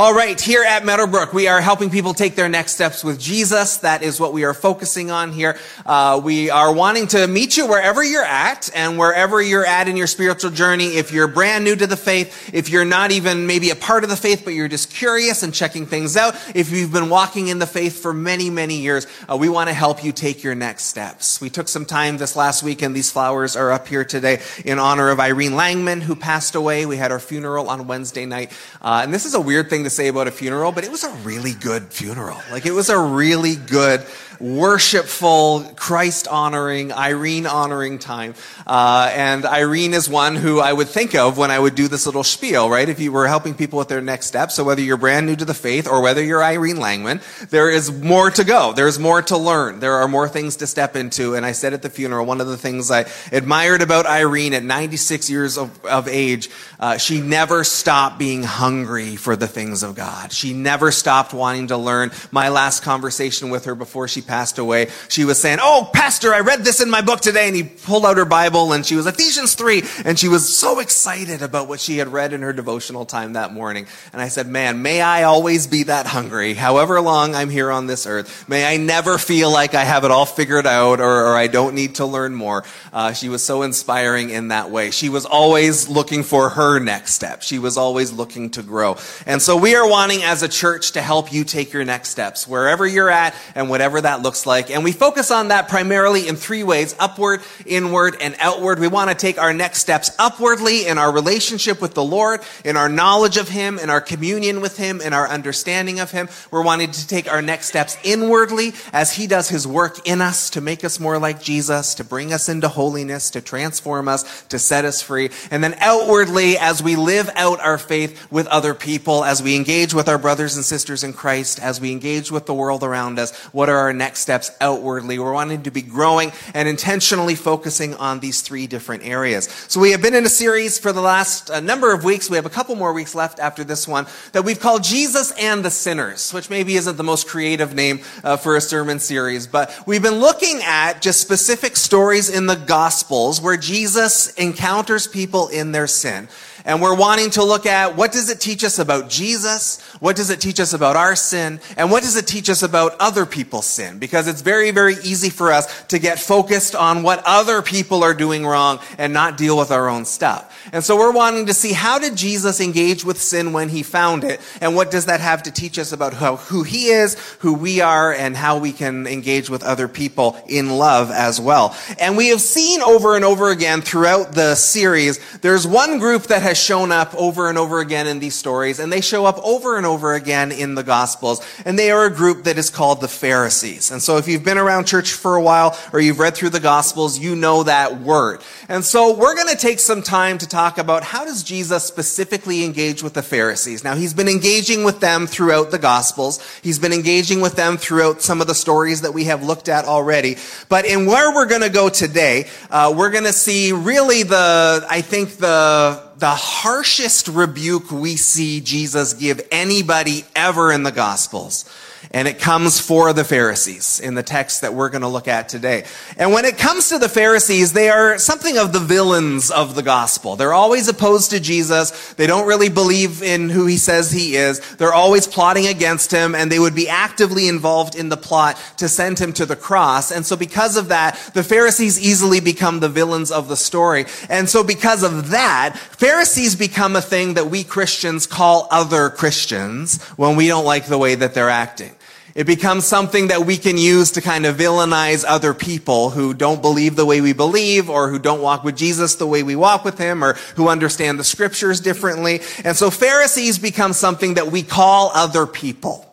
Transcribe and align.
All 0.00 0.14
right, 0.14 0.40
here 0.40 0.64
at 0.64 0.82
Meadowbrook, 0.82 1.34
we 1.34 1.46
are 1.46 1.60
helping 1.60 1.90
people 1.90 2.14
take 2.14 2.34
their 2.34 2.48
next 2.48 2.72
steps 2.72 3.04
with 3.04 3.20
Jesus. 3.20 3.76
That 3.76 4.02
is 4.02 4.18
what 4.18 4.32
we 4.32 4.44
are 4.44 4.54
focusing 4.54 5.10
on 5.10 5.30
here. 5.30 5.58
Uh, 5.84 6.18
we 6.24 6.48
are 6.48 6.72
wanting 6.72 7.06
to 7.08 7.26
meet 7.26 7.58
you 7.58 7.66
wherever 7.66 8.02
you're 8.02 8.24
at 8.24 8.70
and 8.74 8.96
wherever 8.96 9.42
you're 9.42 9.66
at 9.66 9.88
in 9.88 9.98
your 9.98 10.06
spiritual 10.06 10.52
journey. 10.52 10.96
If 10.96 11.12
you're 11.12 11.28
brand 11.28 11.64
new 11.64 11.76
to 11.76 11.86
the 11.86 11.98
faith, 11.98 12.48
if 12.54 12.70
you're 12.70 12.86
not 12.86 13.10
even 13.10 13.46
maybe 13.46 13.68
a 13.68 13.74
part 13.74 14.02
of 14.02 14.08
the 14.08 14.16
faith, 14.16 14.40
but 14.42 14.54
you're 14.54 14.68
just 14.68 14.90
curious 14.90 15.42
and 15.42 15.52
checking 15.52 15.84
things 15.84 16.16
out, 16.16 16.34
if 16.54 16.70
you've 16.72 16.92
been 16.92 17.10
walking 17.10 17.48
in 17.48 17.58
the 17.58 17.66
faith 17.66 18.00
for 18.00 18.14
many, 18.14 18.48
many 18.48 18.76
years, 18.76 19.06
uh, 19.30 19.36
we 19.36 19.50
want 19.50 19.68
to 19.68 19.74
help 19.74 20.02
you 20.02 20.12
take 20.12 20.42
your 20.42 20.54
next 20.54 20.84
steps. 20.84 21.42
We 21.42 21.50
took 21.50 21.68
some 21.68 21.84
time 21.84 22.16
this 22.16 22.36
last 22.36 22.62
week, 22.62 22.80
and 22.80 22.96
these 22.96 23.12
flowers 23.12 23.54
are 23.54 23.70
up 23.70 23.86
here 23.86 24.06
today 24.06 24.40
in 24.64 24.78
honor 24.78 25.10
of 25.10 25.20
Irene 25.20 25.52
Langman, 25.52 26.00
who 26.00 26.16
passed 26.16 26.54
away. 26.54 26.86
We 26.86 26.96
had 26.96 27.12
our 27.12 27.20
funeral 27.20 27.68
on 27.68 27.86
Wednesday 27.86 28.24
night. 28.24 28.50
Uh, 28.80 29.00
and 29.04 29.12
this 29.12 29.26
is 29.26 29.34
a 29.34 29.40
weird 29.42 29.68
thing 29.68 29.84
to 29.84 29.89
say 29.90 30.08
about 30.08 30.28
a 30.28 30.30
funeral, 30.30 30.72
but 30.72 30.84
it 30.84 30.90
was 30.90 31.04
a 31.04 31.10
really 31.24 31.52
good 31.52 31.92
funeral. 31.92 32.38
Like 32.50 32.66
it 32.66 32.72
was 32.72 32.88
a 32.88 32.98
really 32.98 33.56
good 33.56 34.00
worshipful, 34.40 35.64
Christ 35.76 36.26
honoring, 36.26 36.92
Irene 36.92 37.46
honoring 37.46 37.98
time. 37.98 38.34
Uh, 38.66 39.10
and 39.14 39.44
Irene 39.44 39.94
is 39.94 40.08
one 40.08 40.34
who 40.34 40.60
I 40.60 40.72
would 40.72 40.88
think 40.88 41.14
of 41.14 41.36
when 41.36 41.50
I 41.50 41.58
would 41.58 41.74
do 41.74 41.88
this 41.88 42.06
little 42.06 42.24
spiel, 42.24 42.70
right? 42.70 42.88
If 42.88 43.00
you 43.00 43.12
were 43.12 43.28
helping 43.28 43.54
people 43.54 43.78
with 43.78 43.88
their 43.88 44.00
next 44.00 44.26
step. 44.26 44.50
So 44.50 44.64
whether 44.64 44.80
you're 44.80 44.96
brand 44.96 45.26
new 45.26 45.36
to 45.36 45.44
the 45.44 45.54
faith 45.54 45.86
or 45.86 46.00
whether 46.00 46.22
you're 46.22 46.42
Irene 46.42 46.76
Langman, 46.76 47.20
there 47.50 47.70
is 47.70 47.92
more 47.92 48.30
to 48.30 48.44
go. 48.44 48.72
There's 48.72 48.98
more 48.98 49.20
to 49.22 49.36
learn. 49.36 49.80
There 49.80 49.94
are 49.94 50.08
more 50.08 50.28
things 50.28 50.56
to 50.56 50.66
step 50.66 50.96
into. 50.96 51.34
And 51.34 51.44
I 51.44 51.52
said 51.52 51.74
at 51.74 51.82
the 51.82 51.90
funeral, 51.90 52.24
one 52.24 52.40
of 52.40 52.46
the 52.46 52.56
things 52.56 52.90
I 52.90 53.06
admired 53.32 53.82
about 53.82 54.06
Irene 54.06 54.54
at 54.54 54.64
96 54.64 55.28
years 55.28 55.58
of, 55.58 55.84
of 55.84 56.08
age, 56.08 56.48
uh, 56.78 56.96
she 56.96 57.20
never 57.20 57.62
stopped 57.64 58.18
being 58.18 58.42
hungry 58.42 59.16
for 59.16 59.36
the 59.36 59.48
things 59.48 59.82
of 59.82 59.94
God. 59.94 60.32
She 60.32 60.54
never 60.54 60.90
stopped 60.92 61.34
wanting 61.34 61.68
to 61.68 61.76
learn. 61.76 62.10
My 62.30 62.48
last 62.48 62.82
conversation 62.82 63.50
with 63.50 63.66
her 63.66 63.74
before 63.74 64.08
she 64.08 64.22
passed 64.30 64.58
away, 64.58 64.86
she 65.08 65.24
was 65.24 65.40
saying, 65.40 65.58
Oh, 65.60 65.90
Pastor, 65.92 66.32
I 66.32 66.38
read 66.38 66.60
this 66.60 66.80
in 66.80 66.88
my 66.88 67.00
book 67.00 67.20
today. 67.20 67.48
And 67.48 67.56
he 67.56 67.64
pulled 67.64 68.06
out 68.06 68.16
her 68.16 68.24
Bible 68.24 68.72
and 68.72 68.86
she 68.86 68.94
was 68.94 69.06
Ephesians 69.06 69.56
3. 69.56 69.82
And 70.04 70.16
she 70.16 70.28
was 70.28 70.56
so 70.56 70.78
excited 70.78 71.42
about 71.42 71.66
what 71.66 71.80
she 71.80 71.98
had 71.98 72.06
read 72.06 72.32
in 72.32 72.42
her 72.42 72.52
devotional 72.52 73.04
time 73.04 73.32
that 73.32 73.52
morning. 73.52 73.86
And 74.12 74.22
I 74.22 74.28
said, 74.28 74.46
Man, 74.46 74.82
may 74.82 75.00
I 75.02 75.24
always 75.24 75.66
be 75.66 75.82
that 75.84 76.06
hungry, 76.06 76.54
however 76.54 77.00
long 77.00 77.34
I'm 77.34 77.50
here 77.50 77.72
on 77.72 77.88
this 77.88 78.06
earth. 78.06 78.48
May 78.48 78.64
I 78.72 78.76
never 78.76 79.18
feel 79.18 79.50
like 79.50 79.74
I 79.74 79.82
have 79.82 80.04
it 80.04 80.12
all 80.12 80.26
figured 80.26 80.66
out 80.66 81.00
or, 81.00 81.26
or 81.26 81.34
I 81.34 81.48
don't 81.48 81.74
need 81.74 81.96
to 81.96 82.06
learn 82.06 82.32
more. 82.32 82.62
Uh, 82.92 83.12
she 83.12 83.28
was 83.28 83.42
so 83.42 83.62
inspiring 83.62 84.30
in 84.30 84.48
that 84.48 84.70
way. 84.70 84.92
She 84.92 85.08
was 85.08 85.26
always 85.26 85.88
looking 85.88 86.22
for 86.22 86.50
her 86.50 86.78
next 86.78 87.14
step. 87.14 87.42
She 87.42 87.58
was 87.58 87.76
always 87.76 88.12
looking 88.12 88.50
to 88.50 88.62
grow. 88.62 88.96
And 89.26 89.42
so 89.42 89.56
we 89.56 89.74
are 89.74 89.88
wanting 89.88 90.22
as 90.22 90.44
a 90.44 90.48
church 90.48 90.92
to 90.92 91.02
help 91.02 91.32
you 91.32 91.42
take 91.42 91.72
your 91.72 91.84
next 91.84 92.10
steps, 92.10 92.46
wherever 92.46 92.86
you're 92.86 93.10
at 93.10 93.34
and 93.56 93.68
whatever 93.68 94.00
that 94.00 94.19
looks 94.22 94.46
like. 94.46 94.70
And 94.70 94.84
we 94.84 94.92
focus 94.92 95.30
on 95.30 95.48
that 95.48 95.68
primarily 95.68 96.28
in 96.28 96.36
three 96.36 96.62
ways, 96.62 96.94
upward, 96.98 97.40
inward, 97.66 98.16
and 98.20 98.36
outward. 98.38 98.78
We 98.78 98.88
want 98.88 99.10
to 99.10 99.16
take 99.16 99.38
our 99.38 99.52
next 99.52 99.80
steps 99.80 100.10
upwardly 100.18 100.86
in 100.86 100.98
our 100.98 101.12
relationship 101.12 101.80
with 101.80 101.94
the 101.94 102.04
Lord, 102.04 102.40
in 102.64 102.76
our 102.76 102.88
knowledge 102.88 103.36
of 103.36 103.48
Him, 103.48 103.78
in 103.78 103.90
our 103.90 104.00
communion 104.00 104.60
with 104.60 104.76
Him, 104.76 105.00
in 105.00 105.12
our 105.12 105.28
understanding 105.28 106.00
of 106.00 106.10
Him. 106.10 106.28
We're 106.50 106.64
wanting 106.64 106.90
to 106.90 107.06
take 107.06 107.30
our 107.30 107.42
next 107.42 107.66
steps 107.66 107.96
inwardly 108.02 108.72
as 108.92 109.12
He 109.14 109.26
does 109.26 109.48
His 109.48 109.66
work 109.66 110.06
in 110.06 110.20
us 110.20 110.50
to 110.50 110.60
make 110.60 110.84
us 110.84 111.00
more 111.00 111.18
like 111.18 111.40
Jesus, 111.40 111.94
to 111.94 112.04
bring 112.04 112.32
us 112.32 112.48
into 112.48 112.68
holiness, 112.68 113.30
to 113.30 113.40
transform 113.40 114.08
us, 114.08 114.42
to 114.44 114.58
set 114.58 114.84
us 114.84 115.00
free. 115.02 115.30
And 115.50 115.62
then 115.62 115.76
outwardly 115.78 116.58
as 116.58 116.82
we 116.82 116.96
live 116.96 117.30
out 117.36 117.60
our 117.60 117.78
faith 117.78 118.30
with 118.30 118.46
other 118.48 118.74
people, 118.74 119.24
as 119.24 119.42
we 119.42 119.56
engage 119.56 119.94
with 119.94 120.08
our 120.08 120.18
brothers 120.18 120.56
and 120.56 120.64
sisters 120.64 121.04
in 121.04 121.12
Christ, 121.12 121.60
as 121.60 121.80
we 121.80 121.92
engage 121.92 122.30
with 122.30 122.46
the 122.46 122.54
world 122.54 122.82
around 122.82 123.18
us, 123.18 123.36
what 123.52 123.68
are 123.68 123.76
our 123.76 123.92
next 123.92 124.09
steps 124.16 124.50
outwardly? 124.60 125.18
We're 125.18 125.32
wanting 125.32 125.62
to 125.62 125.70
be 125.70 125.82
growing 125.82 126.32
and 126.54 126.68
intentionally 126.68 127.34
focusing 127.34 127.94
on 127.94 128.20
these 128.20 128.42
three 128.42 128.66
different 128.66 129.04
areas. 129.04 129.48
So 129.68 129.80
we 129.80 129.92
have 129.92 130.02
been 130.02 130.14
in 130.14 130.24
a 130.24 130.30
series 130.30 130.78
for 130.78 130.92
the 130.92 131.00
last 131.00 131.50
uh, 131.50 131.60
number 131.60 131.92
of 131.92 132.04
weeks. 132.04 132.30
We 132.30 132.36
have 132.36 132.46
a 132.46 132.50
couple 132.50 132.74
more 132.76 132.92
weeks 132.92 133.14
left 133.14 133.38
after 133.38 133.64
this 133.64 133.86
one 133.88 134.06
that 134.32 134.44
we've 134.44 134.60
called 134.60 134.84
Jesus 134.84 135.32
and 135.32 135.64
the 135.64 135.70
Sinners, 135.70 136.32
which 136.32 136.50
maybe 136.50 136.76
isn't 136.76 136.96
the 136.96 137.04
most 137.04 137.28
creative 137.28 137.74
name 137.74 138.00
uh, 138.24 138.36
for 138.36 138.56
a 138.56 138.60
sermon 138.60 138.98
series, 138.98 139.46
but 139.46 139.76
we've 139.86 140.02
been 140.02 140.20
looking 140.20 140.60
at 140.64 141.02
just 141.02 141.20
specific 141.20 141.76
stories 141.76 142.28
in 142.28 142.46
the 142.46 142.56
Gospels 142.56 143.40
where 143.40 143.56
Jesus 143.56 144.32
encounters 144.34 145.06
people 145.06 145.48
in 145.48 145.72
their 145.72 145.86
sin. 145.86 146.28
And 146.70 146.80
we're 146.80 146.94
wanting 146.94 147.30
to 147.30 147.42
look 147.42 147.66
at 147.66 147.96
what 147.96 148.12
does 148.12 148.30
it 148.30 148.38
teach 148.38 148.62
us 148.62 148.78
about 148.78 149.08
Jesus? 149.08 149.80
What 149.98 150.14
does 150.14 150.30
it 150.30 150.40
teach 150.40 150.60
us 150.60 150.72
about 150.72 150.94
our 150.94 151.16
sin? 151.16 151.58
And 151.76 151.90
what 151.90 152.04
does 152.04 152.14
it 152.14 152.28
teach 152.28 152.48
us 152.48 152.62
about 152.62 152.94
other 153.00 153.26
people's 153.26 153.66
sin? 153.66 153.98
Because 153.98 154.28
it's 154.28 154.40
very, 154.40 154.70
very 154.70 154.94
easy 155.02 155.30
for 155.30 155.50
us 155.50 155.82
to 155.86 155.98
get 155.98 156.20
focused 156.20 156.76
on 156.76 157.02
what 157.02 157.24
other 157.26 157.60
people 157.60 158.04
are 158.04 158.14
doing 158.14 158.46
wrong 158.46 158.78
and 158.98 159.12
not 159.12 159.36
deal 159.36 159.58
with 159.58 159.72
our 159.72 159.88
own 159.88 160.04
stuff. 160.04 160.46
And 160.72 160.84
so 160.84 160.96
we're 160.96 161.10
wanting 161.10 161.46
to 161.46 161.54
see 161.54 161.72
how 161.72 161.98
did 161.98 162.14
Jesus 162.14 162.60
engage 162.60 163.04
with 163.04 163.20
sin 163.20 163.52
when 163.52 163.68
he 163.68 163.82
found 163.82 164.22
it? 164.22 164.40
And 164.60 164.76
what 164.76 164.92
does 164.92 165.06
that 165.06 165.18
have 165.18 165.42
to 165.44 165.50
teach 165.50 165.76
us 165.76 165.90
about 165.90 166.14
who 166.14 166.62
he 166.62 166.90
is, 166.90 167.18
who 167.40 167.54
we 167.54 167.80
are, 167.80 168.12
and 168.12 168.36
how 168.36 168.58
we 168.58 168.70
can 168.70 169.08
engage 169.08 169.50
with 169.50 169.64
other 169.64 169.88
people 169.88 170.40
in 170.46 170.70
love 170.78 171.10
as 171.10 171.40
well. 171.40 171.76
And 171.98 172.16
we 172.16 172.28
have 172.28 172.40
seen 172.40 172.80
over 172.80 173.16
and 173.16 173.24
over 173.24 173.50
again 173.50 173.80
throughout 173.80 174.34
the 174.34 174.54
series, 174.54 175.18
there's 175.38 175.66
one 175.66 175.98
group 175.98 176.24
that 176.24 176.42
has 176.42 176.59
shown 176.60 176.92
up 176.92 177.14
over 177.14 177.48
and 177.48 177.58
over 177.58 177.80
again 177.80 178.06
in 178.06 178.18
these 178.18 178.34
stories, 178.34 178.78
and 178.78 178.92
they 178.92 179.00
show 179.00 179.26
up 179.26 179.38
over 179.44 179.76
and 179.76 179.86
over 179.86 180.14
again 180.14 180.52
in 180.52 180.74
the 180.74 180.82
Gospels. 180.82 181.40
And 181.64 181.78
they 181.78 181.90
are 181.90 182.04
a 182.04 182.10
group 182.10 182.44
that 182.44 182.58
is 182.58 182.70
called 182.70 183.00
the 183.00 183.08
Pharisees. 183.08 183.90
And 183.90 184.02
so 184.02 184.16
if 184.16 184.28
you've 184.28 184.44
been 184.44 184.58
around 184.58 184.86
church 184.86 185.12
for 185.12 185.36
a 185.36 185.42
while, 185.42 185.78
or 185.92 186.00
you've 186.00 186.18
read 186.18 186.34
through 186.34 186.50
the 186.50 186.60
Gospels, 186.60 187.18
you 187.18 187.34
know 187.34 187.62
that 187.64 188.00
word. 188.00 188.40
And 188.70 188.84
so 188.84 189.16
we're 189.16 189.34
going 189.34 189.48
to 189.48 189.56
take 189.56 189.80
some 189.80 190.00
time 190.00 190.38
to 190.38 190.46
talk 190.46 190.78
about 190.78 191.02
how 191.02 191.24
does 191.24 191.42
Jesus 191.42 191.82
specifically 191.82 192.64
engage 192.64 193.02
with 193.02 193.14
the 193.14 193.22
Pharisees. 193.22 193.82
Now, 193.82 193.96
he's 193.96 194.14
been 194.14 194.28
engaging 194.28 194.84
with 194.84 195.00
them 195.00 195.26
throughout 195.26 195.72
the 195.72 195.78
Gospels. 195.78 196.38
He's 196.62 196.78
been 196.78 196.92
engaging 196.92 197.40
with 197.40 197.56
them 197.56 197.78
throughout 197.78 198.22
some 198.22 198.40
of 198.40 198.46
the 198.46 198.54
stories 198.54 199.00
that 199.00 199.12
we 199.12 199.24
have 199.24 199.42
looked 199.42 199.68
at 199.68 199.86
already. 199.86 200.36
But 200.68 200.84
in 200.84 201.06
where 201.06 201.34
we're 201.34 201.48
going 201.48 201.62
to 201.62 201.68
go 201.68 201.88
today, 201.88 202.46
uh, 202.70 202.94
we're 202.96 203.10
going 203.10 203.24
to 203.24 203.32
see 203.32 203.72
really 203.72 204.22
the, 204.22 204.86
I 204.88 205.00
think 205.00 205.38
the, 205.38 206.08
the 206.18 206.30
harshest 206.30 207.26
rebuke 207.26 207.90
we 207.90 208.14
see 208.14 208.60
Jesus 208.60 209.14
give 209.14 209.40
anybody 209.50 210.24
ever 210.36 210.70
in 210.70 210.84
the 210.84 210.92
Gospels. 210.92 211.64
And 212.12 212.26
it 212.26 212.40
comes 212.40 212.80
for 212.80 213.12
the 213.12 213.22
Pharisees 213.22 214.00
in 214.00 214.16
the 214.16 214.24
text 214.24 214.62
that 214.62 214.74
we're 214.74 214.88
going 214.88 215.02
to 215.02 215.08
look 215.08 215.28
at 215.28 215.48
today. 215.48 215.84
And 216.16 216.32
when 216.32 216.44
it 216.44 216.58
comes 216.58 216.88
to 216.88 216.98
the 216.98 217.08
Pharisees, 217.08 217.72
they 217.72 217.88
are 217.88 218.18
something 218.18 218.58
of 218.58 218.72
the 218.72 218.80
villains 218.80 219.52
of 219.52 219.76
the 219.76 219.82
gospel. 219.84 220.34
They're 220.34 220.52
always 220.52 220.88
opposed 220.88 221.30
to 221.30 221.38
Jesus. 221.38 222.14
They 222.14 222.26
don't 222.26 222.48
really 222.48 222.68
believe 222.68 223.22
in 223.22 223.48
who 223.48 223.66
he 223.66 223.76
says 223.76 224.10
he 224.10 224.34
is. 224.34 224.58
They're 224.74 224.92
always 224.92 225.28
plotting 225.28 225.68
against 225.68 226.10
him 226.10 226.34
and 226.34 226.50
they 226.50 226.58
would 226.58 226.74
be 226.74 226.88
actively 226.88 227.46
involved 227.46 227.94
in 227.94 228.08
the 228.08 228.16
plot 228.16 228.60
to 228.78 228.88
send 228.88 229.20
him 229.20 229.32
to 229.34 229.46
the 229.46 229.54
cross. 229.54 230.10
And 230.10 230.26
so 230.26 230.36
because 230.36 230.76
of 230.76 230.88
that, 230.88 231.16
the 231.34 231.44
Pharisees 231.44 232.00
easily 232.00 232.40
become 232.40 232.80
the 232.80 232.88
villains 232.88 233.30
of 233.30 233.46
the 233.46 233.56
story. 233.56 234.06
And 234.28 234.48
so 234.48 234.64
because 234.64 235.04
of 235.04 235.30
that, 235.30 235.76
Pharisees 235.76 236.56
become 236.56 236.96
a 236.96 237.02
thing 237.02 237.34
that 237.34 237.46
we 237.46 237.62
Christians 237.62 238.26
call 238.26 238.66
other 238.72 239.10
Christians 239.10 240.02
when 240.16 240.34
we 240.34 240.48
don't 240.48 240.64
like 240.64 240.86
the 240.86 240.98
way 240.98 241.14
that 241.14 241.34
they're 241.34 241.48
acting. 241.48 241.94
It 242.34 242.46
becomes 242.46 242.84
something 242.86 243.28
that 243.28 243.44
we 243.44 243.56
can 243.56 243.76
use 243.76 244.12
to 244.12 244.20
kind 244.20 244.46
of 244.46 244.56
villainize 244.56 245.24
other 245.26 245.52
people 245.52 246.10
who 246.10 246.32
don't 246.32 246.62
believe 246.62 246.96
the 246.96 247.06
way 247.06 247.20
we 247.20 247.32
believe 247.32 247.90
or 247.90 248.08
who 248.08 248.18
don't 248.18 248.40
walk 248.40 248.62
with 248.62 248.76
Jesus 248.76 249.16
the 249.16 249.26
way 249.26 249.42
we 249.42 249.56
walk 249.56 249.84
with 249.84 249.98
him 249.98 250.22
or 250.22 250.34
who 250.54 250.68
understand 250.68 251.18
the 251.18 251.24
scriptures 251.24 251.80
differently. 251.80 252.40
And 252.64 252.76
so 252.76 252.90
Pharisees 252.90 253.58
become 253.58 253.92
something 253.92 254.34
that 254.34 254.46
we 254.52 254.62
call 254.62 255.10
other 255.14 255.46
people. 255.46 256.06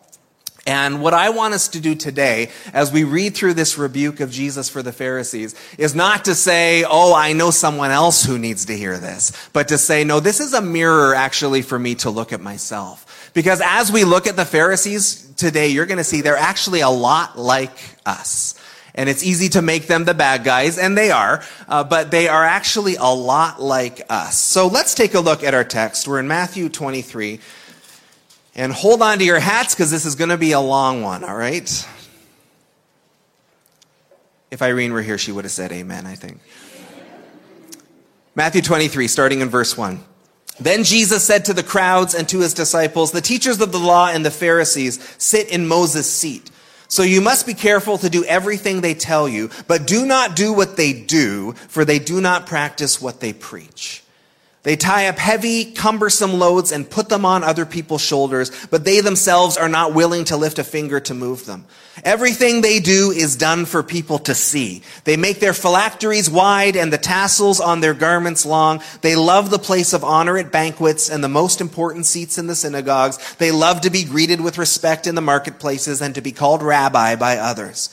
And 0.68 1.00
what 1.00 1.14
I 1.14 1.30
want 1.30 1.54
us 1.54 1.68
to 1.68 1.80
do 1.80 1.94
today, 1.94 2.50
as 2.74 2.92
we 2.92 3.04
read 3.04 3.34
through 3.34 3.54
this 3.54 3.78
rebuke 3.78 4.20
of 4.20 4.30
Jesus 4.30 4.68
for 4.68 4.82
the 4.82 4.92
Pharisees, 4.92 5.54
is 5.78 5.94
not 5.94 6.26
to 6.26 6.34
say, 6.34 6.84
oh, 6.86 7.14
I 7.14 7.32
know 7.32 7.50
someone 7.50 7.90
else 7.90 8.22
who 8.22 8.38
needs 8.38 8.66
to 8.66 8.76
hear 8.76 8.98
this, 8.98 9.32
but 9.54 9.68
to 9.68 9.78
say, 9.78 10.04
no, 10.04 10.20
this 10.20 10.40
is 10.40 10.52
a 10.52 10.60
mirror 10.60 11.14
actually 11.14 11.62
for 11.62 11.78
me 11.78 11.94
to 11.96 12.10
look 12.10 12.34
at 12.34 12.42
myself. 12.42 13.17
Because 13.34 13.60
as 13.64 13.92
we 13.92 14.04
look 14.04 14.26
at 14.26 14.36
the 14.36 14.44
Pharisees 14.44 15.32
today, 15.36 15.68
you're 15.68 15.86
going 15.86 15.98
to 15.98 16.04
see 16.04 16.20
they're 16.20 16.36
actually 16.36 16.80
a 16.80 16.90
lot 16.90 17.38
like 17.38 17.76
us. 18.06 18.54
And 18.94 19.08
it's 19.08 19.22
easy 19.22 19.48
to 19.50 19.62
make 19.62 19.86
them 19.86 20.04
the 20.04 20.14
bad 20.14 20.42
guys, 20.42 20.76
and 20.76 20.98
they 20.98 21.12
are, 21.12 21.44
uh, 21.68 21.84
but 21.84 22.10
they 22.10 22.26
are 22.26 22.44
actually 22.44 22.96
a 22.96 23.14
lot 23.14 23.62
like 23.62 24.00
us. 24.10 24.36
So 24.36 24.66
let's 24.66 24.94
take 24.94 25.14
a 25.14 25.20
look 25.20 25.44
at 25.44 25.54
our 25.54 25.62
text. 25.62 26.08
We're 26.08 26.18
in 26.18 26.26
Matthew 26.26 26.68
23. 26.68 27.38
And 28.56 28.72
hold 28.72 29.02
on 29.02 29.18
to 29.18 29.24
your 29.24 29.38
hats 29.38 29.72
because 29.72 29.92
this 29.92 30.04
is 30.04 30.16
going 30.16 30.30
to 30.30 30.36
be 30.36 30.50
a 30.50 30.60
long 30.60 31.02
one, 31.02 31.22
all 31.22 31.36
right? 31.36 31.88
If 34.50 34.62
Irene 34.62 34.92
were 34.92 35.02
here, 35.02 35.16
she 35.16 35.30
would 35.30 35.44
have 35.44 35.52
said 35.52 35.70
amen, 35.70 36.06
I 36.06 36.16
think. 36.16 36.40
Matthew 38.34 38.62
23, 38.62 39.06
starting 39.06 39.40
in 39.42 39.48
verse 39.48 39.76
1. 39.76 40.02
Then 40.60 40.84
Jesus 40.84 41.24
said 41.24 41.44
to 41.46 41.54
the 41.54 41.62
crowds 41.62 42.14
and 42.14 42.28
to 42.28 42.40
his 42.40 42.54
disciples, 42.54 43.12
The 43.12 43.20
teachers 43.20 43.60
of 43.60 43.72
the 43.72 43.78
law 43.78 44.08
and 44.08 44.24
the 44.24 44.30
Pharisees 44.30 44.98
sit 45.18 45.48
in 45.48 45.68
Moses' 45.68 46.12
seat. 46.12 46.50
So 46.88 47.02
you 47.02 47.20
must 47.20 47.46
be 47.46 47.54
careful 47.54 47.98
to 47.98 48.08
do 48.08 48.24
everything 48.24 48.80
they 48.80 48.94
tell 48.94 49.28
you, 49.28 49.50
but 49.66 49.86
do 49.86 50.06
not 50.06 50.34
do 50.34 50.52
what 50.52 50.76
they 50.76 50.94
do, 50.94 51.52
for 51.52 51.84
they 51.84 51.98
do 51.98 52.20
not 52.20 52.46
practice 52.46 53.00
what 53.00 53.20
they 53.20 53.34
preach. 53.34 54.02
They 54.68 54.76
tie 54.76 55.06
up 55.06 55.16
heavy, 55.16 55.64
cumbersome 55.64 56.34
loads 56.34 56.72
and 56.72 56.90
put 56.90 57.08
them 57.08 57.24
on 57.24 57.42
other 57.42 57.64
people's 57.64 58.02
shoulders, 58.02 58.52
but 58.66 58.84
they 58.84 59.00
themselves 59.00 59.56
are 59.56 59.66
not 59.66 59.94
willing 59.94 60.26
to 60.26 60.36
lift 60.36 60.58
a 60.58 60.62
finger 60.62 61.00
to 61.00 61.14
move 61.14 61.46
them. 61.46 61.64
Everything 62.04 62.60
they 62.60 62.78
do 62.78 63.10
is 63.10 63.34
done 63.34 63.64
for 63.64 63.82
people 63.82 64.18
to 64.18 64.34
see. 64.34 64.82
They 65.04 65.16
make 65.16 65.40
their 65.40 65.54
phylacteries 65.54 66.28
wide 66.28 66.76
and 66.76 66.92
the 66.92 66.98
tassels 66.98 67.60
on 67.60 67.80
their 67.80 67.94
garments 67.94 68.44
long. 68.44 68.82
They 69.00 69.16
love 69.16 69.48
the 69.48 69.58
place 69.58 69.94
of 69.94 70.04
honor 70.04 70.36
at 70.36 70.52
banquets 70.52 71.08
and 71.08 71.24
the 71.24 71.30
most 71.30 71.62
important 71.62 72.04
seats 72.04 72.36
in 72.36 72.46
the 72.46 72.54
synagogues. 72.54 73.36
They 73.36 73.52
love 73.52 73.80
to 73.80 73.90
be 73.90 74.04
greeted 74.04 74.42
with 74.42 74.58
respect 74.58 75.06
in 75.06 75.14
the 75.14 75.22
marketplaces 75.22 76.02
and 76.02 76.14
to 76.14 76.20
be 76.20 76.32
called 76.32 76.62
rabbi 76.62 77.16
by 77.16 77.38
others. 77.38 77.88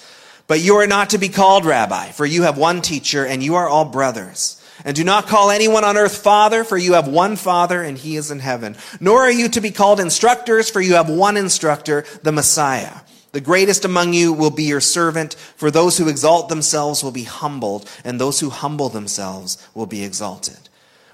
But 0.47 0.59
you 0.59 0.75
are 0.75 0.87
not 0.87 1.11
to 1.11 1.19
be 1.19 1.29
called 1.29 1.63
rabbi, 1.63 2.11
for 2.11 2.25
you 2.25 2.41
have 2.41 2.57
one 2.57 2.81
teacher 2.81 3.25
and 3.25 3.41
you 3.41 3.55
are 3.55 3.69
all 3.69 3.85
brothers. 3.85 4.61
And 4.83 4.95
do 4.95 5.03
not 5.03 5.27
call 5.27 5.51
anyone 5.51 5.83
on 5.83 5.97
earth 5.97 6.17
father, 6.17 6.63
for 6.63 6.77
you 6.77 6.93
have 6.93 7.07
one 7.07 7.37
father, 7.37 7.81
and 7.81 7.97
he 7.97 8.17
is 8.17 8.29
in 8.29 8.39
heaven. 8.39 8.75
Nor 8.99 9.21
are 9.21 9.31
you 9.31 9.47
to 9.49 9.61
be 9.61 9.71
called 9.71 9.99
instructors, 9.99 10.69
for 10.69 10.81
you 10.81 10.95
have 10.95 11.09
one 11.09 11.37
instructor, 11.37 12.05
the 12.23 12.31
Messiah. 12.31 13.01
The 13.31 13.41
greatest 13.41 13.85
among 13.85 14.13
you 14.13 14.33
will 14.33 14.51
be 14.51 14.63
your 14.63 14.81
servant, 14.81 15.33
for 15.33 15.71
those 15.71 15.97
who 15.97 16.09
exalt 16.09 16.49
themselves 16.49 17.03
will 17.03 17.11
be 17.11 17.23
humbled, 17.23 17.89
and 18.03 18.19
those 18.19 18.39
who 18.39 18.49
humble 18.49 18.89
themselves 18.89 19.57
will 19.73 19.85
be 19.85 20.03
exalted. 20.03 20.69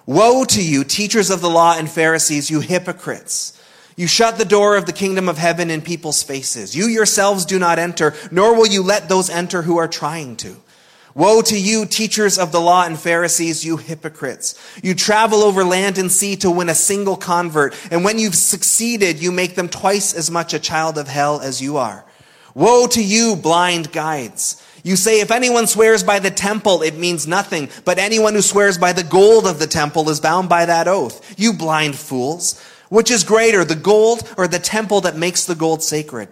Woe 0.05 0.43
to 0.45 0.63
you, 0.63 0.83
teachers 0.83 1.29
of 1.29 1.41
the 1.41 1.49
law 1.49 1.75
and 1.77 1.89
Pharisees, 1.89 2.49
you 2.49 2.59
hypocrites! 2.59 3.59
You 3.95 4.07
shut 4.07 4.37
the 4.37 4.45
door 4.45 4.77
of 4.77 4.85
the 4.85 4.93
kingdom 4.93 5.29
of 5.29 5.37
heaven 5.37 5.69
in 5.69 5.81
people's 5.81 6.23
faces. 6.23 6.75
You 6.75 6.85
yourselves 6.85 7.45
do 7.45 7.59
not 7.59 7.77
enter, 7.77 8.15
nor 8.31 8.55
will 8.55 8.67
you 8.67 8.81
let 8.81 9.09
those 9.09 9.29
enter 9.29 9.61
who 9.61 9.77
are 9.77 9.87
trying 9.87 10.37
to. 10.37 10.57
Woe 11.13 11.41
to 11.41 11.59
you, 11.59 11.85
teachers 11.85 12.39
of 12.39 12.51
the 12.51 12.61
law 12.61 12.85
and 12.85 12.97
Pharisees, 12.97 13.65
you 13.65 13.77
hypocrites. 13.77 14.55
You 14.81 14.95
travel 14.95 15.43
over 15.43 15.63
land 15.63 15.97
and 15.97 16.11
sea 16.11 16.35
to 16.37 16.49
win 16.49 16.69
a 16.69 16.75
single 16.75 17.17
convert, 17.17 17.75
and 17.91 18.03
when 18.05 18.17
you've 18.17 18.35
succeeded, 18.35 19.21
you 19.21 19.31
make 19.31 19.55
them 19.55 19.67
twice 19.67 20.13
as 20.13 20.31
much 20.31 20.53
a 20.53 20.59
child 20.59 20.97
of 20.97 21.07
hell 21.07 21.41
as 21.41 21.61
you 21.61 21.77
are. 21.77 22.05
Woe 22.53 22.87
to 22.87 23.03
you, 23.03 23.35
blind 23.35 23.91
guides. 23.91 24.61
You 24.83 24.95
say, 24.95 25.21
if 25.21 25.31
anyone 25.31 25.67
swears 25.67 26.03
by 26.03 26.19
the 26.19 26.31
temple, 26.31 26.81
it 26.81 26.95
means 26.95 27.27
nothing, 27.27 27.69
but 27.85 27.99
anyone 27.99 28.33
who 28.33 28.41
swears 28.41 28.77
by 28.77 28.93
the 28.93 29.03
gold 29.03 29.45
of 29.45 29.59
the 29.59 29.67
temple 29.67 30.09
is 30.09 30.19
bound 30.19 30.49
by 30.49 30.65
that 30.65 30.87
oath. 30.87 31.39
You 31.39 31.53
blind 31.53 31.95
fools. 31.95 32.61
Which 32.89 33.09
is 33.09 33.23
greater, 33.23 33.63
the 33.63 33.75
gold 33.75 34.29
or 34.37 34.49
the 34.49 34.59
temple 34.59 35.01
that 35.01 35.15
makes 35.15 35.45
the 35.45 35.55
gold 35.55 35.81
sacred? 35.81 36.27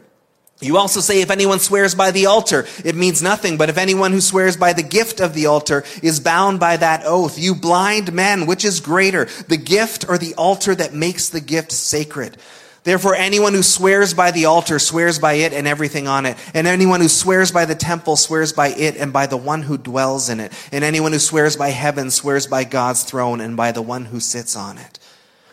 You 0.62 0.76
also 0.78 1.00
say 1.00 1.22
if 1.22 1.32
anyone 1.32 1.60
swears 1.60 1.96
by 1.96 2.12
the 2.12 2.26
altar, 2.26 2.66
it 2.84 2.96
means 2.96 3.22
nothing, 3.22 3.56
but 3.58 3.70
if 3.70 3.78
anyone 3.78 4.12
who 4.12 4.20
swears 4.20 4.58
by 4.58 4.74
the 4.74 4.84
gift 4.84 5.22
of 5.22 5.34
the 5.34 5.46
altar 5.46 5.86
is 6.04 6.20
bound 6.20 6.60
by 6.60 6.76
that 6.76 7.04
oath, 7.06 7.40
you 7.40 7.56
blind 7.56 8.12
men, 8.12 8.46
which 8.46 8.66
is 8.66 8.82
greater, 8.82 9.26
the 9.48 9.56
gift 9.56 10.10
or 10.10 10.18
the 10.18 10.36
altar 10.36 10.76
that 10.76 10.94
makes 10.94 11.30
the 11.30 11.40
gift 11.40 11.72
sacred? 11.72 12.36
Therefore, 12.84 13.16
anyone 13.16 13.54
who 13.54 13.64
swears 13.64 14.14
by 14.14 14.32
the 14.32 14.46
altar 14.46 14.80
swears 14.80 15.18
by 15.20 15.34
it 15.34 15.54
and 15.54 15.68
everything 15.68 16.08
on 16.08 16.26
it. 16.26 16.38
And 16.54 16.66
anyone 16.66 17.02
who 17.02 17.10
swears 17.10 17.52
by 17.52 17.66
the 17.66 17.76
temple 17.76 18.16
swears 18.16 18.54
by 18.54 18.70
it 18.70 18.98
and 18.98 19.12
by 19.12 19.28
the 19.28 19.38
one 19.38 19.62
who 19.62 19.78
dwells 19.78 20.30
in 20.30 20.40
it. 20.40 20.52
And 20.72 20.84
anyone 20.84 21.12
who 21.12 21.20
swears 21.20 21.56
by 21.56 21.70
heaven 21.70 22.10
swears 22.10 22.48
by 22.48 22.64
God's 22.64 23.04
throne 23.04 23.42
and 23.42 23.58
by 23.58 23.74
the 23.74 23.82
one 23.82 24.06
who 24.06 24.20
sits 24.20 24.56
on 24.56 24.78
it. 24.78 24.98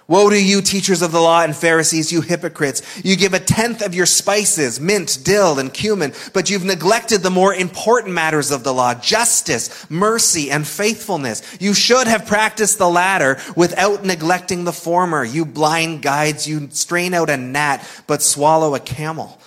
Woe 0.09 0.31
to 0.31 0.41
you, 0.41 0.63
teachers 0.63 1.03
of 1.03 1.11
the 1.11 1.21
law 1.21 1.43
and 1.43 1.55
Pharisees, 1.55 2.13
you 2.13 2.21
hypocrites. 2.21 2.81
You 3.05 3.17
give 3.17 3.35
a 3.35 3.41
tenth 3.41 3.85
of 3.85 3.93
your 3.93 4.07
spices, 4.07 4.79
mint, 4.79 5.19
dill, 5.25 5.59
and 5.59 5.75
cumin, 5.75 6.13
but 6.33 6.49
you've 6.49 6.65
neglected 6.65 7.23
the 7.23 7.31
more 7.31 7.53
important 7.53 8.15
matters 8.15 8.53
of 8.53 8.63
the 8.63 8.73
law, 8.73 8.95
justice, 8.95 9.91
mercy, 9.91 10.49
and 10.49 10.65
faithfulness. 10.65 11.43
You 11.59 11.75
should 11.75 12.07
have 12.07 12.25
practiced 12.25 12.79
the 12.79 12.89
latter 12.89 13.39
without 13.57 14.05
neglecting 14.05 14.63
the 14.63 14.73
former. 14.73 15.25
You 15.25 15.45
blind 15.45 16.03
guides, 16.03 16.47
you 16.47 16.69
strain 16.71 17.13
out 17.13 17.29
a 17.29 17.37
gnat, 17.37 17.85
but 18.07 18.23
swallow 18.23 18.77
a 18.77 18.81
camel. 18.81 19.41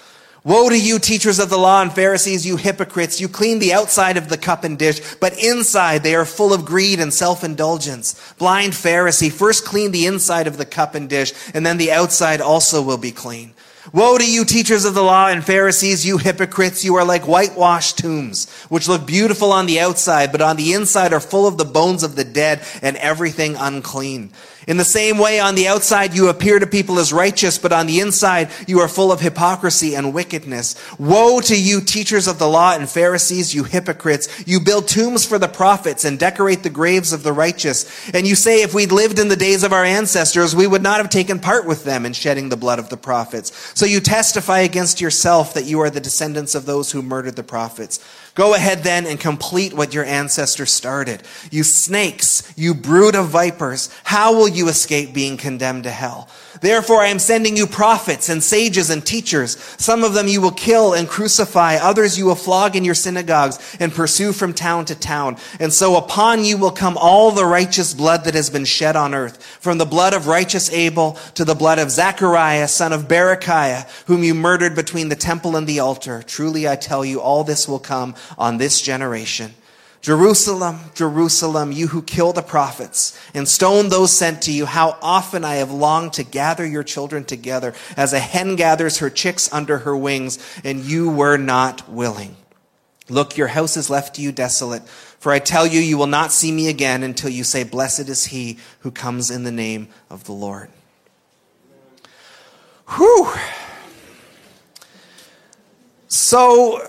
Woe 0.49 0.67
to 0.67 0.75
you, 0.75 0.97
teachers 0.97 1.37
of 1.37 1.51
the 1.51 1.59
law 1.59 1.83
and 1.83 1.93
Pharisees, 1.93 2.43
you 2.43 2.57
hypocrites! 2.57 3.21
You 3.21 3.29
clean 3.29 3.59
the 3.59 3.71
outside 3.71 4.17
of 4.17 4.29
the 4.29 4.37
cup 4.37 4.63
and 4.63 4.79
dish, 4.79 4.99
but 5.17 5.37
inside 5.37 6.01
they 6.01 6.15
are 6.15 6.25
full 6.25 6.53
of 6.53 6.65
greed 6.65 6.99
and 6.99 7.13
self-indulgence. 7.13 8.33
Blind 8.39 8.73
Pharisee, 8.73 9.31
first 9.31 9.63
clean 9.63 9.91
the 9.91 10.07
inside 10.07 10.47
of 10.47 10.57
the 10.57 10.65
cup 10.65 10.95
and 10.95 11.07
dish, 11.07 11.33
and 11.53 11.63
then 11.63 11.77
the 11.77 11.91
outside 11.91 12.41
also 12.41 12.81
will 12.81 12.97
be 12.97 13.11
clean. 13.11 13.53
Woe 13.93 14.17
to 14.17 14.27
you, 14.27 14.43
teachers 14.43 14.85
of 14.85 14.95
the 14.95 15.03
law 15.03 15.27
and 15.27 15.43
Pharisees, 15.43 16.03
you 16.03 16.17
hypocrites! 16.17 16.83
You 16.83 16.95
are 16.95 17.05
like 17.05 17.27
whitewashed 17.27 17.99
tombs, 17.99 18.49
which 18.69 18.87
look 18.87 19.05
beautiful 19.05 19.51
on 19.51 19.67
the 19.67 19.79
outside, 19.79 20.31
but 20.31 20.41
on 20.41 20.55
the 20.55 20.73
inside 20.73 21.13
are 21.13 21.19
full 21.19 21.45
of 21.45 21.59
the 21.59 21.63
bones 21.63 22.01
of 22.01 22.15
the 22.15 22.25
dead 22.25 22.63
and 22.81 22.97
everything 22.97 23.55
unclean. 23.55 24.31
In 24.67 24.77
the 24.77 24.85
same 24.85 25.17
way, 25.17 25.39
on 25.39 25.55
the 25.55 25.67
outside, 25.67 26.13
you 26.13 26.29
appear 26.29 26.59
to 26.59 26.67
people 26.67 26.99
as 26.99 27.13
righteous, 27.13 27.57
but 27.57 27.71
on 27.71 27.87
the 27.87 27.99
inside, 27.99 28.49
you 28.67 28.79
are 28.79 28.87
full 28.87 29.11
of 29.11 29.21
hypocrisy 29.21 29.95
and 29.95 30.13
wickedness. 30.13 30.75
Woe 30.99 31.39
to 31.41 31.59
you, 31.59 31.81
teachers 31.81 32.27
of 32.27 32.39
the 32.39 32.47
law 32.47 32.73
and 32.73 32.89
Pharisees, 32.89 33.55
you 33.55 33.63
hypocrites! 33.63 34.47
You 34.47 34.59
build 34.59 34.87
tombs 34.87 35.25
for 35.25 35.39
the 35.39 35.47
prophets 35.47 36.03
and 36.05 36.19
decorate 36.19 36.63
the 36.63 36.69
graves 36.69 37.13
of 37.13 37.23
the 37.23 37.33
righteous. 37.33 38.09
And 38.13 38.27
you 38.27 38.35
say, 38.35 38.61
if 38.61 38.73
we'd 38.73 38.91
lived 38.91 39.19
in 39.19 39.29
the 39.29 39.35
days 39.35 39.63
of 39.63 39.73
our 39.73 39.85
ancestors, 39.85 40.55
we 40.55 40.67
would 40.67 40.83
not 40.83 40.97
have 40.97 41.09
taken 41.09 41.39
part 41.39 41.65
with 41.65 41.83
them 41.83 42.05
in 42.05 42.13
shedding 42.13 42.49
the 42.49 42.57
blood 42.57 42.79
of 42.79 42.89
the 42.89 42.97
prophets. 42.97 43.51
So 43.75 43.85
you 43.85 43.99
testify 43.99 44.59
against 44.59 44.99
yourself 44.99 45.53
that 45.53 45.65
you 45.65 45.79
are 45.79 45.89
the 45.89 45.99
descendants 45.99 46.53
of 46.55 46.65
those 46.65 46.91
who 46.91 47.01
murdered 47.01 47.35
the 47.35 47.43
prophets. 47.43 47.99
Go 48.39 48.53
ahead 48.53 48.83
then 48.83 49.05
and 49.05 49.19
complete 49.19 49.73
what 49.73 49.93
your 49.93 50.05
ancestors 50.05 50.71
started. 50.71 51.23
You 51.51 51.65
snakes, 51.65 52.49
you 52.55 52.73
brood 52.73 53.13
of 53.13 53.27
vipers, 53.27 53.89
how 54.05 54.33
will 54.33 54.47
you 54.47 54.69
escape 54.69 55.13
being 55.13 55.35
condemned 55.35 55.83
to 55.83 55.91
hell? 55.91 56.29
Therefore, 56.61 57.01
I 57.01 57.07
am 57.07 57.19
sending 57.19 57.55
you 57.55 57.65
prophets 57.65 58.27
and 58.29 58.43
sages 58.43 58.89
and 58.89 59.05
teachers. 59.05 59.57
Some 59.77 60.03
of 60.03 60.13
them 60.13 60.27
you 60.27 60.41
will 60.41 60.51
kill 60.51 60.93
and 60.93 61.07
crucify. 61.07 61.75
Others 61.75 62.17
you 62.17 62.25
will 62.25 62.35
flog 62.35 62.75
in 62.75 62.83
your 62.83 62.95
synagogues 62.95 63.77
and 63.79 63.93
pursue 63.93 64.33
from 64.33 64.53
town 64.53 64.85
to 64.85 64.95
town. 64.95 65.37
And 65.59 65.71
so 65.71 65.95
upon 65.95 66.43
you 66.43 66.57
will 66.57 66.71
come 66.71 66.97
all 66.97 67.31
the 67.31 67.45
righteous 67.45 67.93
blood 67.93 68.25
that 68.25 68.33
has 68.33 68.49
been 68.49 68.65
shed 68.65 68.95
on 68.95 69.13
earth, 69.13 69.43
from 69.61 69.77
the 69.77 69.85
blood 69.85 70.13
of 70.13 70.27
righteous 70.27 70.69
Abel 70.71 71.13
to 71.35 71.45
the 71.45 71.55
blood 71.55 71.79
of 71.79 71.91
Zechariah, 71.91 72.67
son 72.67 72.93
of 72.93 73.07
Berechiah, 73.07 73.87
whom 74.05 74.23
you 74.23 74.33
murdered 74.33 74.75
between 74.75 75.09
the 75.09 75.15
temple 75.15 75.55
and 75.55 75.65
the 75.65 75.79
altar. 75.79 76.23
Truly 76.23 76.67
I 76.67 76.75
tell 76.75 77.05
you, 77.05 77.21
all 77.21 77.43
this 77.43 77.67
will 77.67 77.79
come 77.79 78.15
on 78.37 78.57
this 78.57 78.81
generation. 78.81 79.53
Jerusalem, 80.01 80.79
Jerusalem, 80.95 81.73
you 81.73 81.87
who 81.87 82.01
kill 82.01 82.31
the 82.31 82.41
prophets 82.41 83.19
and 83.33 83.47
stone 83.47 83.89
those 83.89 84.13
sent 84.13 84.43
to 84.43 84.51
you, 84.51 84.65
how 84.65 84.97
often 85.01 85.43
I 85.43 85.55
have 85.55 85.71
longed 85.71 86.13
to 86.13 86.23
gather 86.23 86.65
your 86.65 86.83
children 86.83 87.25
together 87.25 87.73
as 87.97 88.13
a 88.13 88.19
hen 88.19 88.55
gathers 88.55 88.99
her 88.99 89.09
chicks 89.09 89.51
under 89.51 89.79
her 89.79 89.95
wings, 89.95 90.39
and 90.63 90.79
you 90.79 91.09
were 91.09 91.37
not 91.37 91.89
willing. 91.89 92.37
Look, 93.09 93.35
your 93.35 93.47
house 93.47 93.75
is 93.75 93.89
left 93.89 94.15
to 94.15 94.21
you 94.21 94.31
desolate, 94.31 94.87
for 94.87 95.33
I 95.33 95.39
tell 95.39 95.67
you, 95.67 95.81
you 95.81 95.97
will 95.97 96.07
not 96.07 96.31
see 96.31 96.51
me 96.51 96.69
again 96.69 97.03
until 97.03 97.29
you 97.29 97.43
say, 97.43 97.63
Blessed 97.63 98.07
is 98.07 98.27
he 98.27 98.57
who 98.79 98.91
comes 98.91 99.29
in 99.29 99.43
the 99.43 99.51
name 99.51 99.89
of 100.09 100.23
the 100.23 100.31
Lord. 100.31 100.69
Whew. 102.95 103.33
So, 106.07 106.81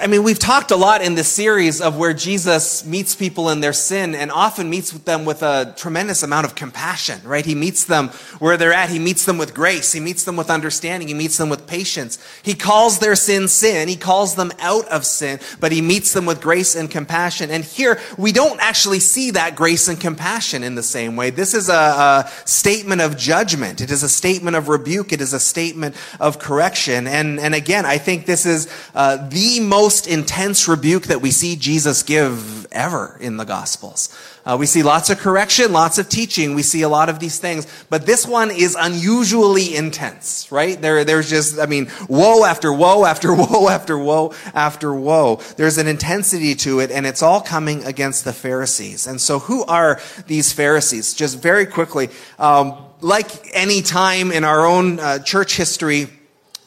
I 0.00 0.06
mean, 0.06 0.22
we've 0.22 0.38
talked 0.38 0.70
a 0.70 0.76
lot 0.76 1.02
in 1.02 1.16
this 1.16 1.28
series 1.28 1.82
of 1.82 1.98
where 1.98 2.14
Jesus 2.14 2.82
meets 2.86 3.14
people 3.14 3.50
in 3.50 3.60
their 3.60 3.74
sin 3.74 4.14
and 4.14 4.32
often 4.32 4.70
meets 4.70 4.90
with 4.90 5.04
them 5.04 5.26
with 5.26 5.42
a 5.42 5.74
tremendous 5.76 6.22
amount 6.22 6.46
of 6.46 6.54
compassion, 6.54 7.20
right? 7.24 7.44
He 7.44 7.54
meets 7.54 7.84
them 7.84 8.08
where 8.38 8.56
they're 8.56 8.72
at. 8.72 8.88
He 8.88 8.98
meets 8.98 9.26
them 9.26 9.36
with 9.36 9.52
grace. 9.52 9.92
He 9.92 10.00
meets 10.00 10.24
them 10.24 10.34
with 10.34 10.48
understanding. 10.48 11.08
He 11.08 11.14
meets 11.14 11.36
them 11.36 11.50
with 11.50 11.66
patience. 11.66 12.18
He 12.42 12.54
calls 12.54 13.00
their 13.00 13.14
sin 13.14 13.48
sin. 13.48 13.86
He 13.86 13.96
calls 13.96 14.34
them 14.34 14.50
out 14.60 14.88
of 14.88 15.04
sin, 15.04 15.40
but 15.60 15.72
he 15.72 15.82
meets 15.82 16.14
them 16.14 16.24
with 16.24 16.40
grace 16.40 16.74
and 16.74 16.90
compassion. 16.90 17.50
And 17.50 17.62
here, 17.62 18.00
we 18.16 18.32
don't 18.32 18.60
actually 18.62 19.00
see 19.00 19.32
that 19.32 19.56
grace 19.56 19.88
and 19.88 20.00
compassion 20.00 20.62
in 20.62 20.74
the 20.74 20.82
same 20.82 21.16
way. 21.16 21.28
This 21.28 21.52
is 21.52 21.68
a, 21.68 21.74
a 21.74 22.30
statement 22.46 23.02
of 23.02 23.18
judgment. 23.18 23.82
It 23.82 23.90
is 23.90 24.02
a 24.02 24.08
statement 24.08 24.56
of 24.56 24.70
rebuke. 24.70 25.12
It 25.12 25.20
is 25.20 25.34
a 25.34 25.40
statement 25.40 25.96
of 26.18 26.38
correction. 26.38 27.06
And, 27.06 27.38
and 27.38 27.54
again, 27.54 27.84
I 27.84 27.98
think 27.98 28.24
this 28.24 28.46
is 28.46 28.72
uh, 28.94 29.28
the 29.28 29.60
most 29.60 29.81
most 29.82 30.06
intense 30.06 30.68
rebuke 30.68 31.06
that 31.06 31.20
we 31.20 31.32
see 31.32 31.56
Jesus 31.56 32.04
give 32.04 32.68
ever 32.70 33.16
in 33.20 33.36
the 33.36 33.42
Gospels. 33.42 34.16
Uh, 34.46 34.56
we 34.56 34.64
see 34.64 34.84
lots 34.84 35.10
of 35.10 35.18
correction, 35.18 35.72
lots 35.72 35.98
of 35.98 36.08
teaching. 36.08 36.54
We 36.54 36.62
see 36.62 36.82
a 36.82 36.88
lot 36.88 37.08
of 37.08 37.18
these 37.18 37.40
things, 37.40 37.66
but 37.90 38.06
this 38.06 38.24
one 38.24 38.52
is 38.52 38.76
unusually 38.78 39.74
intense, 39.74 40.52
right? 40.52 40.80
There, 40.80 41.02
there's 41.02 41.28
just, 41.28 41.58
I 41.58 41.66
mean, 41.66 41.90
woe 42.08 42.44
after 42.44 42.72
woe 42.72 43.04
after 43.04 43.34
woe 43.42 43.68
after 43.68 43.98
woe 43.98 44.34
after 44.54 44.94
woe. 44.94 45.40
There's 45.56 45.78
an 45.78 45.88
intensity 45.88 46.54
to 46.66 46.78
it, 46.78 46.92
and 46.92 47.04
it's 47.04 47.20
all 47.20 47.40
coming 47.40 47.82
against 47.84 48.24
the 48.24 48.32
Pharisees. 48.32 49.08
And 49.08 49.20
so, 49.20 49.40
who 49.40 49.64
are 49.64 50.00
these 50.28 50.52
Pharisees? 50.52 51.12
Just 51.12 51.40
very 51.40 51.66
quickly, 51.66 52.08
um, 52.38 52.76
like 53.00 53.30
any 53.52 53.82
time 53.82 54.30
in 54.30 54.44
our 54.44 54.64
own 54.64 55.00
uh, 55.00 55.18
church 55.18 55.56
history, 55.56 56.06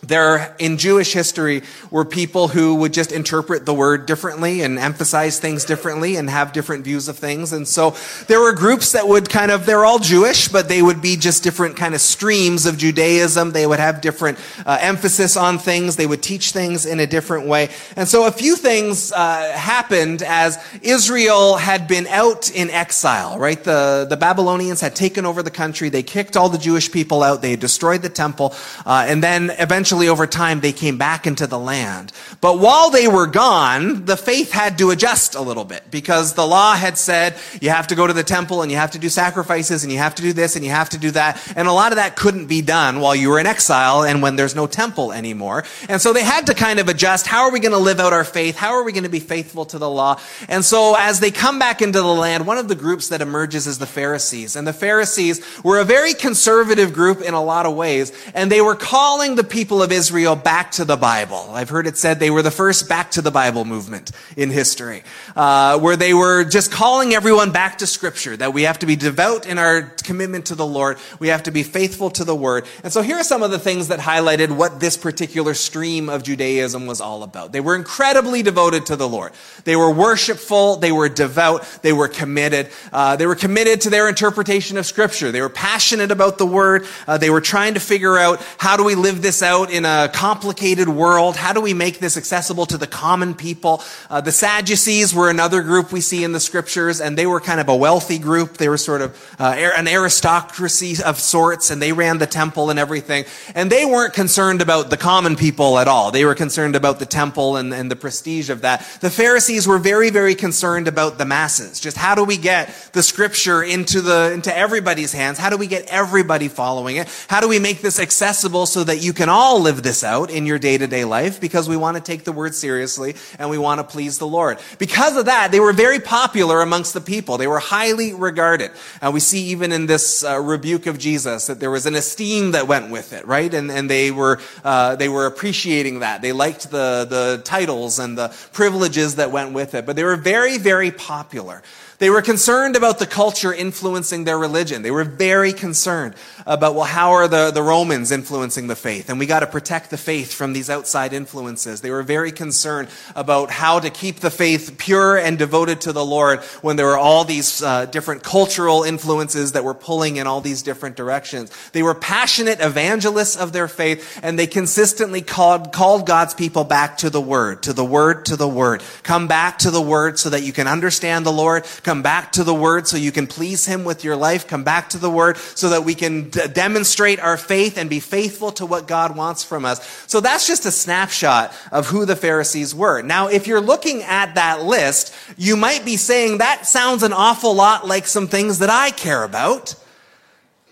there, 0.07 0.55
in 0.59 0.77
Jewish 0.77 1.13
history, 1.13 1.63
were 1.91 2.05
people 2.05 2.47
who 2.47 2.75
would 2.75 2.93
just 2.93 3.11
interpret 3.11 3.65
the 3.65 3.73
word 3.73 4.05
differently 4.05 4.61
and 4.61 4.77
emphasize 4.77 5.39
things 5.39 5.65
differently 5.65 6.15
and 6.15 6.29
have 6.29 6.53
different 6.53 6.83
views 6.83 7.07
of 7.07 7.17
things. 7.17 7.53
And 7.53 7.67
so 7.67 7.95
there 8.27 8.39
were 8.39 8.53
groups 8.53 8.91
that 8.91 9.07
would 9.07 9.29
kind 9.29 9.51
of, 9.51 9.65
they're 9.65 9.85
all 9.85 9.99
Jewish, 9.99 10.47
but 10.47 10.67
they 10.67 10.81
would 10.81 11.01
be 11.01 11.15
just 11.15 11.43
different 11.43 11.75
kind 11.75 11.95
of 11.95 12.01
streams 12.01 12.65
of 12.65 12.77
Judaism. 12.77 13.51
They 13.51 13.65
would 13.65 13.79
have 13.79 14.01
different 14.01 14.37
uh, 14.65 14.77
emphasis 14.81 15.37
on 15.37 15.57
things. 15.57 15.95
They 15.95 16.07
would 16.07 16.21
teach 16.21 16.51
things 16.51 16.85
in 16.85 16.99
a 16.99 17.07
different 17.07 17.47
way. 17.47 17.69
And 17.95 18.07
so 18.07 18.27
a 18.27 18.31
few 18.31 18.55
things 18.55 19.11
uh, 19.11 19.51
happened 19.53 20.21
as 20.21 20.57
Israel 20.81 21.55
had 21.55 21.87
been 21.87 22.07
out 22.07 22.51
in 22.51 22.69
exile, 22.69 23.39
right? 23.39 23.63
The, 23.63 24.05
the 24.09 24.17
Babylonians 24.17 24.81
had 24.81 24.95
taken 24.95 25.25
over 25.25 25.41
the 25.41 25.51
country. 25.51 25.89
They 25.89 26.03
kicked 26.03 26.37
all 26.37 26.49
the 26.49 26.57
Jewish 26.57 26.91
people 26.91 27.23
out. 27.23 27.41
They 27.41 27.55
destroyed 27.55 28.01
the 28.01 28.09
temple. 28.09 28.53
Uh, 28.85 29.05
and 29.07 29.23
then 29.23 29.51
eventually 29.59 29.94
eventually 29.95 30.09
over 30.09 30.27
time 30.27 30.59
they 30.59 30.73
came 30.73 30.97
back 30.97 31.25
into 31.25 31.47
the 31.47 31.57
land. 31.57 32.11
But 32.41 32.59
while 32.59 32.89
they 32.89 33.07
were 33.07 33.27
gone, 33.27 34.05
the 34.05 34.17
faith 34.17 34.51
had 34.51 34.77
to 34.79 34.91
adjust 34.91 35.35
a 35.35 35.41
little 35.41 35.63
bit 35.63 35.83
because 35.89 36.33
the 36.33 36.45
law 36.45 36.75
had 36.75 36.97
said 36.97 37.35
you 37.61 37.69
have 37.69 37.87
to 37.87 37.95
go 37.95 38.05
to 38.05 38.13
the 38.13 38.23
temple 38.23 38.61
and 38.61 38.71
you 38.71 38.77
have 38.77 38.91
to 38.91 38.99
do 38.99 39.09
sacrifices 39.09 39.83
and 39.83 39.91
you 39.91 39.99
have 39.99 40.15
to 40.15 40.21
do 40.21 40.33
this 40.33 40.55
and 40.55 40.65
you 40.65 40.71
have 40.71 40.89
to 40.89 40.97
do 40.97 41.11
that. 41.11 41.41
And 41.55 41.67
a 41.67 41.71
lot 41.71 41.91
of 41.91 41.95
that 41.95 42.15
couldn't 42.15 42.47
be 42.47 42.61
done 42.61 42.99
while 42.99 43.15
you 43.15 43.29
were 43.29 43.39
in 43.39 43.47
exile 43.47 44.03
and 44.03 44.21
when 44.21 44.35
there's 44.35 44.55
no 44.55 44.67
temple 44.67 45.13
anymore. 45.13 45.63
And 45.87 46.01
so 46.01 46.11
they 46.11 46.23
had 46.23 46.47
to 46.47 46.53
kind 46.53 46.79
of 46.79 46.89
adjust. 46.89 47.25
How 47.25 47.43
are 47.43 47.51
we 47.51 47.59
going 47.59 47.71
to 47.71 47.77
live 47.77 47.99
out 47.99 48.11
our 48.11 48.25
faith? 48.25 48.57
How 48.57 48.71
are 48.73 48.83
we 48.83 48.91
going 48.91 49.03
to 49.03 49.09
be 49.09 49.21
faithful 49.21 49.65
to 49.65 49.77
the 49.77 49.89
law? 49.89 50.19
And 50.49 50.63
so 50.65 50.95
as 50.97 51.19
they 51.19 51.31
come 51.31 51.57
back 51.57 51.81
into 51.81 52.01
the 52.01 52.13
land, 52.13 52.45
one 52.45 52.57
of 52.57 52.67
the 52.67 52.75
groups 52.75 53.09
that 53.09 53.21
emerges 53.21 53.65
is 53.65 53.79
the 53.79 53.87
Pharisees. 53.87 54.55
And 54.55 54.67
the 54.67 54.73
Pharisees 54.73 55.41
were 55.63 55.79
a 55.79 55.85
very 55.85 56.13
conservative 56.13 56.93
group 56.93 57.21
in 57.21 57.33
a 57.33 57.43
lot 57.43 57.65
of 57.65 57.75
ways. 57.75 58.11
And 58.33 58.51
they 58.51 58.61
were 58.61 58.75
calling 58.75 59.35
the 59.35 59.43
people 59.43 59.81
of 59.85 59.91
Israel 59.91 60.35
back 60.35 60.71
to 60.71 60.83
the 60.83 60.97
Bible. 60.97 61.51
I've 61.51 61.69
heard 61.69 61.85
it 61.85 61.95
said 61.95 62.19
they 62.19 62.31
were 62.31 62.41
the 62.41 62.51
first 62.51 62.89
back 62.89 63.11
to 63.11 63.21
the 63.21 63.29
Bible 63.29 63.65
movement 63.65 64.11
in 64.35 64.49
history, 64.49 65.03
uh, 65.35 65.77
where 65.79 65.95
they 65.95 66.13
were 66.13 66.43
just 66.43 66.71
calling 66.71 67.13
everyone 67.13 67.51
back 67.51 67.77
to 67.77 67.87
Scripture, 67.87 68.35
that 68.35 68.51
we 68.51 68.63
have 68.63 68.79
to 68.79 68.87
be 68.87 68.95
devout 68.95 69.45
in 69.45 69.59
our 69.59 69.83
commitment 70.03 70.47
to 70.47 70.55
the 70.55 70.65
Lord. 70.65 70.97
We 71.19 71.27
have 71.27 71.43
to 71.43 71.51
be 71.51 71.61
faithful 71.61 72.09
to 72.11 72.23
the 72.23 72.35
Word. 72.35 72.65
And 72.83 72.91
so 72.91 73.03
here 73.03 73.17
are 73.17 73.23
some 73.23 73.43
of 73.43 73.51
the 73.51 73.59
things 73.59 73.89
that 73.89 73.99
highlighted 73.99 74.49
what 74.49 74.79
this 74.79 74.97
particular 74.97 75.53
stream 75.53 76.09
of 76.09 76.23
Judaism 76.23 76.87
was 76.87 76.99
all 76.99 77.21
about. 77.21 77.51
They 77.51 77.61
were 77.61 77.75
incredibly 77.75 78.41
devoted 78.41 78.87
to 78.87 78.95
the 78.95 79.07
Lord. 79.07 79.33
They 79.65 79.75
were 79.75 79.91
worshipful. 79.91 80.77
They 80.77 80.91
were 80.91 81.09
devout. 81.09 81.63
They 81.83 81.93
were 81.93 82.07
committed. 82.07 82.69
Uh, 82.91 83.15
they 83.17 83.27
were 83.27 83.35
committed 83.35 83.81
to 83.81 83.91
their 83.91 84.09
interpretation 84.09 84.77
of 84.77 84.87
Scripture. 84.87 85.31
They 85.31 85.41
were 85.41 85.49
passionate 85.49 86.09
about 86.09 86.39
the 86.39 86.47
Word. 86.47 86.87
Uh, 87.07 87.19
they 87.19 87.29
were 87.29 87.41
trying 87.41 87.75
to 87.75 87.79
figure 87.79 88.17
out 88.17 88.41
how 88.57 88.77
do 88.77 88.83
we 88.83 88.95
live 88.95 89.21
this 89.21 89.43
out 89.43 89.64
in 89.71 89.85
a 89.85 90.09
complicated 90.13 90.89
world? 90.89 91.35
How 91.35 91.53
do 91.53 91.61
we 91.61 91.73
make 91.73 91.99
this 91.99 92.17
accessible 92.17 92.65
to 92.67 92.77
the 92.77 92.87
common 92.87 93.33
people? 93.33 93.83
Uh, 94.09 94.21
the 94.21 94.31
Sadducees 94.31 95.13
were 95.13 95.29
another 95.29 95.61
group 95.61 95.91
we 95.91 96.01
see 96.01 96.23
in 96.23 96.31
the 96.31 96.39
scriptures, 96.39 97.01
and 97.01 97.17
they 97.17 97.25
were 97.25 97.39
kind 97.39 97.59
of 97.59 97.69
a 97.69 97.75
wealthy 97.75 98.19
group. 98.19 98.57
They 98.57 98.69
were 98.69 98.77
sort 98.77 99.01
of 99.01 99.35
uh, 99.39 99.55
an 99.75 99.87
aristocracy 99.87 101.03
of 101.03 101.19
sorts, 101.19 101.71
and 101.71 101.81
they 101.81 101.93
ran 101.93 102.17
the 102.17 102.27
temple 102.27 102.69
and 102.69 102.79
everything. 102.79 103.25
And 103.53 103.71
they 103.71 103.85
weren't 103.85 104.13
concerned 104.13 104.61
about 104.61 104.89
the 104.89 104.97
common 104.97 105.35
people 105.35 105.79
at 105.79 105.87
all. 105.87 106.11
They 106.11 106.25
were 106.25 106.35
concerned 106.35 106.75
about 106.75 106.99
the 106.99 107.05
temple 107.05 107.57
and, 107.57 107.73
and 107.73 107.89
the 107.89 107.95
prestige 107.95 108.49
of 108.49 108.61
that. 108.61 108.81
The 109.01 109.09
Pharisees 109.09 109.67
were 109.67 109.79
very, 109.79 110.09
very 110.09 110.35
concerned 110.35 110.87
about 110.87 111.17
the 111.17 111.25
masses. 111.25 111.79
Just 111.79 111.97
how 111.97 112.15
do 112.15 112.23
we 112.23 112.37
get 112.37 112.73
the 112.93 113.03
scripture 113.03 113.63
into 113.63 114.01
the 114.01 114.31
into 114.33 114.55
everybody's 114.55 115.13
hands? 115.13 115.37
How 115.37 115.49
do 115.49 115.57
we 115.57 115.67
get 115.67 115.85
everybody 115.87 116.47
following 116.47 116.97
it? 116.97 117.07
How 117.27 117.41
do 117.41 117.47
we 117.47 117.59
make 117.59 117.81
this 117.81 117.99
accessible 117.99 118.65
so 118.65 118.83
that 118.83 119.01
you 119.01 119.13
can 119.13 119.29
all 119.29 119.54
live 119.59 119.83
this 119.83 120.03
out 120.03 120.29
in 120.29 120.45
your 120.45 120.59
day 120.59 120.77
to 120.77 120.87
day 120.87 121.05
life 121.05 121.39
because 121.41 121.67
we 121.67 121.77
want 121.77 121.97
to 121.97 122.03
take 122.03 122.23
the 122.23 122.31
word 122.31 122.55
seriously 122.55 123.15
and 123.39 123.49
we 123.49 123.57
want 123.57 123.79
to 123.79 123.83
please 123.83 124.17
the 124.17 124.27
Lord. 124.27 124.59
Because 124.77 125.17
of 125.17 125.25
that, 125.25 125.51
they 125.51 125.59
were 125.59 125.73
very 125.73 125.99
popular 125.99 126.61
amongst 126.61 126.93
the 126.93 127.01
people. 127.01 127.37
They 127.37 127.47
were 127.47 127.59
highly 127.59 128.13
regarded. 128.13 128.71
And 129.01 129.13
we 129.13 129.19
see 129.19 129.45
even 129.47 129.71
in 129.71 129.85
this 129.85 130.23
uh, 130.23 130.39
rebuke 130.39 130.85
of 130.85 130.97
Jesus 130.97 131.47
that 131.47 131.59
there 131.59 131.71
was 131.71 131.85
an 131.85 131.95
esteem 131.95 132.51
that 132.51 132.67
went 132.67 132.91
with 132.91 133.13
it, 133.13 133.25
right? 133.25 133.53
And, 133.53 133.71
and 133.71 133.89
they 133.89 134.11
were, 134.11 134.39
uh, 134.63 134.95
they 134.95 135.09
were 135.09 135.25
appreciating 135.25 135.99
that. 135.99 136.21
They 136.21 136.31
liked 136.31 136.71
the, 136.71 137.05
the 137.09 137.41
titles 137.43 137.99
and 137.99 138.17
the 138.17 138.35
privileges 138.53 139.15
that 139.15 139.31
went 139.31 139.53
with 139.53 139.73
it. 139.73 139.85
But 139.85 139.95
they 139.95 140.03
were 140.03 140.15
very, 140.15 140.57
very 140.57 140.91
popular. 140.91 141.63
They 141.97 142.09
were 142.09 142.21
concerned 142.21 142.75
about 142.75 142.99
the 142.99 143.05
culture 143.05 143.53
influencing 143.53 144.25
their 144.25 144.37
religion. 144.37 144.81
They 144.81 144.91
were 144.91 145.05
very 145.05 145.53
concerned 145.53 146.15
about, 146.45 146.75
well, 146.75 146.83
how 146.83 147.11
are 147.11 147.27
the, 147.27 147.51
the 147.51 147.63
Romans 147.63 148.11
influencing 148.11 148.67
the 148.67 148.75
faith? 148.75 149.09
And 149.09 149.17
we 149.17 149.25
got 149.25 149.39
to 149.39 149.47
protect 149.47 149.91
the 149.91 149.97
faith 149.97 150.33
from 150.33 150.51
these 150.51 150.69
outside 150.69 151.13
influences. 151.13 151.79
They 151.79 151.91
were 151.91 152.03
very 152.03 152.33
concerned 152.33 152.89
about 153.15 153.49
how 153.49 153.79
to 153.79 153.89
keep 153.89 154.19
the 154.19 154.29
faith 154.29 154.75
pure 154.77 155.17
and 155.17 155.37
devoted 155.37 155.79
to 155.81 155.93
the 155.93 156.03
Lord 156.03 156.39
when 156.61 156.75
there 156.75 156.85
were 156.87 156.97
all 156.97 157.23
these 157.23 157.63
uh, 157.63 157.85
different 157.85 158.23
cultural 158.23 158.83
influences 158.83 159.53
that 159.53 159.63
were 159.63 159.73
pulling 159.73 160.17
in 160.17 160.27
all 160.27 160.41
these 160.41 160.63
different 160.63 160.97
directions. 160.97 161.51
They 161.71 161.83
were 161.83 161.95
passionate 161.95 162.59
evangelists 162.59 163.37
of 163.37 163.53
their 163.53 163.69
faith, 163.69 164.19
and 164.21 164.37
they 164.37 164.47
consistently 164.47 165.21
called, 165.21 165.71
called 165.71 166.05
God's 166.05 166.33
people 166.33 166.65
back 166.65 166.97
to 166.97 167.09
the 167.09 167.21
Word, 167.21 167.63
to 167.63 167.71
the 167.71 167.85
Word, 167.85 168.25
to 168.25 168.35
the 168.35 168.47
Word. 168.47 168.83
Come 169.03 169.27
back 169.27 169.59
to 169.59 169.71
the 169.71 169.81
Word 169.81 170.19
so 170.19 170.29
that 170.31 170.43
you 170.43 170.51
can 170.51 170.67
understand 170.67 171.25
the 171.25 171.31
Lord 171.31 171.65
Come 171.85 172.01
back 172.01 172.31
to 172.31 172.43
the 172.43 172.51
Word 172.51 172.87
so 172.87 172.97
you 172.97 173.11
can 173.11 173.27
please 173.27 173.67
Him 173.67 173.83
with 173.83 174.03
your 174.03 174.15
life. 174.15 174.47
Come 174.47 174.63
back 174.63 174.89
to 174.89 174.97
the 174.97 175.11
Word 175.11 175.37
so 175.37 175.69
that 175.69 175.83
we 175.83 175.93
can 175.93 176.31
d- 176.31 176.47
demonstrate 176.51 177.19
our 177.19 177.37
faith 177.37 177.77
and 177.77 177.91
be 177.91 177.99
faithful 177.99 178.51
to 178.53 178.65
what 178.65 178.87
God 178.87 179.15
wants 179.15 179.43
from 179.43 179.65
us. 179.65 179.85
So 180.07 180.19
that's 180.19 180.47
just 180.47 180.65
a 180.65 180.71
snapshot 180.71 181.53
of 181.71 181.85
who 181.85 182.05
the 182.05 182.15
Pharisees 182.15 182.73
were. 182.73 183.03
Now, 183.03 183.27
if 183.27 183.45
you're 183.45 183.61
looking 183.61 184.01
at 184.01 184.33
that 184.33 184.63
list, 184.63 185.13
you 185.37 185.55
might 185.55 185.85
be 185.85 185.95
saying 185.95 186.39
that 186.39 186.65
sounds 186.65 187.03
an 187.03 187.13
awful 187.13 187.53
lot 187.53 187.85
like 187.85 188.07
some 188.07 188.27
things 188.27 188.57
that 188.57 188.71
I 188.71 188.89
care 188.89 189.23
about. 189.23 189.75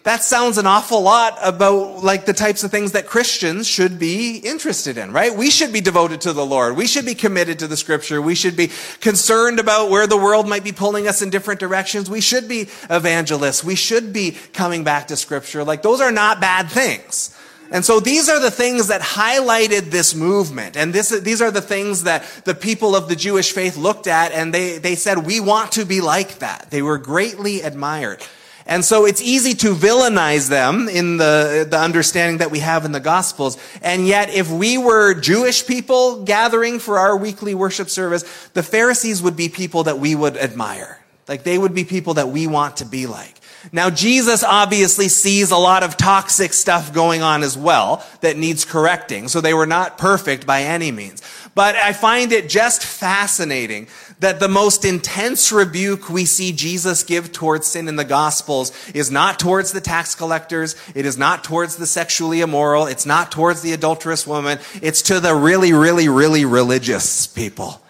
That 0.03 0.21
sounds 0.21 0.57
an 0.57 0.67
awful 0.67 1.01
lot 1.01 1.37
about 1.41 2.03
like 2.03 2.25
the 2.25 2.33
types 2.33 2.65
of 2.65 2.71
things 2.71 2.91
that 2.91 3.07
Christians 3.07 3.67
should 3.67 3.97
be 3.97 4.35
interested 4.35 4.97
in, 4.97 5.13
right? 5.13 5.33
We 5.33 5.49
should 5.49 5.71
be 5.71 5.79
devoted 5.79 6.19
to 6.21 6.33
the 6.33 6.45
Lord. 6.45 6.75
We 6.75 6.87
should 6.87 7.05
be 7.05 7.15
committed 7.15 7.59
to 7.59 7.67
the 7.67 7.77
scripture. 7.77 8.21
We 8.21 8.35
should 8.35 8.57
be 8.57 8.69
concerned 8.99 9.61
about 9.61 9.89
where 9.89 10.05
the 10.05 10.17
world 10.17 10.45
might 10.47 10.65
be 10.65 10.73
pulling 10.73 11.07
us 11.07 11.21
in 11.21 11.29
different 11.29 11.61
directions. 11.61 12.09
We 12.09 12.19
should 12.19 12.49
be 12.49 12.67
evangelists. 12.89 13.63
We 13.63 13.75
should 13.75 14.11
be 14.11 14.31
coming 14.51 14.83
back 14.83 15.07
to 15.07 15.15
scripture. 15.15 15.63
Like 15.63 15.83
those 15.83 16.01
are 16.01 16.11
not 16.11 16.41
bad 16.41 16.69
things. 16.69 17.33
And 17.71 17.85
so 17.85 18.01
these 18.01 18.27
are 18.27 18.41
the 18.41 18.51
things 18.51 18.89
that 18.89 18.99
highlighted 18.99 19.89
this 19.89 20.13
movement. 20.13 20.75
And 20.75 20.93
this, 20.93 21.09
these 21.21 21.41
are 21.41 21.49
the 21.49 21.61
things 21.61 22.03
that 22.03 22.25
the 22.43 22.53
people 22.53 22.93
of 22.93 23.07
the 23.07 23.15
Jewish 23.15 23.53
faith 23.53 23.77
looked 23.77 24.07
at 24.07 24.33
and 24.33 24.53
they, 24.53 24.79
they 24.79 24.95
said, 24.95 25.25
we 25.25 25.39
want 25.39 25.71
to 25.71 25.85
be 25.85 26.01
like 26.01 26.39
that. 26.39 26.67
They 26.71 26.81
were 26.81 26.97
greatly 26.97 27.61
admired. 27.61 28.21
And 28.65 28.83
so 28.85 29.05
it's 29.05 29.21
easy 29.21 29.53
to 29.55 29.75
villainize 29.75 30.49
them 30.49 30.87
in 30.87 31.17
the, 31.17 31.67
the 31.69 31.77
understanding 31.77 32.37
that 32.37 32.51
we 32.51 32.59
have 32.59 32.85
in 32.85 32.91
the 32.91 32.99
Gospels. 32.99 33.57
And 33.81 34.07
yet, 34.07 34.29
if 34.29 34.49
we 34.49 34.77
were 34.77 35.13
Jewish 35.13 35.67
people 35.67 36.23
gathering 36.23 36.79
for 36.79 36.97
our 36.99 37.17
weekly 37.17 37.53
worship 37.55 37.89
service, 37.89 38.23
the 38.53 38.63
Pharisees 38.63 39.21
would 39.21 39.35
be 39.35 39.49
people 39.49 39.83
that 39.83 39.99
we 39.99 40.15
would 40.15 40.37
admire. 40.37 40.99
Like 41.27 41.43
they 41.43 41.57
would 41.57 41.73
be 41.73 41.83
people 41.83 42.15
that 42.15 42.29
we 42.29 42.47
want 42.47 42.77
to 42.77 42.85
be 42.85 43.05
like. 43.05 43.39
Now, 43.71 43.89
Jesus 43.89 44.43
obviously 44.43 45.07
sees 45.07 45.51
a 45.51 45.57
lot 45.57 45.83
of 45.83 45.95
toxic 45.95 46.51
stuff 46.51 46.93
going 46.93 47.21
on 47.21 47.43
as 47.43 47.57
well 47.57 48.05
that 48.19 48.35
needs 48.35 48.65
correcting. 48.65 49.29
So 49.29 49.39
they 49.39 49.53
were 49.53 49.65
not 49.65 49.97
perfect 49.97 50.45
by 50.45 50.63
any 50.63 50.91
means. 50.91 51.21
But 51.55 51.75
I 51.75 51.93
find 51.93 52.31
it 52.33 52.49
just 52.49 52.83
fascinating 52.83 53.87
that 54.23 54.39
the 54.39 54.47
most 54.47 54.85
intense 54.85 55.51
rebuke 55.51 56.09
we 56.09 56.25
see 56.25 56.51
Jesus 56.51 57.03
give 57.03 57.31
towards 57.31 57.67
sin 57.67 57.87
in 57.87 57.95
the 57.95 58.05
Gospels 58.05 58.71
is 58.93 59.11
not 59.11 59.39
towards 59.39 59.71
the 59.71 59.81
tax 59.81 60.15
collectors. 60.15 60.75
It 60.95 61.05
is 61.05 61.17
not 61.17 61.43
towards 61.43 61.75
the 61.75 61.85
sexually 61.85 62.41
immoral. 62.41 62.87
It's 62.87 63.05
not 63.05 63.31
towards 63.31 63.61
the 63.61 63.73
adulterous 63.73 64.25
woman. 64.25 64.59
It's 64.81 65.01
to 65.03 65.19
the 65.19 65.35
really, 65.35 65.73
really, 65.73 66.07
really 66.07 66.45
religious 66.45 67.27
people. 67.27 67.81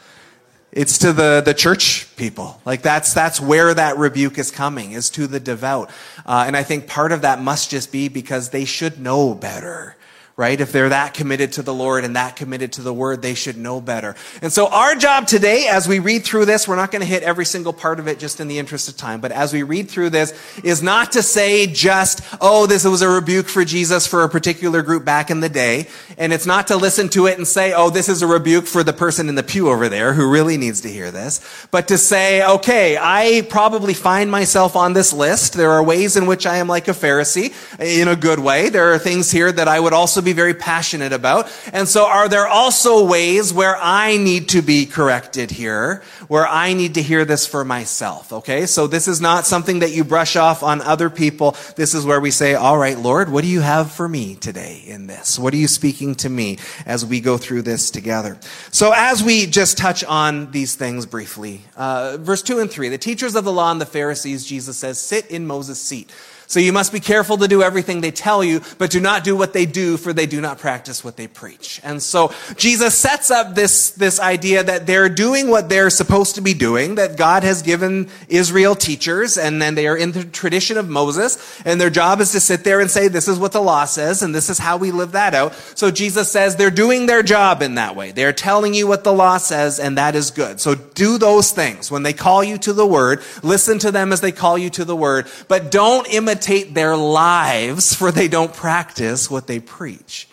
It's 0.71 0.97
to 0.99 1.13
the, 1.13 1.41
the 1.45 1.53
church 1.53 2.07
people. 2.15 2.59
Like 2.65 2.81
that's, 2.81 3.13
that's 3.13 3.39
where 3.39 3.73
that 3.73 3.97
rebuke 3.97 4.39
is 4.39 4.49
coming, 4.49 4.93
is 4.93 5.11
to 5.11 5.27
the 5.27 5.39
devout. 5.39 5.91
Uh, 6.25 6.45
and 6.47 6.57
I 6.57 6.63
think 6.63 6.87
part 6.87 7.11
of 7.11 7.21
that 7.21 7.39
must 7.41 7.69
just 7.69 7.91
be 7.91 8.07
because 8.07 8.49
they 8.49 8.65
should 8.65 8.99
know 8.99 9.35
better 9.35 9.95
right? 10.35 10.59
If 10.59 10.71
they're 10.71 10.89
that 10.89 11.13
committed 11.13 11.53
to 11.53 11.61
the 11.61 11.73
Lord 11.73 12.03
and 12.03 12.15
that 12.15 12.35
committed 12.35 12.73
to 12.73 12.81
the 12.81 12.93
word, 12.93 13.21
they 13.21 13.35
should 13.35 13.57
know 13.57 13.79
better. 13.79 14.15
And 14.41 14.51
so 14.51 14.67
our 14.67 14.95
job 14.95 15.27
today, 15.27 15.67
as 15.67 15.87
we 15.87 15.99
read 15.99 16.23
through 16.23 16.45
this, 16.45 16.67
we're 16.67 16.75
not 16.75 16.91
going 16.91 17.01
to 17.01 17.07
hit 17.07 17.21
every 17.21 17.45
single 17.45 17.73
part 17.73 17.99
of 17.99 18.07
it 18.07 18.17
just 18.17 18.39
in 18.39 18.47
the 18.47 18.57
interest 18.57 18.89
of 18.89 18.97
time, 18.97 19.21
but 19.21 19.31
as 19.31 19.53
we 19.53 19.61
read 19.63 19.89
through 19.89 20.09
this, 20.09 20.33
is 20.63 20.81
not 20.81 21.11
to 21.11 21.21
say 21.21 21.67
just, 21.67 22.21
oh, 22.41 22.65
this 22.65 22.83
was 22.83 23.01
a 23.01 23.09
rebuke 23.09 23.47
for 23.47 23.63
Jesus 23.63 24.07
for 24.07 24.23
a 24.23 24.29
particular 24.29 24.81
group 24.81 25.05
back 25.05 25.29
in 25.29 25.39
the 25.39 25.49
day. 25.49 25.87
And 26.17 26.33
it's 26.33 26.45
not 26.45 26.67
to 26.67 26.77
listen 26.77 27.09
to 27.09 27.27
it 27.27 27.37
and 27.37 27.47
say, 27.47 27.73
oh, 27.73 27.89
this 27.89 28.09
is 28.09 28.21
a 28.21 28.27
rebuke 28.27 28.65
for 28.65 28.83
the 28.83 28.93
person 28.93 29.29
in 29.29 29.35
the 29.35 29.43
pew 29.43 29.69
over 29.69 29.89
there 29.89 30.13
who 30.13 30.31
really 30.31 30.57
needs 30.57 30.81
to 30.81 30.89
hear 30.89 31.11
this. 31.11 31.67
But 31.69 31.89
to 31.89 31.97
say, 31.97 32.43
okay, 32.43 32.97
I 32.99 33.45
probably 33.49 33.93
find 33.93 34.31
myself 34.31 34.75
on 34.75 34.93
this 34.93 35.13
list. 35.13 35.53
There 35.53 35.71
are 35.71 35.83
ways 35.83 36.17
in 36.17 36.25
which 36.25 36.47
I 36.47 36.57
am 36.57 36.67
like 36.67 36.87
a 36.87 36.91
Pharisee 36.91 37.53
in 37.79 38.07
a 38.07 38.15
good 38.15 38.39
way. 38.39 38.69
There 38.69 38.93
are 38.93 38.99
things 38.99 39.29
here 39.29 39.51
that 39.51 39.67
I 39.67 39.79
would 39.79 39.93
also 39.93 40.22
be 40.23 40.33
very 40.33 40.53
passionate 40.53 41.13
about. 41.13 41.51
And 41.71 41.87
so 41.87 42.05
are 42.05 42.27
there 42.27 42.47
also 42.47 43.05
ways 43.05 43.53
where 43.53 43.77
I 43.77 44.17
need 44.17 44.49
to 44.49 44.61
be 44.61 44.85
corrected 44.85 45.51
here, 45.51 46.03
where 46.27 46.47
I 46.47 46.73
need 46.73 46.95
to 46.95 47.01
hear 47.01 47.25
this 47.25 47.45
for 47.45 47.63
myself? 47.65 48.31
Okay. 48.33 48.65
So 48.65 48.87
this 48.87 49.07
is 49.07 49.21
not 49.21 49.45
something 49.45 49.79
that 49.79 49.91
you 49.91 50.03
brush 50.03 50.35
off 50.35 50.63
on 50.63 50.81
other 50.81 51.09
people. 51.09 51.55
This 51.75 51.93
is 51.93 52.05
where 52.05 52.19
we 52.19 52.31
say, 52.31 52.53
all 52.53 52.77
right, 52.77 52.97
Lord, 52.97 53.29
what 53.29 53.43
do 53.43 53.49
you 53.49 53.61
have 53.61 53.91
for 53.91 54.07
me 54.07 54.35
today 54.35 54.83
in 54.85 55.07
this? 55.07 55.37
What 55.37 55.53
are 55.53 55.57
you 55.57 55.67
speaking 55.67 56.15
to 56.15 56.29
me 56.29 56.57
as 56.85 57.05
we 57.05 57.19
go 57.19 57.37
through 57.37 57.63
this 57.63 57.91
together? 57.91 58.37
So 58.71 58.93
as 58.95 59.23
we 59.23 59.45
just 59.45 59.77
touch 59.77 60.03
on 60.03 60.51
these 60.51 60.75
things 60.75 61.05
briefly, 61.05 61.61
uh, 61.75 62.17
verse 62.19 62.41
two 62.41 62.59
and 62.59 62.71
three, 62.71 62.89
the 62.89 62.97
teachers 62.97 63.35
of 63.35 63.43
the 63.43 63.51
law 63.51 63.71
and 63.71 63.81
the 63.81 63.85
Pharisees, 63.85 64.45
Jesus 64.45 64.77
says, 64.77 64.99
sit 64.99 65.27
in 65.31 65.45
Moses' 65.45 65.81
seat. 65.81 66.11
So 66.53 66.59
you 66.59 66.71
must 66.71 66.93
be 66.93 66.99
careful 66.99 67.39
to 67.39 67.47
do 67.47 67.63
everything 67.63 68.01
they 68.01 68.11
tell 68.11 68.43
you, 68.43 68.61
but 68.77 68.91
do 68.91 68.99
not 68.99 69.23
do 69.23 69.35
what 69.35 69.53
they 69.53 69.65
do, 69.65 69.97
for 69.97 70.13
they 70.13 70.27
do 70.27 70.39
not 70.39 70.59
practice 70.59 71.03
what 71.03 71.17
they 71.17 71.25
preach. 71.25 71.81
And 71.83 71.99
so 71.99 72.31
Jesus 72.57 72.95
sets 72.95 73.31
up 73.31 73.55
this, 73.55 73.89
this 73.89 74.19
idea 74.19 74.63
that 74.63 74.85
they're 74.85 75.09
doing 75.09 75.49
what 75.49 75.67
they're 75.67 75.89
supposed 75.89 76.35
to 76.35 76.41
be 76.41 76.53
doing, 76.53 76.93
that 76.93 77.17
God 77.17 77.41
has 77.41 77.63
given 77.63 78.07
Israel 78.29 78.75
teachers, 78.75 79.35
and 79.35 79.59
then 79.59 79.73
they 79.73 79.87
are 79.87 79.97
in 79.97 80.11
the 80.11 80.25
tradition 80.25 80.77
of 80.77 80.87
Moses, 80.87 81.59
and 81.65 81.81
their 81.81 81.89
job 81.89 82.21
is 82.21 82.33
to 82.33 82.39
sit 82.39 82.63
there 82.63 82.79
and 82.79 82.91
say, 82.91 83.07
this 83.07 83.27
is 83.27 83.39
what 83.39 83.51
the 83.51 83.59
law 83.59 83.85
says, 83.85 84.21
and 84.21 84.35
this 84.35 84.47
is 84.51 84.59
how 84.59 84.77
we 84.77 84.91
live 84.91 85.13
that 85.13 85.33
out. 85.33 85.55
So 85.73 85.89
Jesus 85.89 86.31
says 86.31 86.55
they're 86.55 86.69
doing 86.69 87.07
their 87.07 87.23
job 87.23 87.63
in 87.63 87.73
that 87.75 87.95
way. 87.95 88.11
They're 88.11 88.31
telling 88.31 88.75
you 88.75 88.85
what 88.85 89.03
the 89.03 89.11
law 89.11 89.37
says, 89.37 89.79
and 89.79 89.97
that 89.97 90.13
is 90.13 90.29
good. 90.29 90.61
So 90.61 90.75
do 90.75 91.17
those 91.17 91.51
things. 91.51 91.89
When 91.89 92.03
they 92.03 92.13
call 92.13 92.43
you 92.43 92.59
to 92.59 92.73
the 92.73 92.85
word, 92.85 93.23
listen 93.41 93.79
to 93.79 93.89
them 93.89 94.13
as 94.13 94.21
they 94.21 94.31
call 94.31 94.55
you 94.55 94.69
to 94.69 94.85
the 94.85 94.95
word, 94.95 95.25
but 95.47 95.71
don't 95.71 96.07
imitate 96.13 96.42
imitate 96.43 96.73
their 96.73 96.95
lives, 96.95 97.93
for 97.93 98.11
they 98.11 98.27
don't 98.27 98.53
practice 98.53 99.29
what 99.29 99.47
they 99.47 99.59
preach. 99.59 100.27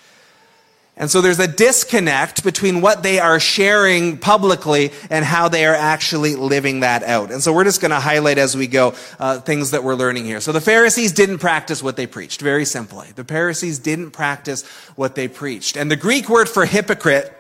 And 0.97 1.11
so 1.11 1.23
there's 1.23 1.39
a 1.39 1.49
disconnect 1.49 2.45
between 2.45 2.83
what 2.83 3.03
they 3.03 3.19
are 3.21 3.41
sharing 3.41 4.19
publicly 4.19 4.93
and 5.09 5.25
how 5.25 5.49
they 5.49 5.65
are 5.65 5.75
actually 5.75 6.37
living 6.37 6.81
that 6.81 7.03
out. 7.03 7.31
And 7.31 7.43
so 7.43 7.55
we're 7.55 7.65
just 7.65 7.81
going 7.81 7.93
to 7.93 8.01
highlight 8.01 8.37
as 8.37 8.55
we 8.55 8.67
go 8.67 8.93
uh, 9.19 9.41
things 9.41 9.71
that 9.71 9.83
we're 9.83 9.95
learning 9.95 10.27
here. 10.27 10.41
So 10.41 10.53
the 10.53 10.61
Pharisees 10.61 11.13
didn't 11.13 11.39
practice 11.39 11.83
what 11.83 11.97
they 11.97 12.07
preached, 12.07 12.43
very 12.43 12.67
simply. 12.67 13.09
The 13.15 13.25
Pharisees 13.25 13.79
didn't 13.79 14.11
practice 14.11 14.67
what 14.97 15.15
they 15.15 15.27
preached. 15.27 15.79
And 15.79 15.91
the 15.91 15.97
Greek 15.97 16.29
word 16.29 16.51
for 16.51 16.67
hypocrite 16.67 17.35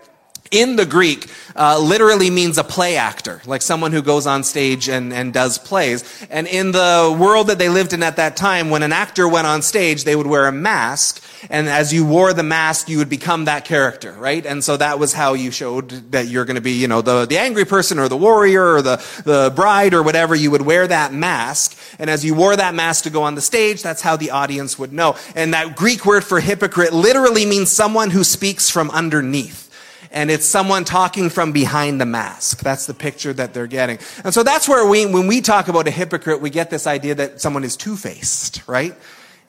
in 0.50 0.75
the 0.75 0.85
Greek, 0.85 1.28
uh, 1.54 1.78
literally 1.78 2.28
means 2.28 2.59
a 2.59 2.64
play 2.64 2.97
actor, 2.97 3.40
like 3.47 3.62
someone 3.62 3.92
who 3.92 4.02
goes 4.02 4.26
on 4.26 4.42
stage 4.42 4.88
and, 4.88 5.12
and 5.12 5.33
does 5.33 5.59
plays. 5.59 6.02
And 6.28 6.49
in 6.49 6.73
the 6.73 7.16
world 7.19 7.47
that 7.47 7.59
they 7.59 7.69
lived 7.69 7.92
in 7.92 8.02
at 8.02 8.16
that 8.16 8.37
time, 8.37 8.69
when 8.69 8.83
an 8.83 8.92
actor 8.92 9.28
went 9.28 9.47
on 9.47 9.62
stage, 9.62 10.02
they 10.02 10.16
would 10.16 10.26
wear 10.26 10.49
a 10.49 10.52
mask. 10.52 11.23
And 11.50 11.69
as 11.69 11.92
you 11.92 12.04
wore 12.04 12.33
the 12.33 12.42
mask, 12.42 12.88
you 12.88 12.99
would 12.99 13.09
become 13.09 13.45
that 13.45 13.64
character, 13.64 14.12
right? 14.12 14.45
And 14.45 14.64
so 14.64 14.76
that 14.76 14.99
was 14.99 15.12
how 15.12 15.35
you 15.35 15.52
showed 15.52 15.90
that 16.11 16.26
you're 16.26 16.45
going 16.45 16.57
to 16.57 16.61
be, 16.61 16.73
you 16.73 16.88
know, 16.88 17.00
the, 17.00 17.26
the 17.26 17.38
angry 17.38 17.64
person 17.64 18.00
or 18.00 18.09
the 18.09 18.16
warrior 18.16 18.75
or 18.75 18.83
the, 18.83 18.97
the 19.25 19.52
bride 19.54 19.95
or 19.95 20.02
whatever. 20.02 20.35
You 20.35 20.50
would 20.50 20.62
wear 20.62 20.85
that 20.88 21.12
mask. 21.12 21.78
And 22.00 22.11
as 22.11 22.25
you 22.25 22.35
wore 22.35 22.57
that 22.57 22.75
mask 22.75 23.04
to 23.04 23.11
go 23.11 23.23
on 23.23 23.37
the 23.37 23.40
stage, 23.40 23.83
that's 23.83 24.02
how 24.02 24.16
the 24.16 24.33
audience 24.33 24.80
would 24.80 24.92
know. 24.92 25.16
And 25.37 25.54
that 25.54 25.76
Greek 25.76 26.04
word 26.04 26.25
for 26.25 26.40
hypocrite 26.40 26.92
literally 26.92 27.47
means 27.47 27.71
someone 27.71 28.11
who 28.11 28.25
speaks 28.25 28.69
from 28.69 28.90
underneath 28.90 29.69
and 30.11 30.31
it's 30.31 30.47
someone 30.47 30.85
talking 30.85 31.31
from 31.31 31.52
behind 31.52 32.00
the 32.00 32.07
mask. 32.07 32.61
That's 32.61 32.87
the 32.87 32.95
picture 32.95 33.33
that 33.33 33.55
they're 33.55 33.67
getting. 33.67 33.99
And 34.25 34.35
so 34.35 34.43
that's 34.43 34.69
where 34.69 34.88
we, 34.88 35.07
when 35.07 35.26
we 35.26 35.40
talk 35.40 35.69
about 35.69 35.87
a 35.87 35.90
hypocrite, 35.90 36.40
we 36.40 36.50
get 36.50 36.71
this 36.71 36.87
idea 36.87 37.14
that 37.17 37.40
someone 37.40 37.64
is 37.64 37.76
two-faced, 37.76 38.67
right? 38.67 38.95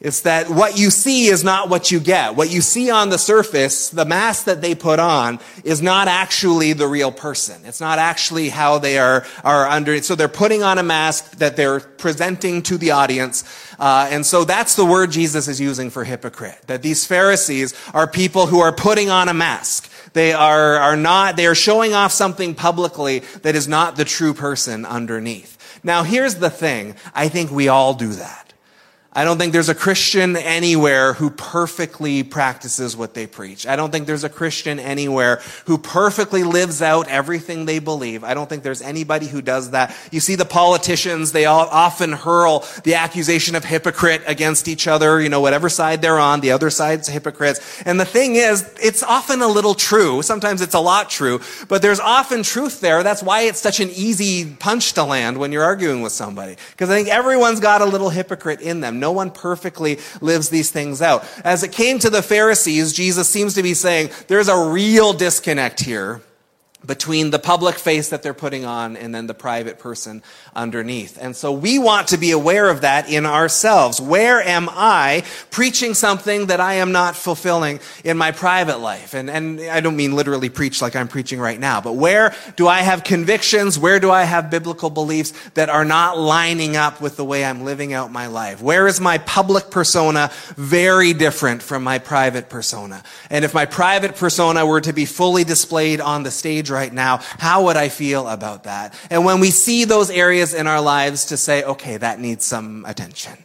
It's 0.02 0.22
that 0.22 0.50
what 0.50 0.80
you 0.80 0.90
see 0.90 1.28
is 1.28 1.44
not 1.44 1.70
what 1.70 1.92
you 1.92 2.00
get. 2.00 2.36
What 2.36 2.50
you 2.50 2.62
see 2.62 2.90
on 2.90 3.10
the 3.10 3.20
surface, 3.20 3.90
the 3.90 4.04
mask 4.04 4.46
that 4.46 4.60
they 4.60 4.74
put 4.74 4.98
on, 4.98 5.40
is 5.64 5.80
not 5.80 6.08
actually 6.08 6.74
the 6.74 6.88
real 6.88 7.12
person. 7.12 7.62
It's 7.66 7.80
not 7.80 8.00
actually 8.00 8.50
how 8.50 8.80
they 8.80 8.98
are, 8.98 9.28
are 9.44 9.68
under. 9.68 10.02
So 10.02 10.16
they're 10.16 10.28
putting 10.28 10.64
on 10.64 10.80
a 10.80 10.84
mask 10.84 11.38
that 11.38 11.56
they're 11.56 11.80
presenting 11.80 12.64
to 12.64 12.80
the 12.80 12.92
audience. 12.92 13.44
Uh, 13.78 14.08
and 14.10 14.26
so 14.26 14.44
that's 14.44 14.76
the 14.76 14.86
word 14.86 15.12
Jesus 15.12 15.48
is 15.48 15.62
using 15.62 15.92
for 15.92 16.04
hypocrite. 16.04 16.58
That 16.66 16.82
these 16.82 17.06
Pharisees 17.06 17.76
are 17.94 18.08
people 18.08 18.48
who 18.48 18.60
are 18.60 18.74
putting 18.74 19.12
on 19.12 19.30
a 19.30 19.36
mask. 19.36 19.88
They 20.14 20.34
are, 20.34 20.76
are 20.78 20.98
not, 20.98 21.36
they 21.38 21.48
are 21.48 21.56
showing 21.56 21.94
off 21.94 22.12
something 22.12 22.56
publicly 22.56 23.20
that 23.44 23.56
is 23.56 23.68
not 23.68 23.96
the 23.96 24.06
true 24.06 24.34
person 24.34 24.86
underneath. 24.86 25.58
Now 25.84 26.04
here's 26.04 26.36
the 26.36 26.50
thing. 26.50 26.96
I 27.14 27.30
think 27.30 27.52
we 27.52 27.68
all 27.68 27.94
do 27.94 28.10
that. 28.14 28.51
I 29.14 29.26
don't 29.26 29.38
think 29.38 29.52
there's 29.52 29.68
a 29.68 29.76
Christian 29.76 30.38
anywhere 30.38 31.12
who 31.12 31.32
perfectly 31.32 32.24
practices 32.24 32.96
what 32.96 33.14
they 33.14 33.28
preach. 33.28 33.68
I 33.68 33.76
don't 33.76 33.92
think 33.92 34.08
there's 34.08 34.24
a 34.24 34.30
Christian 34.30 34.80
anywhere 34.80 35.42
who 35.66 35.78
perfectly 35.78 36.46
lives 36.46 36.82
out 36.82 37.10
everything 37.10 37.66
they 37.66 37.80
believe. 37.80 38.24
I 38.24 38.34
don't 38.34 38.48
think 38.48 38.64
there's 38.64 38.82
anybody 38.82 39.28
who 39.28 39.42
does 39.42 39.72
that. 39.72 39.94
You 40.14 40.22
see 40.22 40.36
the 40.36 40.46
politicians, 40.46 41.34
they 41.34 41.44
all 41.44 41.68
often 41.68 42.14
hurl 42.14 42.66
the 42.86 42.96
accusation 42.96 43.56
of 43.56 43.66
hypocrite 43.66 44.22
against 44.28 44.70
each 44.70 44.88
other, 44.88 45.20
you 45.20 45.28
know, 45.28 45.42
whatever 45.42 45.68
side 45.68 46.02
they're 46.02 46.18
on, 46.18 46.40
the 46.40 46.52
other 46.52 46.70
side's 46.70 47.10
hypocrites. 47.10 47.82
And 47.86 48.00
the 48.00 48.06
thing 48.06 48.38
is, 48.38 48.74
it's 48.82 49.04
often 49.04 49.42
a 49.42 49.48
little 49.48 49.74
true. 49.74 50.22
Sometimes 50.22 50.62
it's 50.62 50.74
a 50.74 50.80
lot 50.80 51.10
true, 51.10 51.42
but 51.68 51.82
there's 51.82 52.00
often 52.00 52.44
truth 52.44 52.80
there. 52.80 53.04
That's 53.04 53.22
why 53.22 53.42
it's 53.42 53.60
such 53.60 53.82
an 53.82 53.90
easy 53.90 54.56
punch 54.56 54.94
to 54.94 55.04
land 55.04 55.38
when 55.38 55.52
you're 55.52 55.66
arguing 55.66 56.02
with 56.02 56.14
somebody. 56.14 56.56
Because 56.72 56.90
I 56.90 56.96
think 56.96 57.10
everyone's 57.10 57.60
got 57.60 57.82
a 57.82 57.86
little 57.86 58.10
hypocrite 58.10 58.62
in 58.62 58.80
them. 58.80 59.01
No 59.02 59.12
one 59.12 59.32
perfectly 59.32 60.00
lives 60.22 60.50
these 60.50 60.72
things 60.72 61.02
out. 61.02 61.26
As 61.44 61.64
it 61.64 61.74
came 61.74 62.00
to 62.00 62.10
the 62.10 62.22
Pharisees, 62.22 62.94
Jesus 62.94 63.28
seems 63.28 63.56
to 63.56 63.64
be 63.64 63.74
saying 63.74 64.12
there's 64.28 64.48
a 64.48 64.70
real 64.70 65.12
disconnect 65.12 65.82
here 65.82 66.22
between 66.86 67.30
the 67.30 67.38
public 67.38 67.76
face 67.76 68.10
that 68.10 68.24
they're 68.24 68.34
putting 68.34 68.66
on 68.66 68.98
and 68.98 69.14
then 69.14 69.28
the 69.28 69.34
private 69.34 69.78
person 69.78 70.24
underneath. 70.56 71.18
And 71.22 71.36
so 71.36 71.52
we 71.52 71.78
want 71.78 72.08
to 72.08 72.18
be 72.18 72.32
aware 72.32 72.70
of 72.70 72.82
that 72.82 73.10
in 73.10 73.26
ourselves. 73.26 74.02
Where 74.02 74.42
am 74.42 74.68
I 74.72 75.24
preaching 75.52 75.94
something 75.94 76.48
that 76.48 76.60
I 76.60 76.76
am 76.76 76.92
not 76.92 77.16
fulfilling 77.16 77.80
in 78.04 78.18
my 78.18 78.32
private 78.32 78.80
life? 78.80 79.14
And, 79.14 79.30
and 79.30 79.62
I 79.62 79.80
don't 79.80 79.96
mean 79.96 80.16
literally 80.16 80.50
preach 80.50 80.82
like 80.82 80.96
I'm 80.96 81.08
preaching 81.08 81.40
right 81.40 81.60
now, 81.60 81.82
but 81.82 81.94
where 81.94 82.34
do 82.56 82.68
I 82.68 82.80
have 82.80 83.04
convictions? 83.04 83.78
Where 83.78 84.00
do 84.00 84.10
I 84.10 84.24
have 84.24 84.50
biblical 84.50 84.90
beliefs 84.90 85.34
that 85.54 85.70
are 85.70 85.86
not 85.86 86.18
lining 86.18 86.76
up 86.76 87.00
with 87.00 87.16
the 87.16 87.26
way 87.26 87.46
I'm 87.46 87.64
living 87.64 87.94
out 87.94 88.12
my 88.12 88.26
life? 88.26 88.60
Where 88.60 88.88
is 88.88 89.00
my 89.00 89.20
public 89.20 89.70
persona 89.70 90.32
very 90.56 91.14
different 91.14 91.62
from 91.62 91.84
my 91.84 92.00
private 92.00 92.50
persona? 92.50 93.04
And 93.30 93.46
if 93.46 93.54
my 93.54 93.68
private 93.68 94.16
persona 94.16 94.66
were 94.66 94.82
to 94.82 94.94
be 94.94 95.06
fully 95.06 95.44
displayed 95.44 96.02
on 96.02 96.24
the 96.24 96.32
stage 96.32 96.71
right 96.72 96.92
now, 96.92 97.18
how 97.18 97.66
would 97.66 97.78
I 97.78 97.90
feel 97.90 98.28
about 98.28 98.64
that? 98.64 98.94
And 99.10 99.26
when 99.26 99.40
we 99.40 99.52
see 99.52 99.86
those 99.86 100.10
areas 100.10 100.54
in 100.54 100.68
our 100.68 100.82
lives 100.82 101.26
to 101.26 101.38
say, 101.38 101.64
okay, 101.64 101.98
that 101.98 102.20
needs 102.20 102.46
some 102.46 102.86
attention 102.88 103.38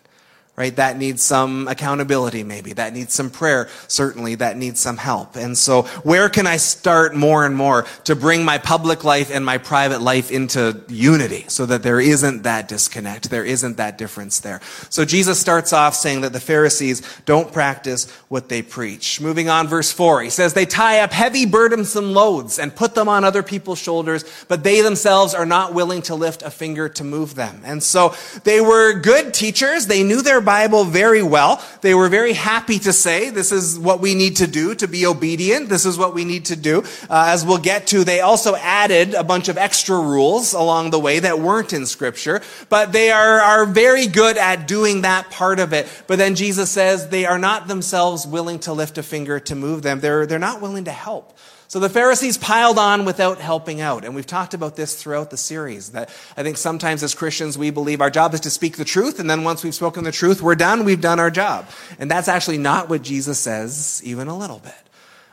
right? 0.56 0.74
That 0.76 0.96
needs 0.96 1.22
some 1.22 1.68
accountability, 1.68 2.42
maybe. 2.42 2.72
That 2.72 2.94
needs 2.94 3.12
some 3.12 3.28
prayer. 3.28 3.68
Certainly, 3.88 4.36
that 4.36 4.56
needs 4.56 4.80
some 4.80 4.96
help. 4.96 5.36
And 5.36 5.56
so, 5.56 5.82
where 6.02 6.28
can 6.30 6.46
I 6.46 6.56
start 6.56 7.14
more 7.14 7.44
and 7.44 7.54
more 7.54 7.86
to 8.04 8.16
bring 8.16 8.44
my 8.44 8.56
public 8.56 9.04
life 9.04 9.30
and 9.30 9.44
my 9.44 9.58
private 9.58 10.00
life 10.00 10.30
into 10.30 10.82
unity 10.88 11.44
so 11.48 11.66
that 11.66 11.82
there 11.82 12.00
isn't 12.00 12.44
that 12.44 12.68
disconnect? 12.68 13.28
There 13.28 13.44
isn't 13.44 13.76
that 13.76 13.98
difference 13.98 14.40
there. 14.40 14.60
So, 14.88 15.04
Jesus 15.04 15.38
starts 15.38 15.74
off 15.74 15.94
saying 15.94 16.22
that 16.22 16.32
the 16.32 16.40
Pharisees 16.40 17.02
don't 17.26 17.52
practice 17.52 18.10
what 18.28 18.48
they 18.48 18.62
preach. 18.62 19.20
Moving 19.20 19.50
on, 19.50 19.68
verse 19.68 19.92
4, 19.92 20.22
he 20.22 20.30
says, 20.30 20.54
They 20.54 20.66
tie 20.66 21.00
up 21.00 21.12
heavy, 21.12 21.44
burdensome 21.44 22.14
loads 22.14 22.58
and 22.58 22.74
put 22.74 22.94
them 22.94 23.10
on 23.10 23.24
other 23.24 23.42
people's 23.42 23.78
shoulders, 23.78 24.24
but 24.48 24.64
they 24.64 24.80
themselves 24.80 25.34
are 25.34 25.46
not 25.46 25.74
willing 25.74 26.00
to 26.02 26.14
lift 26.14 26.42
a 26.42 26.50
finger 26.50 26.88
to 26.88 27.04
move 27.04 27.34
them. 27.34 27.60
And 27.62 27.82
so, 27.82 28.14
they 28.44 28.62
were 28.62 28.94
good 28.94 29.34
teachers. 29.34 29.86
They 29.86 30.02
knew 30.02 30.22
their 30.22 30.45
Bible 30.46 30.84
very 30.84 31.22
well. 31.22 31.62
They 31.82 31.94
were 31.94 32.08
very 32.08 32.32
happy 32.32 32.78
to 32.78 32.92
say, 32.94 33.28
this 33.28 33.52
is 33.52 33.78
what 33.78 34.00
we 34.00 34.14
need 34.14 34.36
to 34.36 34.46
do 34.46 34.74
to 34.76 34.88
be 34.88 35.04
obedient. 35.04 35.68
This 35.68 35.84
is 35.84 35.98
what 35.98 36.14
we 36.14 36.24
need 36.24 36.46
to 36.46 36.56
do. 36.56 36.84
Uh, 37.10 37.26
as 37.28 37.44
we'll 37.44 37.58
get 37.58 37.88
to, 37.88 38.02
they 38.04 38.20
also 38.20 38.56
added 38.56 39.12
a 39.12 39.22
bunch 39.22 39.48
of 39.48 39.58
extra 39.58 40.00
rules 40.00 40.54
along 40.54 40.90
the 40.90 40.98
way 40.98 41.18
that 41.18 41.40
weren't 41.40 41.74
in 41.74 41.84
scripture, 41.84 42.40
but 42.70 42.92
they 42.92 43.10
are, 43.10 43.40
are 43.40 43.66
very 43.66 44.06
good 44.06 44.38
at 44.38 44.66
doing 44.66 45.02
that 45.02 45.30
part 45.30 45.58
of 45.60 45.74
it. 45.74 45.86
But 46.06 46.16
then 46.16 46.34
Jesus 46.34 46.70
says 46.70 47.08
they 47.08 47.26
are 47.26 47.38
not 47.38 47.68
themselves 47.68 48.26
willing 48.26 48.60
to 48.60 48.72
lift 48.72 48.96
a 48.96 49.02
finger 49.02 49.38
to 49.40 49.54
move 49.54 49.82
them. 49.82 50.00
They're, 50.00 50.24
they're 50.26 50.38
not 50.38 50.62
willing 50.62 50.84
to 50.84 50.92
help. 50.92 51.36
So 51.68 51.80
the 51.80 51.88
Pharisees 51.88 52.38
piled 52.38 52.78
on 52.78 53.04
without 53.04 53.38
helping 53.38 53.80
out. 53.80 54.04
And 54.04 54.14
we've 54.14 54.26
talked 54.26 54.54
about 54.54 54.76
this 54.76 55.00
throughout 55.00 55.30
the 55.30 55.36
series 55.36 55.90
that 55.90 56.10
I 56.36 56.42
think 56.42 56.56
sometimes 56.56 57.02
as 57.02 57.14
Christians 57.14 57.58
we 57.58 57.70
believe 57.70 58.00
our 58.00 58.10
job 58.10 58.34
is 58.34 58.40
to 58.40 58.50
speak 58.50 58.76
the 58.76 58.84
truth. 58.84 59.18
And 59.18 59.28
then 59.28 59.42
once 59.42 59.64
we've 59.64 59.74
spoken 59.74 60.04
the 60.04 60.12
truth, 60.12 60.42
we're 60.42 60.54
done. 60.54 60.84
We've 60.84 61.00
done 61.00 61.18
our 61.18 61.30
job. 61.30 61.68
And 61.98 62.10
that's 62.10 62.28
actually 62.28 62.58
not 62.58 62.88
what 62.88 63.02
Jesus 63.02 63.38
says 63.38 64.00
even 64.04 64.28
a 64.28 64.36
little 64.36 64.60
bit. 64.60 64.74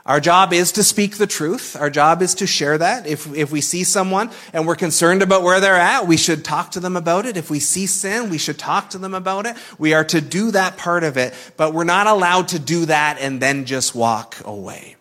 Our 0.05 0.19
job 0.19 0.51
is 0.51 0.73
to 0.73 0.83
speak 0.83 1.17
the 1.17 1.27
truth. 1.27 1.77
Our 1.79 1.89
job 1.89 2.21
is 2.21 2.35
to 2.35 2.47
share 2.47 2.77
that. 2.77 3.07
If, 3.07 3.33
if 3.33 3.53
we 3.53 3.61
see 3.61 3.85
someone 3.85 4.31
and 4.51 4.67
we're 4.67 4.75
concerned 4.75 5.21
about 5.21 5.43
where 5.43 5.61
they're 5.61 5.75
at, 5.75 6.07
we 6.07 6.17
should 6.17 6.43
talk 6.43 6.71
to 6.71 6.81
them 6.81 6.97
about 6.97 7.25
it. 7.25 7.37
If 7.37 7.49
we 7.49 7.61
see 7.61 7.85
sin, 7.85 8.29
we 8.29 8.37
should 8.37 8.59
talk 8.59 8.89
to 8.89 8.97
them 8.97 9.13
about 9.13 9.45
it. 9.45 9.55
We 9.77 9.93
are 9.93 10.03
to 10.05 10.19
do 10.19 10.51
that 10.51 10.75
part 10.75 11.05
of 11.05 11.15
it, 11.15 11.33
but 11.55 11.73
we're 11.73 11.85
not 11.85 12.07
allowed 12.07 12.49
to 12.49 12.59
do 12.59 12.85
that 12.87 13.17
and 13.21 13.41
then 13.41 13.63
just 13.63 13.95
walk 13.95 14.35
away. 14.43 14.97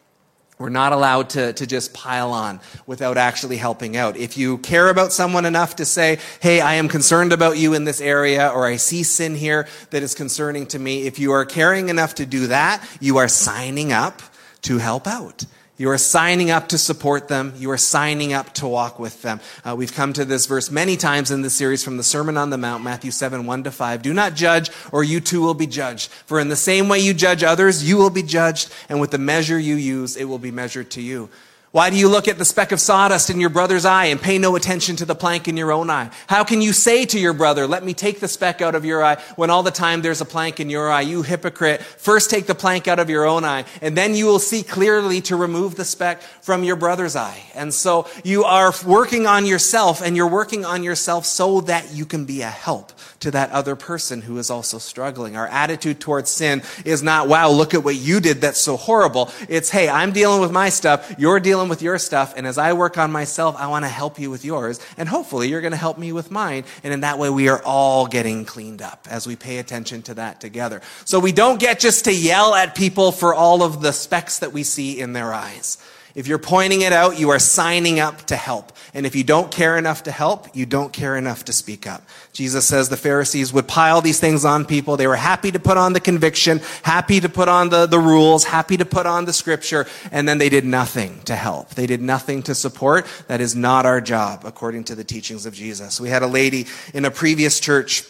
We're 0.63 0.69
not 0.69 0.93
allowed 0.93 1.31
to, 1.31 1.53
to 1.55 1.67
just 1.67 1.93
pile 1.93 2.31
on 2.31 2.61
without 2.87 3.19
actually 3.19 3.57
helping 3.57 3.97
out. 3.97 4.17
If 4.17 4.39
you 4.39 4.59
care 4.59 4.89
about 4.91 5.13
someone 5.13 5.45
enough 5.45 5.75
to 5.77 5.85
say, 5.85 6.21
hey, 6.39 6.61
I 6.61 6.75
am 6.75 6.87
concerned 6.89 7.33
about 7.33 7.59
you 7.59 7.75
in 7.75 7.83
this 7.83 8.01
area, 8.01 8.49
or 8.49 8.65
I 8.65 8.77
see 8.77 9.03
sin 9.03 9.35
here 9.35 9.67
that 9.91 10.05
is 10.05 10.15
concerning 10.15 10.67
to 10.69 10.79
me, 10.79 11.09
if 11.09 11.19
you 11.19 11.33
are 11.33 11.45
caring 11.45 11.89
enough 11.89 12.15
to 12.15 12.27
do 12.27 12.47
that, 12.47 12.81
you 13.01 13.17
are 13.17 13.27
signing 13.27 13.93
up 13.93 14.23
to 14.63 14.79
help 14.79 15.09
out. 15.09 15.45
You 15.83 15.91
are 15.91 15.99
signing 15.99 16.53
up 16.53 16.69
to 16.69 16.79
support 16.79 17.27
them. 17.27 17.55
You 17.57 17.73
are 17.73 17.77
signing 17.77 18.33
up 18.33 18.55
to 18.55 18.69
walk 18.69 19.01
with 19.01 19.21
them. 19.23 19.41
Uh, 19.65 19.75
we've 19.75 19.93
come 19.93 20.13
to 20.13 20.25
this 20.25 20.47
verse 20.47 20.71
many 20.71 20.97
times 20.97 21.33
in 21.33 21.43
this 21.43 21.55
series 21.55 21.83
from 21.83 21.97
the 21.97 22.05
Sermon 22.05 22.37
on 22.37 22.51
the 22.51 22.57
Mount, 22.57 22.85
Matthew 22.85 23.11
7, 23.11 23.47
1 23.47 23.65
to 23.65 23.73
5. 23.73 24.01
Do 24.01 24.15
not 24.15 24.37
judge, 24.37 24.71
or 24.93 25.03
you 25.03 25.19
too 25.19 25.41
will 25.41 25.55
be 25.55 25.67
judged. 25.67 26.09
For 26.27 26.39
in 26.39 26.49
the 26.49 26.55
same 26.55 26.89
way 26.89 27.01
you 27.01 27.13
judge 27.13 27.43
others, 27.43 27.83
you 27.83 27.97
will 27.97 28.11
be 28.11 28.23
judged, 28.23 28.73
and 28.89 29.01
with 29.01 29.11
the 29.11 29.19
measure 29.19 29.59
you 29.59 29.75
use, 29.75 30.17
it 30.17 30.27
will 30.27 30.39
be 30.39 30.53
measured 30.53 30.89
to 30.93 31.03
you. 31.03 31.29
Why 31.73 31.89
do 31.89 31.97
you 31.97 32.11
look 32.11 32.29
at 32.29 32.37
the 32.37 32.45
speck 32.45 32.71
of 32.71 32.83
sawdust 32.83 33.31
in 33.31 33.41
your 33.41 33.49
brother's 33.49 33.87
eye 33.87 34.05
and 34.07 34.21
pay 34.21 34.37
no 34.37 34.57
attention 34.57 34.95
to 34.97 35.07
the 35.07 35.15
plank 35.15 35.49
in 35.49 35.57
your 35.57 35.73
own 35.73 35.89
eye? 35.89 36.11
How 36.27 36.45
can 36.45 36.61
you 36.61 36.71
say 36.75 37.07
to 37.07 37.19
your 37.19 37.33
brother, 37.33 37.67
let 37.67 37.83
me 37.83 37.95
take 37.95 38.21
the 38.21 38.29
speck 38.29 38.61
out 38.61 38.75
of 38.75 38.85
your 38.85 39.03
eye 39.03 39.17
when 39.37 39.49
all 39.49 39.63
the 39.63 39.71
time 39.71 40.03
there's 40.03 40.21
a 40.21 40.27
plank 40.27 40.61
in 40.61 40.69
your 40.69 40.93
eye? 40.93 41.01
You 41.01 41.23
hypocrite. 41.23 41.81
First 41.81 42.29
take 42.29 42.47
the 42.47 42.55
plank 42.55 42.89
out 42.89 42.99
of 42.99 43.09
your 43.09 43.25
own 43.25 43.47
eye 43.47 43.65
and 43.81 43.97
then 43.97 44.15
you 44.15 44.27
will 44.27 44.39
see 44.39 44.63
clearly 44.63 45.23
to 45.23 45.35
remove 45.35 45.77
the 45.77 45.87
speck 45.87 46.21
from 46.43 46.63
your 46.63 46.77
brother's 46.77 47.17
eye. 47.17 47.43
And 47.55 47.73
so 47.73 48.07
you 48.23 48.45
are 48.45 48.75
working 48.85 49.27
on 49.27 49.47
yourself 49.47 50.03
and 50.03 50.15
you're 50.15 50.29
working 50.29 50.67
on 50.67 50.83
yourself 50.83 51.25
so 51.25 51.63
that 51.63 51.91
you 51.91 52.05
can 52.05 52.27
be 52.27 52.43
a 52.43 52.51
help 52.51 52.93
to 53.23 53.31
that 53.33 53.51
other 53.51 53.75
person 53.75 54.23
who 54.23 54.39
is 54.39 54.51
also 54.51 54.79
struggling. 54.79 55.37
Our 55.37 55.47
attitude 55.47 56.01
towards 56.01 56.31
sin 56.31 56.63
is 56.85 57.03
not, 57.03 57.29
wow, 57.29 57.51
look 57.51 57.75
at 57.75 57.83
what 57.83 57.97
you 57.97 58.21
did 58.21 58.43
that's 58.43 58.61
so 58.61 58.77
horrible. 58.77 59.31
It's, 59.49 59.71
hey, 59.71 59.89
I'm 59.89 60.13
dealing 60.13 60.41
with 60.41 60.53
my 60.53 60.69
stuff, 60.69 61.15
you're 61.19 61.41
dealing 61.41 61.69
with 61.69 61.83
your 61.83 61.99
stuff, 61.99 62.35
and 62.37 62.47
as 62.47 62.59
I 62.59 62.73
work 62.73 62.99
on 62.99 63.11
myself, 63.11 63.57
I 63.59 63.69
want 63.69 63.85
to 63.85 63.89
help 63.89 64.19
you 64.19 64.31
with 64.31 64.45
yours, 64.45 64.81
and 64.97 65.09
hopefully 65.09 65.49
you're 65.49 65.61
going 65.61 65.73
to 65.73 65.77
help 65.77 65.99
me 65.99 66.13
with 66.13 66.31
mine, 66.31 66.65
and 66.85 66.93
in 66.93 67.01
that 67.01 67.19
way 67.19 67.31
we 67.31 67.49
are 67.49 67.63
all 67.65 68.07
getting 68.07 68.45
cleaned 68.45 68.83
up 68.83 69.07
as 69.11 69.27
we 69.27 69.37
pay 69.37 69.59
attention 69.59 70.03
to 70.03 70.15
that 70.15 70.41
together. 70.41 70.83
So 71.05 71.19
we 71.19 71.33
don't 71.33 71.61
get 71.61 71.81
just 71.81 72.05
to 72.05 72.15
yell 72.15 72.55
at 72.55 72.75
people 72.75 73.13
for 73.13 73.35
all 73.35 73.63
of 73.63 73.81
the 73.81 73.93
specks 73.93 74.41
that 74.41 74.53
we 74.53 74.63
see 74.63 75.01
in 75.01 75.13
their 75.13 75.33
eyes. 75.33 75.79
If 76.15 76.27
you're 76.27 76.39
pointing 76.39 76.83
it 76.83 76.93
out, 76.93 77.19
you 77.19 77.31
are 77.31 77.39
signing 77.39 77.99
up 77.99 78.23
to 78.27 78.37
help. 78.37 78.73
And 78.95 79.07
if 79.07 79.17
you 79.17 79.25
don't 79.25 79.51
care 79.51 79.79
enough 79.79 80.03
to 80.03 80.11
help, 80.11 80.55
you 80.55 80.67
don't 80.67 80.93
care 80.93 81.17
enough 81.17 81.47
to 81.47 81.53
speak 81.53 81.87
up. 81.87 82.03
Jesus 82.35 82.67
says 82.67 82.91
the 82.91 82.97
Pharisees 82.97 83.53
would 83.53 83.67
pile 83.67 84.03
these 84.03 84.21
things 84.21 84.45
on 84.45 84.67
people. 84.67 84.99
They 84.99 85.07
were 85.07 85.17
happy 85.17 85.51
to 85.53 85.59
put 85.59 85.79
on 85.79 85.95
the 85.95 86.01
conviction, 86.01 86.61
happy 86.83 87.21
to 87.21 87.29
put 87.29 87.49
on 87.49 87.71
the, 87.71 87.87
the 87.87 87.99
rules, 87.99 88.45
happy 88.45 88.77
to 88.77 88.85
put 88.85 89.07
on 89.07 89.25
the 89.25 89.33
scripture, 89.33 89.87
and 90.11 90.29
then 90.29 90.37
they 90.37 90.51
did 90.51 90.67
nothing 90.67 91.23
to 91.23 91.35
help. 91.35 91.71
They 91.71 91.87
did 91.87 92.03
nothing 92.03 92.43
to 92.45 92.55
support. 92.55 93.07
That 93.29 93.41
is 93.41 93.57
not 93.57 93.87
our 93.87 94.01
job, 94.01 94.43
according 94.45 94.85
to 94.85 94.95
the 94.95 95.05
teachings 95.05 95.47
of 95.47 95.55
Jesus. 95.55 95.99
We 95.99 96.11
had 96.11 96.23
a 96.23 96.27
lady 96.27 96.67
in 96.93 97.07
a 97.07 97.11
previous 97.11 97.59
church, 97.59 98.05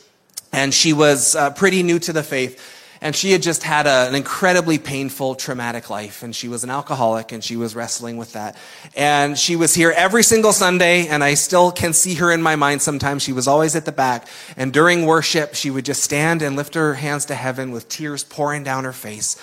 and 0.52 0.74
she 0.74 0.92
was 0.92 1.36
uh, 1.36 1.50
pretty 1.50 1.84
new 1.84 2.00
to 2.00 2.12
the 2.12 2.24
faith 2.24 2.81
and 3.02 3.16
she 3.16 3.32
had 3.32 3.42
just 3.42 3.64
had 3.64 3.88
a, 3.88 4.08
an 4.08 4.14
incredibly 4.14 4.78
painful, 4.78 5.34
traumatic 5.34 5.90
life. 5.90 6.22
And 6.22 6.34
she 6.34 6.46
was 6.46 6.62
an 6.62 6.70
alcoholic 6.70 7.32
and 7.32 7.42
she 7.42 7.56
was 7.56 7.74
wrestling 7.74 8.16
with 8.16 8.34
that. 8.34 8.56
And 8.94 9.36
she 9.36 9.56
was 9.56 9.74
here 9.74 9.92
every 9.94 10.22
single 10.22 10.52
Sunday. 10.52 11.08
And 11.08 11.24
I 11.24 11.34
still 11.34 11.72
can 11.72 11.94
see 11.94 12.14
her 12.14 12.30
in 12.30 12.40
my 12.40 12.54
mind 12.54 12.80
sometimes. 12.80 13.24
She 13.24 13.32
was 13.32 13.48
always 13.48 13.74
at 13.74 13.86
the 13.86 13.92
back. 13.92 14.28
And 14.56 14.72
during 14.72 15.04
worship, 15.04 15.54
she 15.56 15.68
would 15.68 15.84
just 15.84 16.04
stand 16.04 16.42
and 16.42 16.54
lift 16.54 16.74
her 16.74 16.94
hands 16.94 17.24
to 17.26 17.34
heaven 17.34 17.72
with 17.72 17.88
tears 17.88 18.22
pouring 18.22 18.62
down 18.62 18.84
her 18.84 18.92
face. 18.92 19.36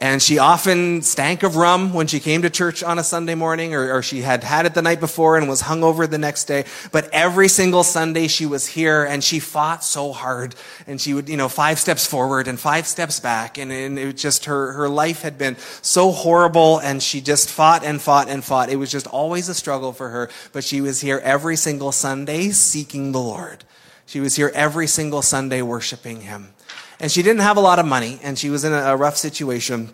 And 0.00 0.20
she 0.20 0.38
often 0.38 1.02
stank 1.02 1.44
of 1.44 1.54
rum 1.54 1.94
when 1.94 2.08
she 2.08 2.18
came 2.18 2.42
to 2.42 2.50
church 2.50 2.82
on 2.82 2.98
a 2.98 3.04
Sunday 3.04 3.36
morning, 3.36 3.74
or, 3.74 3.94
or, 3.94 4.02
she 4.02 4.22
had 4.22 4.42
had 4.42 4.66
it 4.66 4.74
the 4.74 4.82
night 4.82 4.98
before 4.98 5.36
and 5.36 5.48
was 5.48 5.62
hungover 5.62 6.10
the 6.10 6.18
next 6.18 6.46
day. 6.46 6.64
But 6.90 7.08
every 7.12 7.46
single 7.48 7.84
Sunday 7.84 8.26
she 8.26 8.44
was 8.44 8.66
here 8.66 9.04
and 9.04 9.22
she 9.22 9.38
fought 9.38 9.84
so 9.84 10.12
hard. 10.12 10.56
And 10.88 11.00
she 11.00 11.14
would, 11.14 11.28
you 11.28 11.36
know, 11.36 11.48
five 11.48 11.78
steps 11.78 12.04
forward 12.06 12.48
and 12.48 12.58
five 12.58 12.88
steps 12.88 13.20
back. 13.20 13.56
And, 13.56 13.70
and 13.70 13.96
it 13.96 14.16
just, 14.16 14.46
her, 14.46 14.72
her 14.72 14.88
life 14.88 15.22
had 15.22 15.38
been 15.38 15.56
so 15.80 16.10
horrible 16.10 16.80
and 16.80 17.00
she 17.00 17.20
just 17.20 17.48
fought 17.48 17.84
and 17.84 18.02
fought 18.02 18.28
and 18.28 18.44
fought. 18.44 18.70
It 18.70 18.76
was 18.76 18.90
just 18.90 19.06
always 19.06 19.48
a 19.48 19.54
struggle 19.54 19.92
for 19.92 20.08
her. 20.08 20.28
But 20.52 20.64
she 20.64 20.80
was 20.80 21.00
here 21.00 21.20
every 21.22 21.56
single 21.56 21.92
Sunday 21.92 22.50
seeking 22.50 23.12
the 23.12 23.20
Lord. 23.20 23.62
She 24.06 24.20
was 24.20 24.36
here 24.36 24.50
every 24.54 24.86
single 24.86 25.22
Sunday 25.22 25.62
worshiping 25.62 26.22
Him. 26.22 26.52
And 27.00 27.10
she 27.10 27.22
didn't 27.22 27.42
have 27.42 27.56
a 27.56 27.60
lot 27.60 27.78
of 27.78 27.86
money, 27.86 28.20
and 28.22 28.38
she 28.38 28.50
was 28.50 28.64
in 28.64 28.72
a, 28.72 28.96
rough 28.96 29.16
situation. 29.16 29.90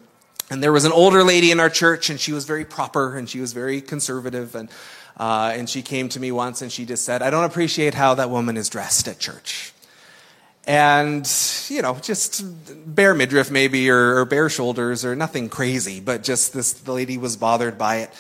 And 0.51 0.63
there 0.63 0.73
was 0.73 0.85
an 0.85 0.93
older 0.93 1.25
lady 1.25 1.51
in 1.51 1.61
our 1.61 1.71
church, 1.71 2.11
and 2.11 2.21
she 2.21 2.33
was 2.33 2.45
very 2.45 2.65
proper, 2.65 3.17
and 3.17 3.29
she 3.29 3.41
was 3.41 3.53
very 3.53 3.81
conservative. 3.81 4.55
And, 4.55 4.69
uh, 5.17 5.53
and 5.55 5.69
she 5.69 5.83
came 5.83 6.09
to 6.11 6.21
me 6.21 6.33
once, 6.33 6.63
and 6.63 6.71
she 6.71 6.85
just 6.85 7.05
said, 7.05 7.23
I 7.23 7.31
don't 7.31 7.45
appreciate 7.45 7.95
how 7.95 8.15
that 8.15 8.31
woman 8.31 8.57
is 8.57 8.69
dressed 8.69 9.09
at 9.09 9.19
church. 9.19 9.73
And, 10.67 11.29
you 11.69 11.83
know, 11.83 11.97
just 11.97 12.45
bare 12.95 13.15
midriff 13.15 13.51
maybe, 13.51 13.91
or, 13.91 14.19
or 14.19 14.25
bare 14.25 14.49
shoulders, 14.49 15.05
or 15.05 15.17
nothing 15.17 15.49
crazy, 15.49 16.01
but 16.01 16.23
just 16.23 16.53
this, 16.53 16.75
the 16.75 16.93
lady 16.93 17.17
was 17.17 17.37
bothered 17.37 17.79
by 17.79 17.97
it. 17.99 18.11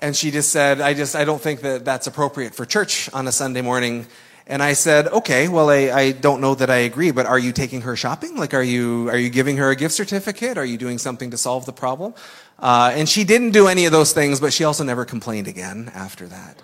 And 0.00 0.16
she 0.16 0.30
just 0.30 0.50
said, 0.50 0.80
I 0.80 0.94
just, 0.94 1.14
I 1.14 1.24
don't 1.24 1.40
think 1.40 1.60
that 1.60 1.84
that's 1.84 2.06
appropriate 2.06 2.54
for 2.54 2.64
church 2.64 3.12
on 3.12 3.26
a 3.26 3.32
Sunday 3.32 3.62
morning. 3.62 4.06
And 4.50 4.62
I 4.62 4.72
said, 4.72 5.08
okay, 5.08 5.46
well, 5.46 5.68
I, 5.68 5.90
I 5.92 6.12
don't 6.12 6.40
know 6.40 6.54
that 6.54 6.70
I 6.70 6.78
agree, 6.78 7.10
but 7.10 7.26
are 7.26 7.38
you 7.38 7.52
taking 7.52 7.82
her 7.82 7.94
shopping? 7.96 8.34
Like, 8.34 8.54
are 8.54 8.62
you, 8.62 9.10
are 9.10 9.18
you 9.18 9.28
giving 9.28 9.58
her 9.58 9.68
a 9.68 9.76
gift 9.76 9.94
certificate? 9.94 10.56
Are 10.56 10.64
you 10.64 10.78
doing 10.78 10.96
something 10.96 11.30
to 11.32 11.36
solve 11.36 11.66
the 11.66 11.72
problem? 11.72 12.14
Uh, 12.58 12.90
and 12.94 13.06
she 13.06 13.24
didn't 13.24 13.50
do 13.50 13.68
any 13.68 13.84
of 13.84 13.92
those 13.92 14.14
things, 14.14 14.40
but 14.40 14.54
she 14.54 14.64
also 14.64 14.84
never 14.84 15.04
complained 15.04 15.48
again 15.48 15.92
after 15.94 16.26
that. 16.28 16.62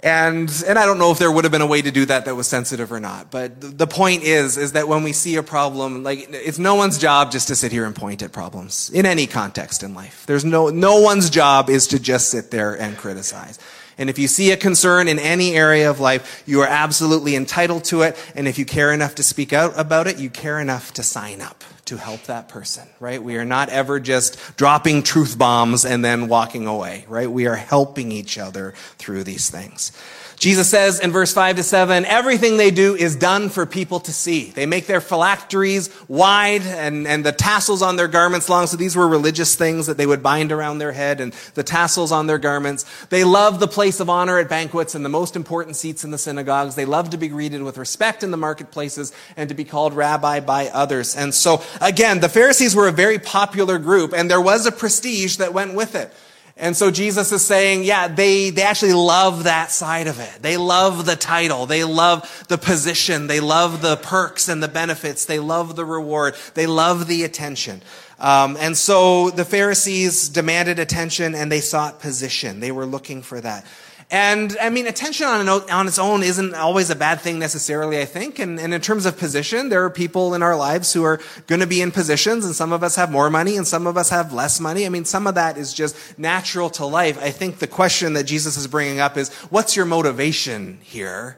And, 0.00 0.52
and 0.66 0.78
I 0.78 0.84
don't 0.84 0.98
know 0.98 1.10
if 1.10 1.18
there 1.18 1.32
would 1.32 1.44
have 1.44 1.50
been 1.50 1.62
a 1.62 1.66
way 1.66 1.82
to 1.82 1.90
do 1.90 2.04
that 2.04 2.26
that 2.26 2.36
was 2.36 2.46
sensitive 2.46 2.92
or 2.92 3.00
not. 3.00 3.30
But 3.30 3.78
the 3.78 3.86
point 3.86 4.22
is, 4.22 4.56
is 4.56 4.72
that 4.72 4.86
when 4.86 5.02
we 5.02 5.12
see 5.12 5.36
a 5.36 5.42
problem, 5.42 6.04
like, 6.04 6.28
it's 6.30 6.58
no 6.58 6.74
one's 6.74 6.98
job 6.98 7.32
just 7.32 7.48
to 7.48 7.56
sit 7.56 7.72
here 7.72 7.86
and 7.86 7.96
point 7.96 8.22
at 8.22 8.30
problems 8.30 8.90
in 8.90 9.06
any 9.06 9.26
context 9.26 9.82
in 9.82 9.94
life. 9.94 10.24
There's 10.26 10.44
no, 10.44 10.68
no 10.68 11.00
one's 11.00 11.30
job 11.30 11.70
is 11.70 11.88
to 11.88 11.98
just 11.98 12.30
sit 12.30 12.50
there 12.50 12.74
and 12.78 12.96
criticize. 12.96 13.58
And 13.98 14.08
if 14.08 14.18
you 14.18 14.28
see 14.28 14.52
a 14.52 14.56
concern 14.56 15.08
in 15.08 15.18
any 15.18 15.56
area 15.56 15.90
of 15.90 15.98
life, 15.98 16.42
you 16.46 16.60
are 16.60 16.66
absolutely 16.66 17.34
entitled 17.34 17.84
to 17.84 18.02
it. 18.02 18.16
And 18.34 18.46
if 18.46 18.58
you 18.58 18.64
care 18.64 18.92
enough 18.92 19.16
to 19.16 19.22
speak 19.22 19.52
out 19.52 19.72
about 19.76 20.06
it, 20.06 20.18
you 20.18 20.30
care 20.30 20.60
enough 20.60 20.94
to 20.94 21.02
sign 21.02 21.40
up 21.40 21.64
to 21.86 21.96
help 21.96 22.22
that 22.24 22.48
person, 22.48 22.86
right? 23.00 23.22
We 23.22 23.36
are 23.36 23.46
not 23.46 23.70
ever 23.70 23.98
just 23.98 24.56
dropping 24.56 25.02
truth 25.02 25.38
bombs 25.38 25.86
and 25.86 26.04
then 26.04 26.28
walking 26.28 26.66
away, 26.66 27.06
right? 27.08 27.30
We 27.30 27.46
are 27.46 27.56
helping 27.56 28.12
each 28.12 28.36
other 28.36 28.74
through 28.98 29.24
these 29.24 29.48
things. 29.48 29.90
Jesus 30.38 30.70
says 30.70 31.00
in 31.00 31.10
verse 31.10 31.32
5 31.32 31.56
to 31.56 31.62
7, 31.64 32.04
everything 32.06 32.56
they 32.56 32.70
do 32.70 32.94
is 32.94 33.16
done 33.16 33.48
for 33.48 33.66
people 33.66 33.98
to 34.00 34.12
see. 34.12 34.50
They 34.50 34.66
make 34.66 34.86
their 34.86 35.00
phylacteries 35.00 35.90
wide 36.06 36.62
and, 36.62 37.08
and 37.08 37.26
the 37.26 37.32
tassels 37.32 37.82
on 37.82 37.96
their 37.96 38.06
garments 38.06 38.48
long. 38.48 38.68
So 38.68 38.76
these 38.76 38.94
were 38.94 39.08
religious 39.08 39.56
things 39.56 39.86
that 39.86 39.96
they 39.96 40.06
would 40.06 40.22
bind 40.22 40.52
around 40.52 40.78
their 40.78 40.92
head 40.92 41.20
and 41.20 41.32
the 41.54 41.64
tassels 41.64 42.12
on 42.12 42.28
their 42.28 42.38
garments. 42.38 42.84
They 43.06 43.24
love 43.24 43.58
the 43.58 43.66
place 43.66 43.98
of 43.98 44.08
honor 44.08 44.38
at 44.38 44.48
banquets 44.48 44.94
and 44.94 45.04
the 45.04 45.08
most 45.08 45.34
important 45.34 45.74
seats 45.74 46.04
in 46.04 46.12
the 46.12 46.18
synagogues. 46.18 46.76
They 46.76 46.84
love 46.84 47.10
to 47.10 47.18
be 47.18 47.28
greeted 47.28 47.62
with 47.62 47.76
respect 47.76 48.22
in 48.22 48.30
the 48.30 48.36
marketplaces 48.36 49.12
and 49.36 49.48
to 49.48 49.56
be 49.56 49.64
called 49.64 49.92
rabbi 49.92 50.38
by 50.38 50.68
others. 50.68 51.16
And 51.16 51.34
so 51.34 51.62
again, 51.80 52.20
the 52.20 52.28
Pharisees 52.28 52.76
were 52.76 52.86
a 52.86 52.92
very 52.92 53.18
popular 53.18 53.78
group 53.78 54.12
and 54.12 54.30
there 54.30 54.40
was 54.40 54.66
a 54.66 54.72
prestige 54.72 55.38
that 55.38 55.52
went 55.52 55.74
with 55.74 55.96
it. 55.96 56.12
And 56.60 56.76
so 56.76 56.90
Jesus 56.90 57.30
is 57.30 57.44
saying, 57.44 57.84
yeah, 57.84 58.08
they, 58.08 58.50
they 58.50 58.62
actually 58.62 58.92
love 58.92 59.44
that 59.44 59.70
side 59.70 60.08
of 60.08 60.18
it. 60.18 60.42
They 60.42 60.56
love 60.56 61.06
the 61.06 61.14
title. 61.14 61.66
They 61.66 61.84
love 61.84 62.44
the 62.48 62.58
position. 62.58 63.28
They 63.28 63.38
love 63.38 63.80
the 63.80 63.96
perks 63.96 64.48
and 64.48 64.60
the 64.60 64.66
benefits. 64.66 65.24
They 65.24 65.38
love 65.38 65.76
the 65.76 65.84
reward. 65.84 66.34
They 66.54 66.66
love 66.66 67.06
the 67.06 67.22
attention. 67.22 67.80
Um, 68.18 68.56
and 68.58 68.76
so 68.76 69.30
the 69.30 69.44
Pharisees 69.44 70.28
demanded 70.28 70.80
attention 70.80 71.36
and 71.36 71.52
they 71.52 71.60
sought 71.60 72.00
position. 72.00 72.58
They 72.58 72.72
were 72.72 72.86
looking 72.86 73.22
for 73.22 73.40
that. 73.40 73.64
And 74.10 74.56
I 74.58 74.70
mean, 74.70 74.86
attention 74.86 75.26
on, 75.26 75.48
on 75.48 75.86
its 75.86 75.98
own 75.98 76.22
isn't 76.22 76.54
always 76.54 76.88
a 76.88 76.96
bad 76.96 77.20
thing 77.20 77.38
necessarily, 77.38 78.00
I 78.00 78.06
think. 78.06 78.38
And, 78.38 78.58
and 78.58 78.72
in 78.72 78.80
terms 78.80 79.04
of 79.04 79.18
position, 79.18 79.68
there 79.68 79.84
are 79.84 79.90
people 79.90 80.32
in 80.32 80.42
our 80.42 80.56
lives 80.56 80.94
who 80.94 81.04
are 81.04 81.20
going 81.46 81.60
to 81.60 81.66
be 81.66 81.82
in 81.82 81.90
positions, 81.90 82.46
and 82.46 82.54
some 82.54 82.72
of 82.72 82.82
us 82.82 82.96
have 82.96 83.10
more 83.10 83.28
money 83.28 83.58
and 83.58 83.66
some 83.66 83.86
of 83.86 83.98
us 83.98 84.08
have 84.08 84.32
less 84.32 84.60
money. 84.60 84.86
I 84.86 84.88
mean, 84.88 85.04
some 85.04 85.26
of 85.26 85.34
that 85.34 85.58
is 85.58 85.74
just 85.74 86.18
natural 86.18 86.70
to 86.70 86.86
life. 86.86 87.18
I 87.22 87.30
think 87.30 87.58
the 87.58 87.66
question 87.66 88.14
that 88.14 88.24
Jesus 88.24 88.56
is 88.56 88.66
bringing 88.66 88.98
up 88.98 89.18
is, 89.18 89.28
what's 89.50 89.76
your 89.76 89.84
motivation 89.84 90.78
here? 90.82 91.36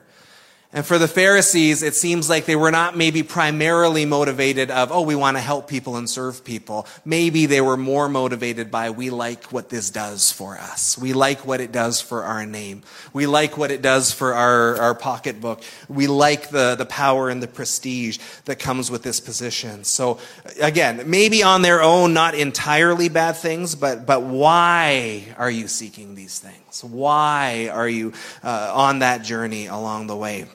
And 0.73 0.87
for 0.87 0.99
the 0.99 1.09
Pharisees, 1.09 1.83
it 1.83 1.97
seems 1.97 2.31
like 2.31 2.45
they 2.45 2.55
were 2.55 2.71
not 2.71 2.97
maybe 2.97 3.25
primarily 3.25 4.07
motivated 4.07 4.71
of, 4.71 4.93
oh, 4.93 5.01
we 5.01 5.17
want 5.17 5.37
to 5.37 5.41
help 5.41 5.67
people 5.67 5.97
and 5.97 6.09
serve 6.09 6.45
people. 6.45 6.87
Maybe 7.05 7.47
they 7.47 7.61
were 7.61 7.77
more 7.77 8.09
motivated 8.09 8.71
by, 8.71 8.91
we 8.91 9.11
like 9.11 9.47
what 9.47 9.69
this 9.69 9.91
does 9.91 10.31
for 10.31 10.57
us. 10.57 10.97
We 10.97 11.13
like 11.13 11.45
what 11.45 11.61
it 11.61 11.73
does 11.73 12.01
for 12.01 12.23
our 12.23 12.47
name. 12.47 12.85
We 13.13 13.27
like 13.27 13.59
what 13.59 13.73
it 13.73 13.83
does 13.83 14.13
for 14.13 14.33
our, 14.33 14.77
our 14.77 14.95
pocketbook. 14.95 15.61
We 15.89 16.07
like 16.07 16.51
the, 16.51 16.77
the 16.77 16.87
power 16.87 17.31
and 17.31 17.43
the 17.43 17.49
prestige 17.49 18.19
that 18.45 18.61
comes 18.61 18.93
with 18.93 19.03
this 19.03 19.19
position. 19.19 19.83
So 19.83 20.21
again, 20.61 21.03
maybe 21.11 21.43
on 21.43 21.63
their 21.63 21.83
own, 21.83 22.15
not 22.15 22.37
entirely 22.37 23.09
bad 23.09 23.33
things, 23.33 23.75
but, 23.75 24.07
but 24.07 24.23
why 24.23 25.35
are 25.37 25.51
you 25.51 25.67
seeking 25.67 26.15
these 26.15 26.39
things? 26.39 26.85
Why 26.85 27.71
are 27.73 27.89
you 27.89 28.13
uh, 28.45 28.71
on 28.73 29.01
that 29.01 29.25
journey 29.25 29.67
along 29.67 30.07
the 30.07 30.15
way? 30.15 30.47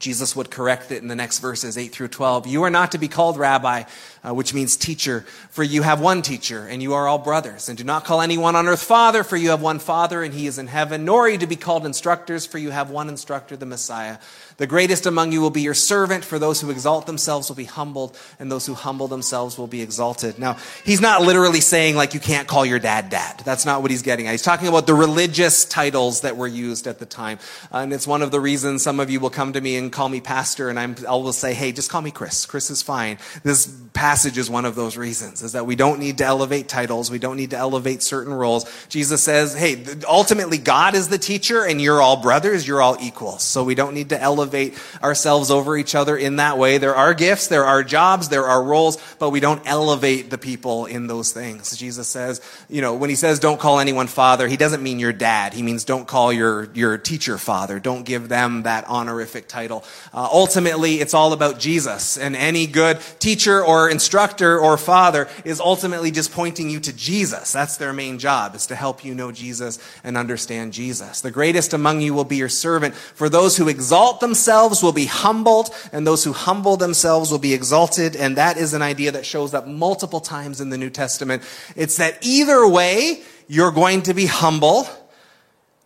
Jesus 0.00 0.34
would 0.34 0.50
correct 0.50 0.90
it 0.90 1.02
in 1.02 1.08
the 1.08 1.14
next 1.14 1.38
verses 1.38 1.76
8 1.76 1.92
through 1.92 2.08
12. 2.08 2.46
You 2.46 2.62
are 2.64 2.70
not 2.70 2.92
to 2.92 2.98
be 2.98 3.06
called 3.06 3.36
rabbi, 3.38 3.84
uh, 4.24 4.34
which 4.34 4.54
means 4.54 4.76
teacher, 4.76 5.20
for 5.50 5.62
you 5.62 5.82
have 5.82 6.00
one 6.00 6.22
teacher, 6.22 6.66
and 6.66 6.82
you 6.82 6.94
are 6.94 7.06
all 7.06 7.18
brothers. 7.18 7.68
And 7.68 7.76
do 7.76 7.84
not 7.84 8.04
call 8.04 8.20
anyone 8.22 8.56
on 8.56 8.66
earth 8.66 8.82
father, 8.82 9.22
for 9.22 9.36
you 9.36 9.50
have 9.50 9.60
one 9.60 9.78
father, 9.78 10.22
and 10.22 10.32
he 10.32 10.46
is 10.46 10.58
in 10.58 10.66
heaven. 10.66 11.04
Nor 11.04 11.26
are 11.26 11.28
you 11.28 11.38
to 11.38 11.46
be 11.46 11.56
called 11.56 11.84
instructors, 11.84 12.46
for 12.46 12.58
you 12.58 12.70
have 12.70 12.90
one 12.90 13.08
instructor, 13.08 13.56
the 13.56 13.66
Messiah. 13.66 14.18
The 14.60 14.66
greatest 14.66 15.06
among 15.06 15.32
you 15.32 15.40
will 15.40 15.48
be 15.48 15.62
your 15.62 15.72
servant, 15.72 16.22
for 16.22 16.38
those 16.38 16.60
who 16.60 16.70
exalt 16.70 17.06
themselves 17.06 17.48
will 17.48 17.56
be 17.56 17.64
humbled, 17.64 18.14
and 18.38 18.52
those 18.52 18.66
who 18.66 18.74
humble 18.74 19.08
themselves 19.08 19.56
will 19.56 19.66
be 19.66 19.80
exalted. 19.80 20.38
Now, 20.38 20.58
he's 20.84 21.00
not 21.00 21.22
literally 21.22 21.62
saying, 21.62 21.96
like, 21.96 22.12
you 22.12 22.20
can't 22.20 22.46
call 22.46 22.66
your 22.66 22.78
dad 22.78 23.08
dad. 23.08 23.40
That's 23.42 23.64
not 23.64 23.80
what 23.80 23.90
he's 23.90 24.02
getting 24.02 24.26
at. 24.26 24.32
He's 24.32 24.42
talking 24.42 24.68
about 24.68 24.86
the 24.86 24.92
religious 24.92 25.64
titles 25.64 26.20
that 26.20 26.36
were 26.36 26.46
used 26.46 26.86
at 26.86 26.98
the 26.98 27.06
time. 27.06 27.38
Uh, 27.72 27.78
and 27.78 27.92
it's 27.94 28.06
one 28.06 28.20
of 28.20 28.32
the 28.32 28.38
reasons 28.38 28.82
some 28.82 29.00
of 29.00 29.08
you 29.08 29.18
will 29.18 29.30
come 29.30 29.54
to 29.54 29.60
me 29.62 29.78
and 29.78 29.90
call 29.90 30.10
me 30.10 30.20
pastor, 30.20 30.68
and 30.68 30.78
I'm, 30.78 30.94
I 31.08 31.12
will 31.12 31.32
say, 31.32 31.54
hey, 31.54 31.72
just 31.72 31.88
call 31.88 32.02
me 32.02 32.10
Chris. 32.10 32.44
Chris 32.44 32.70
is 32.70 32.82
fine. 32.82 33.16
This 33.42 33.74
passage 33.94 34.36
is 34.36 34.50
one 34.50 34.66
of 34.66 34.74
those 34.74 34.94
reasons, 34.98 35.42
is 35.42 35.52
that 35.52 35.64
we 35.64 35.74
don't 35.74 35.98
need 35.98 36.18
to 36.18 36.26
elevate 36.26 36.68
titles. 36.68 37.10
We 37.10 37.18
don't 37.18 37.38
need 37.38 37.52
to 37.52 37.56
elevate 37.56 38.02
certain 38.02 38.34
roles. 38.34 38.70
Jesus 38.88 39.22
says, 39.22 39.54
hey, 39.54 39.86
ultimately, 40.06 40.58
God 40.58 40.94
is 40.94 41.08
the 41.08 41.16
teacher, 41.16 41.64
and 41.64 41.80
you're 41.80 42.02
all 42.02 42.20
brothers. 42.20 42.68
You're 42.68 42.82
all 42.82 42.98
equals. 43.00 43.42
So 43.42 43.64
we 43.64 43.74
don't 43.74 43.94
need 43.94 44.10
to 44.10 44.20
elevate 44.20 44.49
elevate 44.50 44.76
ourselves 45.02 45.50
over 45.50 45.76
each 45.76 45.94
other 45.94 46.16
in 46.16 46.36
that 46.36 46.58
way. 46.58 46.78
There 46.78 46.94
are 46.94 47.14
gifts, 47.14 47.46
there 47.46 47.64
are 47.64 47.84
jobs, 47.84 48.28
there 48.28 48.46
are 48.46 48.62
roles, 48.62 48.98
but 49.18 49.30
we 49.30 49.38
don't 49.38 49.62
elevate 49.64 50.30
the 50.30 50.38
people 50.38 50.86
in 50.86 51.06
those 51.06 51.32
things. 51.32 51.76
Jesus 51.76 52.08
says, 52.08 52.40
you 52.68 52.80
know, 52.80 52.94
when 52.94 53.10
he 53.10 53.16
says 53.16 53.38
don't 53.38 53.60
call 53.60 53.78
anyone 53.78 54.08
father, 54.08 54.48
he 54.48 54.56
doesn't 54.56 54.82
mean 54.82 54.98
your 54.98 55.12
dad. 55.12 55.54
He 55.54 55.62
means 55.62 55.84
don't 55.84 56.06
call 56.06 56.32
your, 56.32 56.68
your 56.74 56.98
teacher 56.98 57.38
father. 57.38 57.78
Don't 57.78 58.04
give 58.04 58.28
them 58.28 58.64
that 58.64 58.88
honorific 58.88 59.46
title. 59.46 59.84
Uh, 60.12 60.28
ultimately, 60.32 60.96
it's 60.96 61.14
all 61.14 61.32
about 61.32 61.60
Jesus. 61.60 62.18
And 62.18 62.34
any 62.34 62.66
good 62.66 62.98
teacher 63.20 63.64
or 63.64 63.88
instructor 63.88 64.58
or 64.58 64.76
father 64.76 65.28
is 65.44 65.60
ultimately 65.60 66.10
just 66.10 66.32
pointing 66.32 66.70
you 66.70 66.80
to 66.80 66.92
Jesus. 66.92 67.52
That's 67.52 67.76
their 67.76 67.92
main 67.92 68.18
job, 68.18 68.54
is 68.56 68.66
to 68.66 68.74
help 68.74 69.04
you 69.04 69.14
know 69.14 69.30
Jesus 69.30 69.78
and 70.02 70.16
understand 70.16 70.72
Jesus. 70.72 71.20
The 71.20 71.30
greatest 71.30 71.72
among 71.72 72.00
you 72.00 72.14
will 72.14 72.24
be 72.24 72.36
your 72.36 72.48
servant. 72.48 72.94
For 72.94 73.28
those 73.28 73.56
who 73.56 73.68
exalt 73.68 74.20
themselves, 74.20 74.39
themselves 74.40 74.82
will 74.82 74.92
be 74.92 75.04
humbled, 75.04 75.68
and 75.92 76.06
those 76.06 76.24
who 76.24 76.32
humble 76.32 76.78
themselves 76.78 77.30
will 77.30 77.38
be 77.38 77.52
exalted. 77.52 78.16
And 78.16 78.38
that 78.38 78.56
is 78.56 78.72
an 78.72 78.80
idea 78.80 79.12
that 79.12 79.26
shows 79.26 79.52
up 79.52 79.66
multiple 79.66 80.20
times 80.20 80.62
in 80.62 80.70
the 80.70 80.78
New 80.78 80.88
Testament. 80.88 81.42
It's 81.76 81.98
that 81.98 82.16
either 82.22 82.66
way, 82.66 83.22
you're 83.48 83.70
going 83.70 84.02
to 84.02 84.14
be 84.14 84.24
humble 84.24 84.88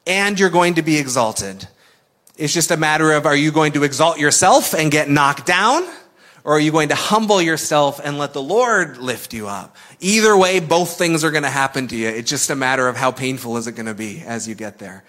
and 0.06 0.38
you're 0.38 0.50
going 0.50 0.74
to 0.74 0.82
be 0.82 0.98
exalted. 0.98 1.66
It's 2.36 2.54
just 2.54 2.70
a 2.70 2.76
matter 2.76 3.10
of 3.12 3.26
are 3.26 3.34
you 3.34 3.50
going 3.50 3.72
to 3.72 3.82
exalt 3.82 4.20
yourself 4.20 4.72
and 4.72 4.88
get 4.88 5.10
knocked 5.10 5.46
down? 5.46 5.82
Or 6.44 6.56
are 6.56 6.60
you 6.60 6.70
going 6.70 6.90
to 6.90 6.94
humble 6.94 7.42
yourself 7.42 8.00
and 8.04 8.18
let 8.18 8.34
the 8.34 8.42
Lord 8.42 8.98
lift 8.98 9.32
you 9.34 9.48
up? 9.48 9.76
Either 9.98 10.36
way, 10.36 10.60
both 10.60 10.96
things 10.96 11.24
are 11.24 11.30
going 11.32 11.42
to 11.42 11.50
happen 11.50 11.88
to 11.88 11.96
you. 11.96 12.06
It's 12.08 12.30
just 12.30 12.50
a 12.50 12.54
matter 12.54 12.86
of 12.86 12.96
how 12.96 13.10
painful 13.10 13.56
is 13.56 13.66
it 13.66 13.72
going 13.72 13.86
to 13.86 13.94
be 13.94 14.20
as 14.20 14.46
you 14.46 14.54
get 14.54 14.78
there. 14.78 15.02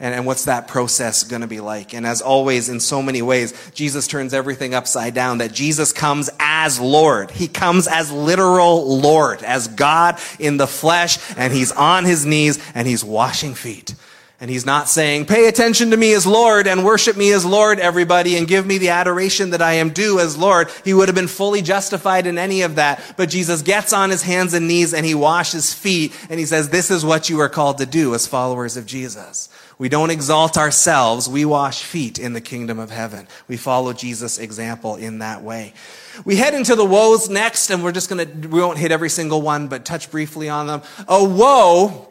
And, 0.00 0.14
and 0.14 0.24
what's 0.24 0.46
that 0.46 0.66
process 0.66 1.24
going 1.24 1.42
to 1.42 1.46
be 1.46 1.60
like? 1.60 1.92
And 1.92 2.06
as 2.06 2.22
always, 2.22 2.70
in 2.70 2.80
so 2.80 3.02
many 3.02 3.20
ways, 3.20 3.52
Jesus 3.74 4.06
turns 4.06 4.32
everything 4.32 4.74
upside 4.74 5.12
down. 5.12 5.38
That 5.38 5.52
Jesus 5.52 5.92
comes 5.92 6.30
as 6.38 6.80
Lord. 6.80 7.30
He 7.30 7.48
comes 7.48 7.86
as 7.86 8.10
literal 8.10 8.98
Lord, 8.98 9.42
as 9.42 9.68
God 9.68 10.18
in 10.38 10.56
the 10.56 10.66
flesh, 10.66 11.18
and 11.36 11.52
he's 11.52 11.70
on 11.70 12.06
his 12.06 12.24
knees 12.24 12.58
and 12.74 12.88
he's 12.88 13.04
washing 13.04 13.54
feet. 13.54 13.94
And 14.42 14.48
he's 14.48 14.64
not 14.64 14.88
saying, 14.88 15.26
pay 15.26 15.48
attention 15.48 15.90
to 15.90 15.98
me 15.98 16.14
as 16.14 16.26
Lord 16.26 16.66
and 16.66 16.82
worship 16.82 17.14
me 17.14 17.30
as 17.32 17.44
Lord, 17.44 17.78
everybody, 17.78 18.38
and 18.38 18.48
give 18.48 18.64
me 18.64 18.78
the 18.78 18.88
adoration 18.88 19.50
that 19.50 19.60
I 19.60 19.74
am 19.74 19.90
due 19.90 20.18
as 20.18 20.38
Lord. 20.38 20.70
He 20.82 20.94
would 20.94 21.08
have 21.08 21.14
been 21.14 21.28
fully 21.28 21.60
justified 21.60 22.26
in 22.26 22.38
any 22.38 22.62
of 22.62 22.76
that. 22.76 23.16
But 23.18 23.28
Jesus 23.28 23.60
gets 23.60 23.92
on 23.92 24.08
his 24.08 24.22
hands 24.22 24.54
and 24.54 24.66
knees 24.66 24.94
and 24.94 25.04
he 25.04 25.14
washes 25.14 25.74
feet 25.74 26.18
and 26.30 26.40
he 26.40 26.46
says, 26.46 26.70
this 26.70 26.90
is 26.90 27.04
what 27.04 27.28
you 27.28 27.38
are 27.40 27.50
called 27.50 27.76
to 27.78 27.86
do 27.86 28.14
as 28.14 28.26
followers 28.26 28.78
of 28.78 28.86
Jesus. 28.86 29.50
We 29.80 29.88
don't 29.88 30.10
exalt 30.10 30.58
ourselves. 30.58 31.26
We 31.26 31.46
wash 31.46 31.82
feet 31.82 32.18
in 32.18 32.34
the 32.34 32.40
kingdom 32.42 32.78
of 32.78 32.90
heaven. 32.90 33.26
We 33.48 33.56
follow 33.56 33.94
Jesus' 33.94 34.38
example 34.38 34.96
in 34.96 35.20
that 35.20 35.42
way. 35.42 35.72
We 36.26 36.36
head 36.36 36.52
into 36.52 36.74
the 36.74 36.84
woes 36.84 37.30
next, 37.30 37.70
and 37.70 37.82
we're 37.82 37.92
just 37.92 38.10
gonna, 38.10 38.26
we 38.26 38.60
won't 38.60 38.76
hit 38.76 38.92
every 38.92 39.08
single 39.08 39.40
one, 39.40 39.68
but 39.68 39.86
touch 39.86 40.10
briefly 40.10 40.50
on 40.50 40.66
them. 40.66 40.82
A 41.08 41.24
woe 41.24 42.10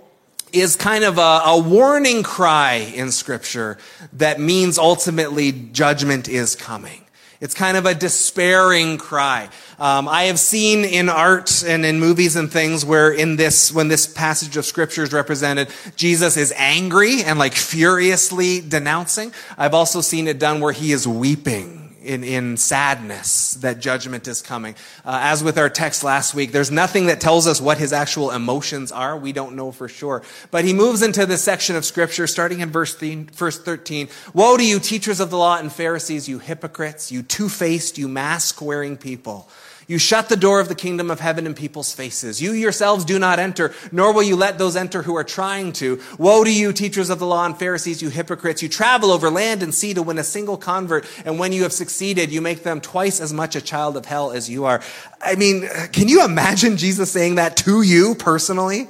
is 0.51 0.75
kind 0.75 1.03
of 1.03 1.19
a, 1.19 1.41
a, 1.45 1.62
warning 1.62 2.23
cry 2.23 2.91
in 2.95 3.12
scripture 3.12 3.77
that 4.13 4.39
means 4.39 4.79
ultimately 4.79 5.51
judgment 5.51 6.27
is 6.27 6.55
coming. 6.55 7.05
It's 7.41 7.54
kind 7.54 7.78
of 7.78 7.86
a 7.86 7.95
despairing 7.95 8.97
cry. 8.97 9.47
Um, 9.80 10.10
I 10.10 10.23
have 10.23 10.39
seen 10.39 10.84
in 10.84 11.08
art 11.08 11.63
and 11.65 11.86
in 11.86 11.97
movies 11.97 12.36
and 12.36 12.52
things 12.52 12.84
where 12.84 13.12
in 13.12 13.38
this, 13.38 13.71
when 13.71 13.88
this 13.88 14.08
passage 14.08 14.58
of 14.58 14.65
scripture 14.65 15.04
is 15.04 15.13
represented, 15.13 15.69
Jesus 15.95 16.36
is 16.36 16.54
angry 16.58 17.23
and 17.23 17.39
like 17.39 17.54
furiously 17.54 18.60
denouncing. 18.60 19.32
I've 19.58 19.73
also 19.73 20.02
seen 20.02 20.28
it 20.28 20.38
done 20.38 20.60
where 20.60 20.73
he 20.73 20.91
is 20.91 21.08
weeping 21.08 21.78
in, 22.09 22.23
in 22.23 22.57
sadness 22.57 23.53
that 23.55 23.79
judgment 23.79 24.27
is 24.27 24.41
coming. 24.41 24.73
Uh, 25.05 25.19
as 25.21 25.43
with 25.43 25.59
our 25.59 25.69
text 25.69 26.03
last 26.03 26.33
week, 26.33 26.51
there's 26.51 26.71
nothing 26.71 27.05
that 27.05 27.21
tells 27.21 27.45
us 27.45 27.61
what 27.61 27.77
his 27.77 27.93
actual 27.93 28.31
emotions 28.31 28.91
are. 28.91 29.15
We 29.15 29.31
don't 29.31 29.55
know 29.55 29.71
for 29.71 29.87
sure. 29.87 30.23
But 30.49 30.65
he 30.65 30.73
moves 30.73 31.03
into 31.03 31.27
this 31.27 31.43
section 31.43 31.75
of 31.75 31.85
scripture, 31.85 32.25
starting 32.25 32.61
in 32.61 32.71
verse, 32.71 32.95
verse 32.95 33.59
13. 33.59 34.09
Woe 34.33 34.57
to 34.57 34.65
you, 34.65 34.79
teachers 34.79 35.19
of 35.19 35.29
the 35.29 35.37
law 35.37 35.59
and 35.59 35.71
Pharisees, 35.71 36.27
you 36.27 36.39
hypocrites, 36.39 37.11
you 37.11 37.21
two-faced, 37.21 37.99
you 37.99 38.07
mask-wearing 38.07 38.97
people. 38.97 39.47
You 39.89 39.97
shut 39.97 40.30
the 40.30 40.38
door 40.38 40.60
of 40.60 40.67
the 40.67 40.75
kingdom 40.75 41.10
of 41.10 41.19
heaven 41.19 41.47
in 41.47 41.56
people's 41.56 41.91
faces. 41.91 42.39
You 42.39 42.52
yourselves 42.52 43.04
do 43.04 43.17
not 43.17 43.39
enter, 43.39 43.73
nor 43.91 44.13
will 44.13 44.21
you 44.21 44.36
let 44.36 44.60
those 44.60 44.75
enter 44.75 45.02
who 45.02 45.15
are 45.15 45.23
trying 45.23 45.73
to. 45.73 45.99
Woe 46.19 46.43
to 46.43 46.54
you, 46.54 46.71
teachers 46.71 47.10
of 47.10 47.17
the 47.17 47.25
law 47.25 47.43
and 47.43 47.58
Pharisees, 47.58 47.99
you 47.99 48.10
hypocrites. 48.10 48.62
You 48.62 48.69
travel 48.69 49.10
over 49.10 49.32
land 49.32 49.63
and 49.63 49.73
sea 49.73 49.95
to 49.95 50.04
win 50.04 50.19
a 50.19 50.23
single 50.23 50.58
convert, 50.58 51.08
and 51.25 51.39
when 51.39 51.54
you 51.54 51.63
have 51.63 51.73
succeeded, 51.73 52.32
you 52.32 52.39
make 52.39 52.62
them 52.62 52.82
twice 52.82 53.19
as 53.19 53.34
much 53.34 53.56
a 53.56 53.62
child 53.62 53.97
of 53.97 54.06
hell 54.06 54.30
as 54.30 54.47
you 54.47 54.65
are. 54.65 54.80
I 55.21 55.34
mean, 55.34 55.67
can 55.91 56.08
you 56.08 56.23
imagine 56.23 56.78
Jesus 56.78 57.12
saying 57.12 57.36
that 57.36 57.58
to 57.58 57.82
you 57.82 58.13
personally? 58.13 58.89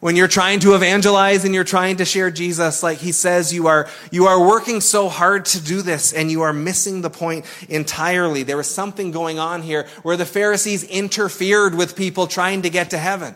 When 0.00 0.16
you're 0.16 0.28
trying 0.28 0.60
to 0.60 0.74
evangelize 0.74 1.44
and 1.44 1.54
you're 1.54 1.62
trying 1.62 1.98
to 1.98 2.06
share 2.06 2.30
Jesus, 2.30 2.82
like 2.82 2.98
he 2.98 3.12
says, 3.12 3.52
you 3.52 3.66
are, 3.66 3.86
you 4.10 4.26
are 4.26 4.40
working 4.40 4.80
so 4.80 5.10
hard 5.10 5.44
to 5.46 5.62
do 5.62 5.82
this 5.82 6.14
and 6.14 6.30
you 6.30 6.40
are 6.40 6.54
missing 6.54 7.02
the 7.02 7.10
point 7.10 7.44
entirely. 7.68 8.42
There 8.42 8.56
was 8.56 8.68
something 8.68 9.10
going 9.10 9.38
on 9.38 9.60
here 9.60 9.86
where 10.02 10.16
the 10.16 10.24
Pharisees 10.24 10.84
interfered 10.84 11.74
with 11.74 11.96
people 11.96 12.26
trying 12.26 12.62
to 12.62 12.70
get 12.70 12.88
to 12.90 12.98
heaven. 12.98 13.34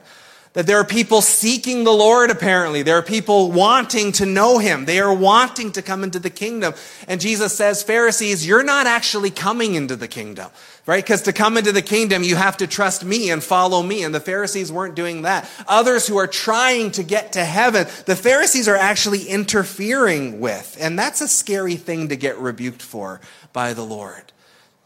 That 0.54 0.68
there 0.68 0.78
are 0.78 0.84
people 0.84 1.20
seeking 1.20 1.82
the 1.82 1.92
Lord, 1.92 2.30
apparently. 2.30 2.82
There 2.82 2.96
are 2.96 3.02
people 3.02 3.50
wanting 3.50 4.12
to 4.12 4.26
know 4.26 4.58
Him. 4.58 4.84
They 4.84 5.00
are 5.00 5.12
wanting 5.12 5.72
to 5.72 5.82
come 5.82 6.04
into 6.04 6.20
the 6.20 6.30
kingdom. 6.30 6.74
And 7.08 7.20
Jesus 7.20 7.56
says, 7.56 7.82
Pharisees, 7.82 8.46
you're 8.46 8.62
not 8.62 8.86
actually 8.86 9.30
coming 9.30 9.74
into 9.74 9.96
the 9.96 10.06
kingdom, 10.06 10.52
right? 10.86 11.02
Because 11.02 11.22
to 11.22 11.32
come 11.32 11.56
into 11.56 11.72
the 11.72 11.82
kingdom, 11.82 12.22
you 12.22 12.36
have 12.36 12.56
to 12.58 12.68
trust 12.68 13.04
me 13.04 13.30
and 13.30 13.42
follow 13.42 13.82
me. 13.82 14.04
And 14.04 14.14
the 14.14 14.20
Pharisees 14.20 14.70
weren't 14.70 14.94
doing 14.94 15.22
that. 15.22 15.50
Others 15.66 16.06
who 16.06 16.18
are 16.18 16.28
trying 16.28 16.92
to 16.92 17.02
get 17.02 17.32
to 17.32 17.44
heaven, 17.44 17.88
the 18.06 18.14
Pharisees 18.14 18.68
are 18.68 18.76
actually 18.76 19.24
interfering 19.24 20.38
with. 20.38 20.78
And 20.80 20.96
that's 20.96 21.20
a 21.20 21.26
scary 21.26 21.74
thing 21.74 22.10
to 22.10 22.16
get 22.16 22.38
rebuked 22.38 22.80
for 22.80 23.20
by 23.52 23.72
the 23.72 23.84
Lord. 23.84 24.32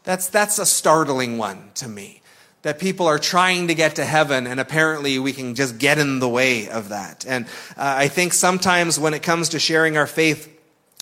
That's, 0.03 0.29
that's 0.29 0.57
a 0.57 0.65
startling 0.65 1.37
one 1.37 1.69
to 1.75 1.87
me 1.87 2.18
that 2.61 2.79
people 2.79 3.07
are 3.07 3.19
trying 3.19 3.67
to 3.67 3.75
get 3.75 3.95
to 3.95 4.05
heaven 4.05 4.45
and 4.45 4.59
apparently 4.59 5.17
we 5.19 5.31
can 5.31 5.55
just 5.55 5.77
get 5.77 5.97
in 5.97 6.19
the 6.19 6.27
way 6.27 6.69
of 6.69 6.89
that. 6.89 7.25
And 7.25 7.45
uh, 7.77 7.95
I 7.97 8.07
think 8.07 8.33
sometimes 8.33 8.99
when 8.99 9.13
it 9.13 9.23
comes 9.23 9.49
to 9.49 9.59
sharing 9.59 9.97
our 9.97 10.07
faith, 10.07 10.58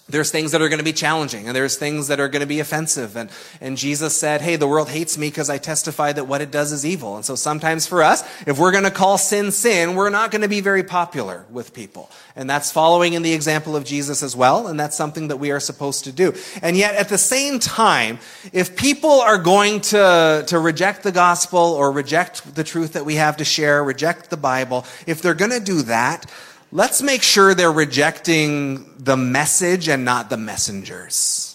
there's 0.10 0.32
things 0.32 0.52
that 0.54 0.62
are 0.62 0.70
going 0.70 0.80
to 0.80 0.86
be 0.86 0.94
challenging 0.94 1.48
and 1.48 1.56
there's 1.56 1.76
things 1.76 2.08
that 2.08 2.20
are 2.20 2.30
going 2.30 2.42
to 2.42 2.48
be 2.48 2.60
offensive. 2.60 3.18
And, 3.18 3.30
and 3.60 3.78
Jesus 3.78 4.16
said, 4.16 4.42
Hey, 4.42 4.56
the 4.56 4.68
world 4.68 4.90
hates 4.90 5.18
me 5.18 5.28
because 5.28 5.50
I 5.50 5.58
testify 5.58 6.14
that 6.14 6.26
what 6.26 6.42
it 6.42 6.50
does 6.50 6.72
is 6.72 6.86
evil. 6.86 7.18
And 7.18 7.26
so 7.26 7.36
sometimes 7.36 7.88
for 7.88 8.02
us, 8.02 8.24
if 8.48 8.58
we're 8.58 8.72
going 8.72 8.86
to 8.86 8.92
call 8.92 9.18
sin 9.18 9.52
sin, 9.52 9.96
we're 9.96 10.10
not 10.10 10.32
going 10.32 10.44
to 10.44 10.48
be 10.48 10.62
very 10.62 10.84
popular 10.84 11.46
with 11.50 11.74
people. 11.74 12.10
And 12.36 12.50
that's 12.50 12.72
following 12.72 13.14
in 13.14 13.22
the 13.22 13.34
example 13.34 13.76
of 13.76 13.84
Jesus 13.84 14.24
as 14.24 14.36
well. 14.36 14.68
And 14.68 14.80
that's 14.80 14.96
something 14.96 15.28
that 15.28 15.38
we 15.38 15.52
are 15.52 15.60
supposed 15.60 16.06
to 16.06 16.12
do. 16.12 16.34
And 16.62 16.78
yet 16.78 16.96
at 16.96 17.10
the 17.10 17.18
same 17.18 17.60
time, 17.60 18.20
if 18.54 18.78
people 18.78 19.22
are 19.22 19.38
going 19.38 19.82
to, 19.82 20.46
to 20.48 20.60
reject 20.60 21.04
the 21.04 21.12
gospel 21.12 21.60
or 21.60 21.92
reject 21.92 22.56
the 22.56 22.64
truth 22.64 22.94
that 22.94 23.06
we 23.06 23.16
have 23.16 23.38
to 23.38 23.46
share, 23.46 23.84
reject 23.84 24.30
the 24.30 24.38
Bible, 24.38 24.86
if 25.06 25.22
they're 25.22 25.34
going 25.34 25.52
to 25.52 25.60
do 25.60 25.82
that, 25.84 26.32
let's 26.72 27.02
make 27.02 27.24
sure 27.24 27.54
they're 27.54 27.72
rejecting 27.72 28.94
the 28.98 29.18
message 29.18 29.88
and 29.88 30.04
not 30.04 30.30
the 30.30 30.38
messengers. 30.38 31.48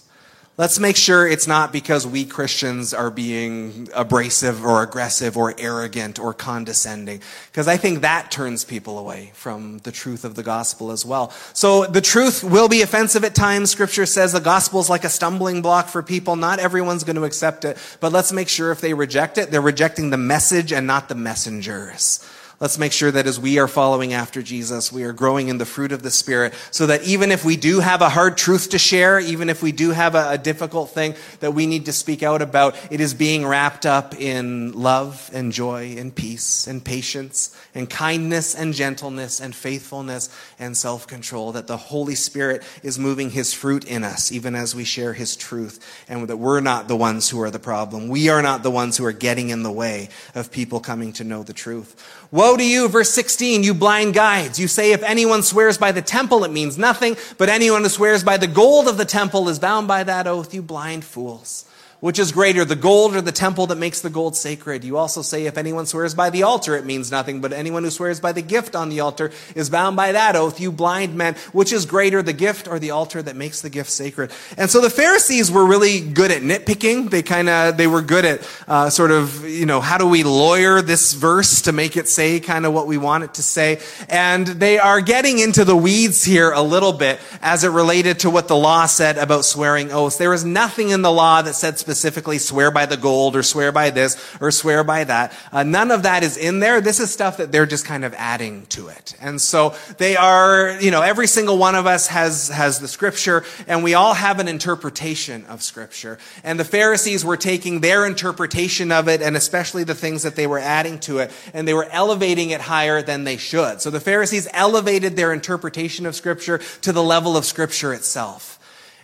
Let's 0.58 0.78
make 0.78 0.96
sure 0.96 1.26
it's 1.26 1.46
not 1.46 1.72
because 1.72 2.06
we 2.06 2.26
Christians 2.26 2.92
are 2.92 3.10
being 3.10 3.88
abrasive 3.94 4.62
or 4.62 4.82
aggressive 4.82 5.38
or 5.38 5.54
arrogant 5.58 6.18
or 6.18 6.34
condescending. 6.34 7.22
Because 7.50 7.68
I 7.68 7.78
think 7.78 8.02
that 8.02 8.30
turns 8.30 8.62
people 8.62 8.98
away 8.98 9.30
from 9.32 9.78
the 9.78 9.90
truth 9.90 10.26
of 10.26 10.34
the 10.34 10.42
gospel 10.42 10.90
as 10.90 11.06
well. 11.06 11.30
So 11.54 11.86
the 11.86 12.02
truth 12.02 12.44
will 12.44 12.68
be 12.68 12.82
offensive 12.82 13.24
at 13.24 13.34
times. 13.34 13.70
Scripture 13.70 14.04
says 14.04 14.32
the 14.32 14.40
gospel 14.40 14.78
is 14.78 14.90
like 14.90 15.04
a 15.04 15.08
stumbling 15.08 15.62
block 15.62 15.88
for 15.88 16.02
people. 16.02 16.36
Not 16.36 16.58
everyone's 16.58 17.02
going 17.02 17.16
to 17.16 17.24
accept 17.24 17.64
it. 17.64 17.78
But 18.00 18.12
let's 18.12 18.30
make 18.30 18.50
sure 18.50 18.70
if 18.72 18.82
they 18.82 18.92
reject 18.92 19.38
it, 19.38 19.50
they're 19.50 19.62
rejecting 19.62 20.10
the 20.10 20.18
message 20.18 20.70
and 20.70 20.86
not 20.86 21.08
the 21.08 21.14
messengers. 21.14 22.22
Let's 22.62 22.78
make 22.78 22.92
sure 22.92 23.10
that 23.10 23.26
as 23.26 23.40
we 23.40 23.58
are 23.58 23.66
following 23.66 24.12
after 24.12 24.40
Jesus, 24.40 24.92
we 24.92 25.02
are 25.02 25.12
growing 25.12 25.48
in 25.48 25.58
the 25.58 25.66
fruit 25.66 25.90
of 25.90 26.04
the 26.04 26.12
Spirit 26.12 26.54
so 26.70 26.86
that 26.86 27.02
even 27.02 27.32
if 27.32 27.44
we 27.44 27.56
do 27.56 27.80
have 27.80 28.02
a 28.02 28.08
hard 28.08 28.36
truth 28.36 28.70
to 28.70 28.78
share, 28.78 29.18
even 29.18 29.50
if 29.50 29.64
we 29.64 29.72
do 29.72 29.90
have 29.90 30.14
a, 30.14 30.30
a 30.30 30.38
difficult 30.38 30.90
thing 30.90 31.16
that 31.40 31.54
we 31.54 31.66
need 31.66 31.86
to 31.86 31.92
speak 31.92 32.22
out 32.22 32.40
about, 32.40 32.76
it 32.88 33.00
is 33.00 33.14
being 33.14 33.44
wrapped 33.44 33.84
up 33.84 34.14
in 34.14 34.70
love 34.74 35.28
and 35.34 35.50
joy 35.50 35.96
and 35.98 36.14
peace 36.14 36.68
and 36.68 36.84
patience 36.84 37.52
and 37.74 37.90
kindness 37.90 38.54
and 38.54 38.74
gentleness 38.74 39.40
and 39.40 39.56
faithfulness 39.56 40.30
and 40.60 40.76
self 40.76 41.08
control. 41.08 41.50
That 41.50 41.66
the 41.66 41.76
Holy 41.76 42.14
Spirit 42.14 42.62
is 42.84 42.96
moving 42.96 43.30
His 43.30 43.52
fruit 43.52 43.84
in 43.86 44.04
us, 44.04 44.30
even 44.30 44.54
as 44.54 44.72
we 44.72 44.84
share 44.84 45.14
His 45.14 45.34
truth, 45.34 46.04
and 46.08 46.28
that 46.28 46.36
we're 46.36 46.60
not 46.60 46.86
the 46.86 46.94
ones 46.94 47.28
who 47.28 47.42
are 47.42 47.50
the 47.50 47.58
problem. 47.58 48.06
We 48.06 48.28
are 48.28 48.40
not 48.40 48.62
the 48.62 48.70
ones 48.70 48.96
who 48.96 49.04
are 49.04 49.10
getting 49.10 49.48
in 49.48 49.64
the 49.64 49.72
way 49.72 50.10
of 50.36 50.52
people 50.52 50.78
coming 50.78 51.12
to 51.14 51.24
know 51.24 51.42
the 51.42 51.52
truth. 51.52 52.20
Woe 52.32 52.56
to 52.56 52.66
you, 52.66 52.88
verse 52.88 53.10
16, 53.10 53.62
you 53.62 53.74
blind 53.74 54.14
guides. 54.14 54.58
You 54.58 54.66
say 54.66 54.92
if 54.92 55.02
anyone 55.02 55.42
swears 55.42 55.76
by 55.76 55.92
the 55.92 56.00
temple, 56.00 56.44
it 56.44 56.50
means 56.50 56.78
nothing, 56.78 57.18
but 57.36 57.50
anyone 57.50 57.82
who 57.82 57.90
swears 57.90 58.24
by 58.24 58.38
the 58.38 58.46
gold 58.46 58.88
of 58.88 58.96
the 58.96 59.04
temple 59.04 59.50
is 59.50 59.58
bound 59.58 59.86
by 59.86 60.02
that 60.02 60.26
oath, 60.26 60.54
you 60.54 60.62
blind 60.62 61.04
fools. 61.04 61.66
Which 62.02 62.18
is 62.18 62.32
greater, 62.32 62.64
the 62.64 62.74
gold 62.74 63.14
or 63.14 63.20
the 63.20 63.30
temple 63.30 63.68
that 63.68 63.78
makes 63.78 64.00
the 64.00 64.10
gold 64.10 64.34
sacred? 64.34 64.82
You 64.82 64.96
also 64.96 65.22
say, 65.22 65.46
if 65.46 65.56
anyone 65.56 65.86
swears 65.86 66.16
by 66.16 66.30
the 66.30 66.42
altar, 66.42 66.74
it 66.74 66.84
means 66.84 67.12
nothing, 67.12 67.40
but 67.40 67.52
anyone 67.52 67.84
who 67.84 67.90
swears 67.90 68.18
by 68.18 68.32
the 68.32 68.42
gift 68.42 68.74
on 68.74 68.88
the 68.88 68.98
altar 68.98 69.30
is 69.54 69.70
bound 69.70 69.94
by 69.94 70.10
that 70.10 70.34
oath, 70.34 70.58
you 70.58 70.72
blind 70.72 71.14
men. 71.14 71.36
Which 71.52 71.72
is 71.72 71.86
greater, 71.86 72.20
the 72.20 72.32
gift 72.32 72.66
or 72.66 72.80
the 72.80 72.90
altar 72.90 73.22
that 73.22 73.36
makes 73.36 73.60
the 73.60 73.70
gift 73.70 73.88
sacred? 73.88 74.32
And 74.56 74.68
so 74.68 74.80
the 74.80 74.90
Pharisees 74.90 75.48
were 75.48 75.64
really 75.64 76.00
good 76.00 76.32
at 76.32 76.42
nitpicking. 76.42 77.08
They 77.10 77.22
kind 77.22 77.48
of, 77.48 77.76
they 77.76 77.86
were 77.86 78.02
good 78.02 78.24
at 78.24 78.50
uh, 78.66 78.90
sort 78.90 79.12
of, 79.12 79.48
you 79.48 79.66
know, 79.66 79.80
how 79.80 79.96
do 79.96 80.08
we 80.08 80.24
lawyer 80.24 80.82
this 80.82 81.12
verse 81.12 81.62
to 81.62 81.72
make 81.72 81.96
it 81.96 82.08
say 82.08 82.40
kind 82.40 82.66
of 82.66 82.72
what 82.72 82.88
we 82.88 82.98
want 82.98 83.22
it 83.22 83.34
to 83.34 83.44
say? 83.44 83.80
And 84.08 84.48
they 84.48 84.80
are 84.80 85.00
getting 85.00 85.38
into 85.38 85.64
the 85.64 85.76
weeds 85.76 86.24
here 86.24 86.50
a 86.50 86.62
little 86.62 86.92
bit 86.92 87.20
as 87.40 87.62
it 87.62 87.68
related 87.68 88.18
to 88.20 88.30
what 88.30 88.48
the 88.48 88.56
law 88.56 88.86
said 88.86 89.18
about 89.18 89.44
swearing 89.44 89.92
oaths. 89.92 90.16
There 90.16 90.34
is 90.34 90.44
nothing 90.44 90.88
in 90.88 91.02
the 91.02 91.12
law 91.12 91.42
that 91.42 91.54
said 91.54 91.78
specifically 91.78 91.91
specifically 91.92 92.38
swear 92.38 92.70
by 92.70 92.86
the 92.86 92.96
gold 92.96 93.36
or 93.36 93.42
swear 93.42 93.70
by 93.70 93.90
this 93.90 94.16
or 94.40 94.50
swear 94.50 94.82
by 94.82 95.04
that. 95.04 95.30
Uh, 95.52 95.62
none 95.62 95.90
of 95.90 96.04
that 96.04 96.22
is 96.22 96.38
in 96.38 96.58
there. 96.58 96.80
This 96.80 97.00
is 97.00 97.12
stuff 97.12 97.36
that 97.36 97.52
they're 97.52 97.66
just 97.66 97.84
kind 97.84 98.02
of 98.02 98.14
adding 98.16 98.64
to 98.70 98.88
it. 98.88 99.14
And 99.20 99.38
so 99.38 99.74
they 99.98 100.16
are, 100.16 100.80
you 100.80 100.90
know, 100.90 101.02
every 101.02 101.26
single 101.26 101.58
one 101.58 101.74
of 101.74 101.84
us 101.86 102.06
has, 102.06 102.48
has 102.48 102.78
the 102.78 102.88
scripture 102.88 103.44
and 103.68 103.84
we 103.84 103.92
all 103.92 104.14
have 104.14 104.40
an 104.40 104.48
interpretation 104.48 105.44
of 105.46 105.62
scripture. 105.62 106.16
And 106.42 106.58
the 106.58 106.64
Pharisees 106.64 107.26
were 107.26 107.36
taking 107.36 107.80
their 107.80 108.06
interpretation 108.06 108.90
of 108.90 109.06
it 109.06 109.20
and 109.20 109.36
especially 109.36 109.84
the 109.84 109.94
things 109.94 110.22
that 110.22 110.34
they 110.34 110.46
were 110.46 110.60
adding 110.60 110.98
to 111.00 111.18
it 111.18 111.30
and 111.52 111.68
they 111.68 111.74
were 111.74 111.88
elevating 111.90 112.50
it 112.50 112.62
higher 112.62 113.02
than 113.02 113.24
they 113.24 113.36
should. 113.36 113.82
So 113.82 113.90
the 113.90 114.00
Pharisees 114.00 114.48
elevated 114.54 115.14
their 115.14 115.34
interpretation 115.34 116.06
of 116.06 116.14
scripture 116.14 116.56
to 116.80 116.92
the 116.92 117.02
level 117.02 117.36
of 117.36 117.44
scripture 117.44 117.92
itself. 117.92 118.58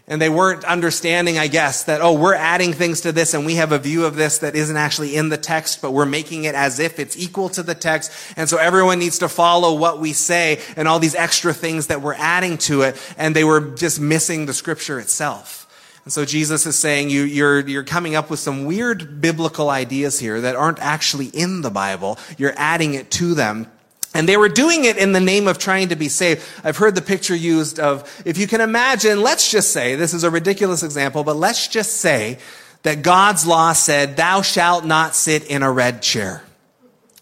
And 0.08 0.20
they 0.20 0.30
weren't 0.30 0.64
understanding, 0.64 1.38
I 1.38 1.48
guess, 1.48 1.84
that, 1.84 2.00
oh, 2.00 2.14
we're 2.14 2.34
adding 2.34 2.72
things 2.72 3.02
to 3.02 3.12
this 3.12 3.34
and 3.34 3.44
we 3.44 3.56
have 3.56 3.72
a 3.72 3.78
view 3.78 4.06
of 4.06 4.16
this 4.16 4.38
that 4.38 4.56
isn't 4.56 4.76
actually 4.76 5.14
in 5.16 5.28
the 5.28 5.36
text, 5.36 5.82
but 5.82 5.92
we're 5.92 6.06
making 6.06 6.44
it 6.44 6.54
as 6.54 6.80
if 6.80 6.98
it's 6.98 7.16
equal 7.16 7.50
to 7.50 7.62
the 7.62 7.74
text. 7.74 8.10
And 8.36 8.48
so 8.48 8.56
everyone 8.56 8.98
needs 8.98 9.18
to 9.18 9.28
follow 9.28 9.74
what 9.74 10.00
we 10.00 10.14
say 10.14 10.60
and 10.76 10.88
all 10.88 10.98
these 10.98 11.14
extra 11.14 11.52
things 11.52 11.88
that 11.88 12.00
we're 12.00 12.14
adding 12.14 12.56
to 12.58 12.82
it. 12.82 12.96
And 13.18 13.36
they 13.36 13.44
were 13.44 13.60
just 13.60 14.00
missing 14.00 14.46
the 14.46 14.54
scripture 14.54 14.98
itself. 14.98 15.66
And 16.04 16.12
so 16.12 16.24
Jesus 16.24 16.64
is 16.64 16.78
saying 16.78 17.10
you, 17.10 17.24
you're, 17.24 17.60
you're 17.68 17.84
coming 17.84 18.14
up 18.14 18.30
with 18.30 18.40
some 18.40 18.64
weird 18.64 19.20
biblical 19.20 19.68
ideas 19.68 20.18
here 20.18 20.40
that 20.40 20.56
aren't 20.56 20.78
actually 20.78 21.26
in 21.26 21.60
the 21.60 21.70
Bible. 21.70 22.18
You're 22.38 22.54
adding 22.56 22.94
it 22.94 23.10
to 23.12 23.34
them 23.34 23.70
and 24.14 24.28
they 24.28 24.36
were 24.36 24.48
doing 24.48 24.84
it 24.84 24.96
in 24.96 25.12
the 25.12 25.20
name 25.20 25.46
of 25.46 25.58
trying 25.58 25.88
to 25.90 25.96
be 25.96 26.08
saved. 26.08 26.42
I've 26.64 26.76
heard 26.76 26.94
the 26.94 27.02
picture 27.02 27.36
used 27.36 27.78
of, 27.78 28.22
if 28.24 28.38
you 28.38 28.46
can 28.46 28.60
imagine, 28.60 29.22
let's 29.22 29.50
just 29.50 29.70
say, 29.70 29.94
this 29.94 30.14
is 30.14 30.24
a 30.24 30.30
ridiculous 30.30 30.82
example, 30.82 31.24
but 31.24 31.36
let's 31.36 31.68
just 31.68 31.96
say 31.96 32.38
that 32.82 33.02
God's 33.02 33.46
law 33.46 33.72
said, 33.72 34.16
thou 34.16 34.42
shalt 34.42 34.84
not 34.84 35.14
sit 35.14 35.44
in 35.44 35.62
a 35.62 35.70
red 35.70 36.02
chair. 36.02 36.42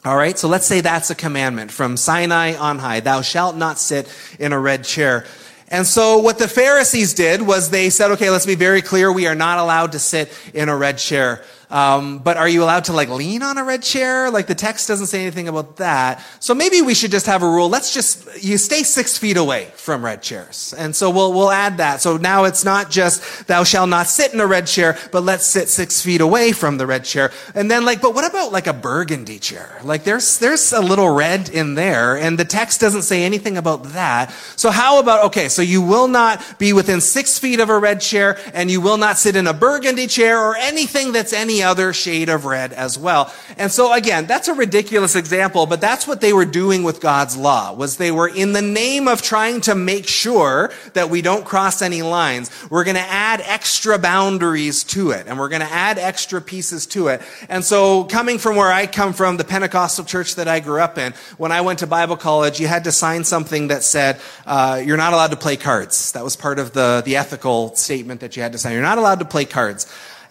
All 0.05 0.17
right, 0.17 0.39
so 0.39 0.47
let's 0.47 0.67
say 0.67 0.81
that's 0.81 1.11
a 1.11 1.17
commandment 1.17 1.73
from 1.73 1.97
Sinai 1.97 2.55
on 2.55 2.79
high. 2.79 3.01
Thou 3.01 3.23
shalt 3.23 3.57
not 3.57 3.79
sit 3.79 4.09
in 4.39 4.53
a 4.53 4.61
red 4.61 4.85
chair. 4.85 5.27
And 5.69 5.85
so 5.85 6.19
what 6.19 6.39
the 6.39 6.47
Pharisees 6.47 7.15
did 7.15 7.43
was 7.43 7.71
they 7.71 7.91
said, 7.91 8.13
okay, 8.13 8.31
let's 8.31 8.47
be 8.47 8.55
very 8.55 8.83
clear. 8.83 9.11
We 9.11 9.27
are 9.27 9.35
not 9.35 9.59
allowed 9.59 9.93
to 9.93 9.99
sit 9.99 10.33
in 10.55 10.69
a 10.69 10.77
red 10.77 10.99
chair. 10.99 11.45
Um, 11.71 12.19
but 12.19 12.37
are 12.37 12.49
you 12.49 12.63
allowed 12.63 12.85
to 12.85 12.93
like 12.93 13.09
lean 13.09 13.43
on 13.43 13.59
a 13.59 13.65
red 13.65 13.83
chair? 13.83 14.31
Like 14.31 14.47
the 14.47 14.55
text 14.55 14.87
doesn't 14.87 15.07
say 15.07 15.23
anything 15.23 15.49
about 15.49 15.77
that. 15.77 16.25
So 16.39 16.55
maybe 16.55 16.81
we 16.83 16.95
should 16.95 17.11
just 17.11 17.27
have 17.27 17.43
a 17.43 17.49
rule. 17.49 17.69
Let's 17.69 17.93
just, 17.93 18.43
you 18.43 18.57
stay 18.59 18.83
six 18.83 19.19
feet 19.19 19.37
away 19.37 19.73
from 19.75 20.05
red 20.05 20.23
chairs. 20.23 20.75
And 20.77 20.95
so 20.95 21.11
we'll, 21.11 21.33
we'll 21.33 21.51
add 21.51 21.79
that. 21.79 22.01
So 22.01 22.17
now 22.17 22.45
it's 22.45 22.65
not 22.65 22.91
just 22.91 23.49
thou 23.49 23.65
shalt 23.65 23.89
not 23.89 24.07
sit 24.07 24.33
in 24.33 24.41
a 24.41 24.47
red 24.47 24.67
chair, 24.67 24.97
but 25.11 25.23
let's 25.23 25.45
sit 25.45 25.69
six 25.69 26.01
feet 26.01 26.21
away 26.21 26.53
from 26.53 26.79
the 26.79 26.87
red 26.87 27.05
chair. 27.05 27.33
And 27.55 27.71
then 27.71 27.85
like, 27.85 28.01
but 28.01 28.15
what 28.15 28.29
about 28.29 28.53
like 28.53 28.69
a 28.69 28.73
burgundy 28.73 29.39
chair? 29.39 29.81
Like 29.83 30.05
there's, 30.05 30.39
there's 30.39 30.73
a 30.73 30.81
little 30.81 31.11
red 31.11 31.49
in 31.49 31.75
there 31.75 32.17
and 32.17 32.39
the 32.39 32.45
text 32.45 32.81
doesn't 32.81 33.03
say 33.03 33.25
anything 33.25 33.57
about 33.57 33.85
that. 33.95 34.33
So 34.55 34.71
how 34.71 35.01
about, 35.01 35.27
okay, 35.27 35.49
so 35.49 35.63
you 35.63 35.83
will 35.83 36.09
not 36.09 36.59
be 36.59 36.73
within 36.73 37.01
six 37.01 37.39
feet 37.39 37.59
of 37.59 37.71
a 37.71 37.79
red 37.79 38.01
chair 38.01 38.39
and 38.55 38.71
you 38.71 38.81
will 38.81 38.99
not 38.99 39.19
sit 39.19 39.35
in 39.35 39.47
a 39.47 39.55
burgundy 39.55 40.07
chair 40.07 40.41
or 40.41 40.57
anything 40.57 41.13
that's 41.13 41.33
any 41.33 41.56
other 41.63 41.93
shade 41.93 42.29
of 42.29 42.45
red 42.45 42.73
as 42.73 42.99
well. 42.99 43.33
And 43.59 43.71
so 43.71 43.93
again, 43.93 44.27
that's 44.27 44.49
a 44.49 44.55
ridiculous 44.55 45.17
example, 45.17 45.67
but 45.67 45.81
that's 45.81 46.07
what 46.07 46.21
they 46.21 46.33
were 46.33 46.45
doing 46.45 46.83
with 46.83 47.01
God's 47.01 47.37
law, 47.37 47.73
was 47.73 47.97
they 47.97 48.11
were 48.11 48.29
in 48.29 48.53
the 48.53 48.63
name 48.63 49.09
of 49.09 49.23
trying 49.23 49.61
to 49.63 49.75
make 49.75 50.07
sure 50.07 50.71
that 50.95 51.11
we 51.11 51.23
don't 51.23 51.45
cross 51.45 51.83
any 51.83 52.03
lines. 52.03 52.51
We're 52.71 52.85
going 52.85 52.97
to 52.97 53.01
add 53.01 53.41
extra 53.41 53.99
boundaries 53.99 54.85
to 54.85 55.11
it, 55.11 55.27
and 55.27 55.39
we're 55.39 55.49
going 55.49 55.63
to 55.63 55.73
add 55.73 55.99
extra 55.99 56.41
pieces 56.41 56.87
to 56.89 57.09
it. 57.09 57.23
And 57.49 57.65
so 57.65 58.05
coming 58.05 58.39
from 58.39 58.57
where 58.57 58.71
I 58.73 58.87
come 58.87 59.13
from, 59.13 59.37
the 59.37 59.45
Pentecostal 59.45 60.05
church 60.05 60.37
that 60.37 60.49
I 60.49 60.61
grew 60.61 60.81
up 60.81 60.99
in, 60.99 61.13
when 61.39 61.53
I 61.53 61.61
went 61.61 61.81
to 61.81 61.87
Bible 61.87 62.17
college, 62.17 62.61
you 62.61 62.67
had 62.67 62.85
to 62.85 62.93
sign 62.93 63.25
something 63.25 63.69
that 63.69 63.83
said, 63.83 64.21
uh, 64.47 64.83
you're 64.85 64.97
not 64.97 65.13
allowed 65.13 65.31
to 65.31 65.37
play 65.37 65.57
cards. 65.57 66.13
That 66.13 66.25
was 66.25 66.37
part 66.37 66.59
of 66.59 66.73
the, 66.73 67.03
the 67.05 67.17
ethical 67.17 67.75
statement 67.77 68.21
that 68.21 68.37
you 68.37 68.43
had 68.43 68.53
to 68.53 68.59
sign. 68.59 68.73
You're 68.73 68.83
not 68.83 68.99
allowed 68.99 69.19
to 69.21 69.25
play 69.25 69.45
cards. 69.45 69.87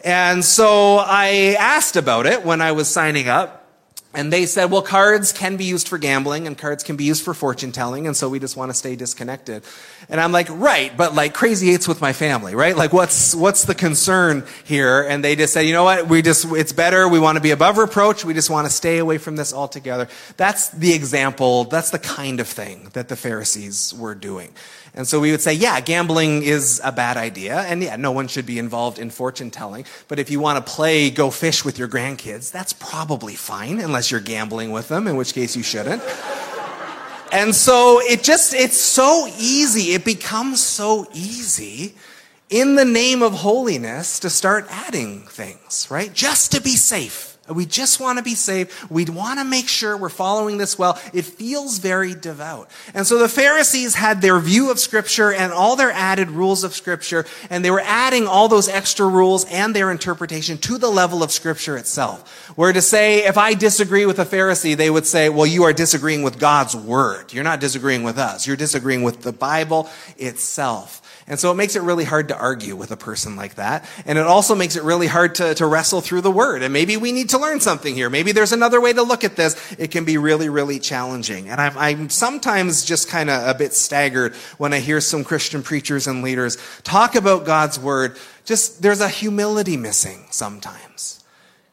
And 0.06 0.46
so 0.46 0.98
I 0.98 1.58
asked 1.60 1.96
about 1.96 2.28
it 2.28 2.46
when 2.46 2.62
I 2.62 2.74
was 2.74 2.88
signing 2.88 3.28
up. 3.28 3.64
And 4.14 4.32
they 4.32 4.46
said, 4.46 4.72
well, 4.72 4.82
cards 4.82 5.34
can 5.34 5.58
be 5.58 5.66
used 5.66 5.90
for 5.90 5.98
gambling 5.98 6.48
and 6.48 6.58
cards 6.58 6.84
can 6.86 6.96
be 6.96 7.04
used 7.04 7.22
for 7.22 7.34
fortune 7.34 7.74
telling. 7.74 8.08
And 8.08 8.16
so 8.16 8.30
we 8.30 8.40
just 8.40 8.56
want 8.56 8.70
to 8.70 8.74
stay 8.74 8.96
disconnected. 8.96 9.64
And 10.08 10.22
I'm 10.22 10.32
like, 10.32 10.48
right, 10.50 10.96
but 10.96 11.14
like 11.14 11.34
crazy 11.34 11.72
eights 11.72 11.86
with 11.86 12.00
my 12.00 12.14
family, 12.14 12.56
right? 12.56 12.78
Like 12.78 12.94
what's, 12.94 13.36
what's 13.36 13.66
the 13.66 13.76
concern 13.76 14.46
here? 14.64 15.02
And 15.02 15.22
they 15.22 15.36
just 15.36 15.52
said, 15.54 15.62
you 15.62 15.74
know 15.74 15.84
what? 15.84 16.08
We 16.08 16.22
just, 16.22 16.46
it's 16.54 16.72
better. 16.72 17.10
We 17.10 17.20
want 17.20 17.36
to 17.36 17.42
be 17.42 17.52
above 17.52 17.78
reproach. 17.78 18.24
We 18.24 18.34
just 18.34 18.50
want 18.50 18.68
to 18.68 18.72
stay 18.72 19.00
away 19.00 19.18
from 19.18 19.36
this 19.36 19.54
altogether. 19.54 20.08
That's 20.38 20.70
the 20.70 20.94
example. 20.94 21.66
That's 21.66 21.90
the 21.90 22.00
kind 22.00 22.40
of 22.40 22.48
thing 22.48 22.92
that 22.94 23.10
the 23.10 23.18
Pharisees 23.18 23.94
were 23.94 24.16
doing. 24.16 24.54
And 24.96 25.06
so 25.06 25.20
we 25.20 25.32
would 25.32 25.42
say, 25.42 25.54
yeah, 25.54 25.82
gambling 25.82 26.44
is 26.44 26.80
a 26.84 26.92
bad 26.92 27.18
idea. 27.18 27.60
And 27.60 27.84
yeah, 27.84 27.98
no 27.98 28.14
one 28.14 28.30
should 28.30 28.46
be 28.46 28.58
involved 28.58 28.98
in 28.98 29.10
fortune 29.10 29.52
telling. 29.52 29.86
But 30.08 30.20
if 30.20 30.30
you 30.30 30.40
want 30.40 30.66
to 30.66 30.72
play 30.72 31.10
go 31.10 31.30
fish 31.30 31.66
with 31.66 31.78
your 31.78 31.90
grandkids, 31.90 32.50
that's 32.50 32.72
probably 32.72 33.36
fine, 33.36 33.80
unless 33.82 34.10
you're 34.10 34.22
gambling 34.22 34.72
with 34.72 34.88
them, 34.88 35.08
in 35.08 35.18
which 35.18 35.34
case 35.34 35.56
you 35.56 35.64
shouldn't. 35.64 36.02
and 37.34 37.54
so 37.54 38.00
it 38.02 38.24
just, 38.24 38.54
it's 38.54 38.80
so 38.80 39.28
easy. 39.38 39.94
It 39.94 40.06
becomes 40.06 40.62
so 40.62 41.08
easy 41.14 41.96
in 42.50 42.76
the 42.76 42.86
name 42.86 43.22
of 43.22 43.34
holiness 43.34 44.20
to 44.22 44.30
start 44.30 44.66
adding 44.70 45.24
things, 45.24 45.88
right? 45.92 46.14
Just 46.14 46.54
to 46.54 46.62
be 46.62 46.78
safe 46.78 47.35
we 47.48 47.66
just 47.66 48.00
want 48.00 48.18
to 48.18 48.24
be 48.24 48.36
saved. 48.36 48.72
We 48.90 49.06
want 49.06 49.40
to 49.40 49.46
make 49.46 49.68
sure 49.68 49.96
we're 49.96 50.10
following 50.10 50.58
this 50.58 50.80
well. 50.80 51.00
It 51.14 51.26
feels 51.26 51.78
very 51.78 52.16
devout. 52.16 52.70
And 52.94 53.06
so 53.06 53.20
the 53.20 53.30
Pharisees 53.30 53.96
had 53.96 54.22
their 54.22 54.40
view 54.40 54.72
of 54.72 54.80
Scripture 54.80 55.32
and 55.32 55.54
all 55.54 55.76
their 55.76 55.92
added 55.92 56.32
rules 56.32 56.64
of 56.64 56.74
Scripture, 56.74 57.26
and 57.50 57.64
they 57.64 57.72
were 57.72 57.84
adding 57.84 58.28
all 58.28 58.48
those 58.48 58.68
extra 58.68 59.08
rules 59.08 59.46
and 59.46 59.76
their 59.76 59.92
interpretation 59.92 60.58
to 60.60 60.78
the 60.78 60.90
level 60.90 61.22
of 61.22 61.32
Scripture 61.32 61.78
itself. 61.78 62.52
Where 62.56 62.74
to 62.74 62.82
say, 62.82 63.26
if 63.26 63.38
I 63.38 63.54
disagree 63.54 64.06
with 64.06 64.20
a 64.20 64.26
Pharisee, 64.26 64.76
they 64.76 64.90
would 64.90 65.06
say, 65.06 65.30
well, 65.30 65.46
you 65.46 65.64
are 65.64 65.74
disagreeing 65.74 66.24
with 66.24 66.40
God's 66.40 66.76
Word. 66.76 67.34
You're 67.34 67.44
not 67.44 67.60
disagreeing 67.60 68.04
with 68.04 68.18
us. 68.18 68.48
You're 68.48 68.56
disagreeing 68.56 69.04
with 69.04 69.22
the 69.22 69.34
Bible 69.34 69.90
itself. 70.18 71.02
And 71.28 71.40
so 71.40 71.52
it 71.52 71.56
makes 71.56 71.76
it 71.76 71.82
really 71.82 72.04
hard 72.04 72.28
to 72.28 72.38
argue 72.38 72.76
with 72.76 72.92
a 72.92 72.98
person 72.98 73.36
like 73.36 73.56
that. 73.56 73.90
And 74.06 74.20
it 74.20 74.28
also 74.28 74.54
makes 74.54 74.76
it 74.76 74.84
really 74.84 75.08
hard 75.08 75.34
to, 75.36 75.56
to 75.56 75.66
wrestle 75.66 76.02
through 76.02 76.22
the 76.22 76.30
word. 76.30 76.62
And 76.62 76.72
maybe 76.72 76.98
we 76.98 77.12
need 77.12 77.30
to 77.30 77.40
learn 77.40 77.60
something 77.60 77.96
here. 77.96 78.12
Maybe 78.12 78.32
there's 78.32 78.52
another 78.52 78.80
way 78.80 78.94
to 78.94 79.02
look 79.02 79.24
at 79.24 79.36
this. 79.36 79.76
It 79.80 79.90
can 79.90 80.06
be 80.06 80.20
really, 80.20 80.50
really 80.50 80.78
challenging. 80.78 81.50
And 81.50 81.60
I'm, 81.60 81.76
I'm 81.80 82.10
sometimes 82.12 82.86
just 82.86 83.10
kind 83.10 83.32
of 83.32 83.48
a 83.48 83.58
bit 83.58 83.74
staggered 83.74 84.36
when 84.60 84.72
I 84.72 84.80
hear 84.80 85.02
some 85.02 85.24
Christian 85.24 85.64
preachers 85.64 86.06
and 86.06 86.22
leaders 86.22 86.60
talk 86.84 87.16
about 87.16 87.44
God's 87.44 87.80
word. 87.80 88.18
Just, 88.46 88.84
there's 88.84 89.02
a 89.02 89.10
humility 89.10 89.78
missing 89.78 90.28
sometimes. 90.30 91.24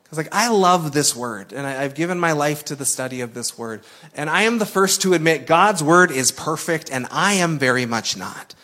Because 0.05 0.17
like, 0.17 0.35
I 0.35 0.49
love 0.49 0.93
this 0.93 1.15
word 1.15 1.53
and 1.53 1.67
I've 1.67 1.95
given 1.95 2.19
my 2.19 2.33
life 2.33 2.65
to 2.67 2.75
the 2.75 2.87
study 2.87 3.21
of 3.21 3.35
this 3.35 3.59
word. 3.59 3.83
And 4.15 4.31
I 4.31 4.43
am 4.43 4.59
the 4.59 4.67
first 4.67 5.03
to 5.03 5.13
admit 5.13 5.47
God's 5.47 5.83
word 5.83 6.11
is 6.11 6.33
perfect 6.33 6.91
and 6.91 7.07
I 7.11 7.35
am 7.35 7.59
very 7.59 7.85
much 7.85 8.17
not. 8.17 8.55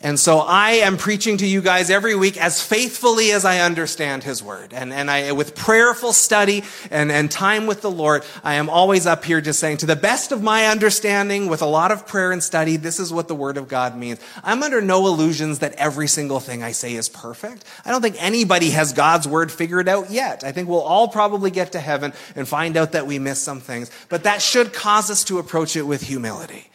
And 0.00 0.18
so 0.18 0.38
I 0.38 0.72
am 0.74 0.96
preaching 0.96 1.38
to 1.38 1.46
you 1.46 1.60
guys 1.60 1.90
every 1.90 2.14
week 2.14 2.36
as 2.36 2.62
faithfully 2.62 3.32
as 3.32 3.44
I 3.44 3.58
understand 3.58 4.22
His 4.22 4.40
Word. 4.40 4.72
And, 4.72 4.92
and 4.92 5.10
I, 5.10 5.32
with 5.32 5.56
prayerful 5.56 6.12
study 6.12 6.62
and, 6.92 7.10
and 7.10 7.28
time 7.28 7.66
with 7.66 7.82
the 7.82 7.90
Lord, 7.90 8.22
I 8.44 8.54
am 8.54 8.70
always 8.70 9.08
up 9.08 9.24
here 9.24 9.40
just 9.40 9.58
saying, 9.58 9.78
to 9.78 9.86
the 9.86 9.96
best 9.96 10.30
of 10.30 10.40
my 10.40 10.66
understanding, 10.66 11.48
with 11.48 11.62
a 11.62 11.66
lot 11.66 11.90
of 11.90 12.06
prayer 12.06 12.30
and 12.30 12.40
study, 12.40 12.76
this 12.76 13.00
is 13.00 13.12
what 13.12 13.26
the 13.26 13.34
Word 13.34 13.56
of 13.56 13.66
God 13.66 13.96
means. 13.96 14.20
I'm 14.44 14.62
under 14.62 14.80
no 14.80 15.04
illusions 15.08 15.58
that 15.60 15.72
every 15.72 16.06
single 16.06 16.38
thing 16.38 16.62
I 16.62 16.70
say 16.70 16.94
is 16.94 17.08
perfect. 17.08 17.64
I 17.84 17.90
don't 17.90 18.00
think 18.00 18.22
anybody 18.22 18.70
has 18.70 18.92
God's 18.92 19.26
Word 19.26 19.50
figured 19.50 19.88
out 19.88 20.12
yet. 20.12 20.44
I 20.44 20.52
think 20.52 20.68
we'll 20.68 20.80
all 20.80 21.08
probably 21.08 21.50
get 21.50 21.72
to 21.72 21.80
heaven 21.80 22.12
and 22.36 22.46
find 22.46 22.76
out 22.76 22.92
that 22.92 23.08
we 23.08 23.18
miss 23.18 23.42
some 23.42 23.58
things. 23.58 23.90
But 24.08 24.22
that 24.22 24.42
should 24.42 24.72
cause 24.72 25.10
us 25.10 25.24
to 25.24 25.40
approach 25.40 25.74
it 25.74 25.82
with 25.82 26.02
humility. 26.02 26.70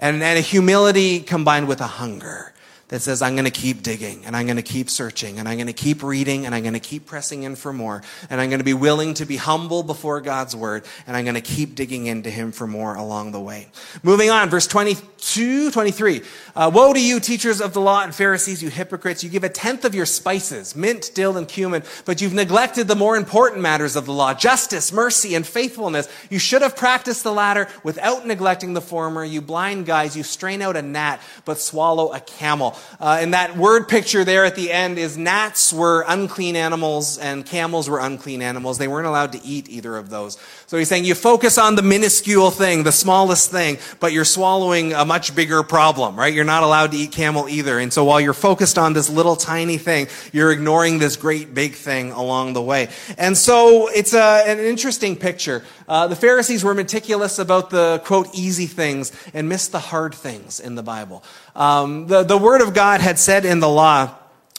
And, 0.00 0.24
and 0.24 0.38
a 0.38 0.42
humility 0.42 1.20
combined 1.20 1.68
with 1.68 1.80
a 1.80 1.86
hunger 1.86 2.53
that 2.88 3.00
says, 3.00 3.22
I'm 3.22 3.34
going 3.34 3.46
to 3.46 3.50
keep 3.50 3.82
digging 3.82 4.24
and 4.26 4.36
I'm 4.36 4.46
going 4.46 4.56
to 4.56 4.62
keep 4.62 4.90
searching 4.90 5.38
and 5.38 5.48
I'm 5.48 5.56
going 5.56 5.68
to 5.68 5.72
keep 5.72 6.02
reading 6.02 6.46
and 6.46 6.54
I'm 6.54 6.62
going 6.62 6.74
to 6.74 6.80
keep 6.80 7.06
pressing 7.06 7.42
in 7.44 7.56
for 7.56 7.72
more 7.72 8.02
and 8.28 8.40
I'm 8.40 8.50
going 8.50 8.60
to 8.60 8.64
be 8.64 8.74
willing 8.74 9.14
to 9.14 9.24
be 9.24 9.36
humble 9.36 9.82
before 9.82 10.20
God's 10.20 10.54
word 10.54 10.84
and 11.06 11.16
I'm 11.16 11.24
going 11.24 11.34
to 11.34 11.40
keep 11.40 11.74
digging 11.74 12.06
into 12.06 12.30
Him 12.30 12.52
for 12.52 12.66
more 12.66 12.94
along 12.94 13.32
the 13.32 13.40
way. 13.40 13.68
Moving 14.02 14.30
on, 14.30 14.50
verse 14.50 14.66
22, 14.66 15.70
23. 15.70 16.22
Uh, 16.54 16.70
Woe 16.72 16.92
to 16.92 17.00
you, 17.00 17.20
teachers 17.20 17.60
of 17.60 17.72
the 17.72 17.80
law 17.80 18.02
and 18.02 18.14
Pharisees, 18.14 18.62
you 18.62 18.68
hypocrites! 18.68 19.24
You 19.24 19.30
give 19.30 19.44
a 19.44 19.48
tenth 19.48 19.84
of 19.84 19.94
your 19.94 20.06
spices, 20.06 20.76
mint, 20.76 21.10
dill, 21.14 21.36
and 21.36 21.48
cumin, 21.48 21.82
but 22.04 22.20
you've 22.20 22.34
neglected 22.34 22.86
the 22.86 22.94
more 22.94 23.16
important 23.16 23.62
matters 23.62 23.96
of 23.96 24.06
the 24.06 24.12
law, 24.12 24.34
justice, 24.34 24.92
mercy, 24.92 25.34
and 25.34 25.46
faithfulness. 25.46 26.08
You 26.30 26.38
should 26.38 26.62
have 26.62 26.76
practiced 26.76 27.24
the 27.24 27.32
latter 27.32 27.68
without 27.82 28.26
neglecting 28.26 28.74
the 28.74 28.80
former. 28.80 29.24
You 29.24 29.40
blind 29.40 29.86
guys, 29.86 30.16
you 30.16 30.22
strain 30.22 30.62
out 30.62 30.76
a 30.76 30.82
gnat, 30.82 31.20
but 31.44 31.58
swallow 31.58 32.12
a 32.12 32.20
camel. 32.20 32.73
Uh, 33.00 33.18
and 33.20 33.34
that 33.34 33.56
word 33.56 33.88
picture 33.88 34.24
there 34.24 34.44
at 34.44 34.56
the 34.56 34.72
end 34.72 34.98
is 34.98 35.16
gnats 35.16 35.72
were 35.72 36.04
unclean 36.08 36.56
animals 36.56 37.18
and 37.18 37.44
camels 37.44 37.88
were 37.88 37.98
unclean 37.98 38.42
animals. 38.42 38.78
They 38.78 38.88
weren't 38.88 39.06
allowed 39.06 39.32
to 39.32 39.44
eat 39.44 39.68
either 39.68 39.96
of 39.96 40.10
those. 40.10 40.36
So 40.74 40.78
he's 40.78 40.88
saying 40.88 41.04
you 41.04 41.14
focus 41.14 41.56
on 41.56 41.76
the 41.76 41.82
minuscule 41.82 42.50
thing, 42.50 42.82
the 42.82 42.90
smallest 42.90 43.48
thing, 43.48 43.78
but 44.00 44.12
you're 44.12 44.24
swallowing 44.24 44.92
a 44.92 45.04
much 45.04 45.32
bigger 45.32 45.62
problem, 45.62 46.16
right? 46.16 46.34
You're 46.34 46.42
not 46.42 46.64
allowed 46.64 46.90
to 46.90 46.96
eat 46.96 47.12
camel 47.12 47.48
either. 47.48 47.78
And 47.78 47.92
so 47.92 48.04
while 48.04 48.20
you're 48.20 48.32
focused 48.32 48.76
on 48.76 48.92
this 48.92 49.08
little 49.08 49.36
tiny 49.36 49.78
thing, 49.78 50.08
you're 50.32 50.50
ignoring 50.50 50.98
this 50.98 51.14
great 51.14 51.54
big 51.54 51.74
thing 51.74 52.10
along 52.10 52.54
the 52.54 52.60
way. 52.60 52.88
And 53.16 53.38
so 53.38 53.86
it's 53.86 54.14
a, 54.14 54.42
an 54.48 54.58
interesting 54.58 55.14
picture. 55.14 55.62
Uh, 55.86 56.08
the 56.08 56.16
Pharisees 56.16 56.64
were 56.64 56.74
meticulous 56.74 57.38
about 57.38 57.70
the 57.70 58.02
quote 58.04 58.34
easy 58.34 58.66
things 58.66 59.12
and 59.32 59.48
missed 59.48 59.70
the 59.70 59.78
hard 59.78 60.12
things 60.12 60.58
in 60.58 60.74
the 60.74 60.82
Bible. 60.82 61.22
Um, 61.54 62.08
the, 62.08 62.24
the 62.24 62.36
Word 62.36 62.62
of 62.62 62.74
God 62.74 63.00
had 63.00 63.20
said 63.20 63.44
in 63.44 63.60
the 63.60 63.68
law, 63.68 64.12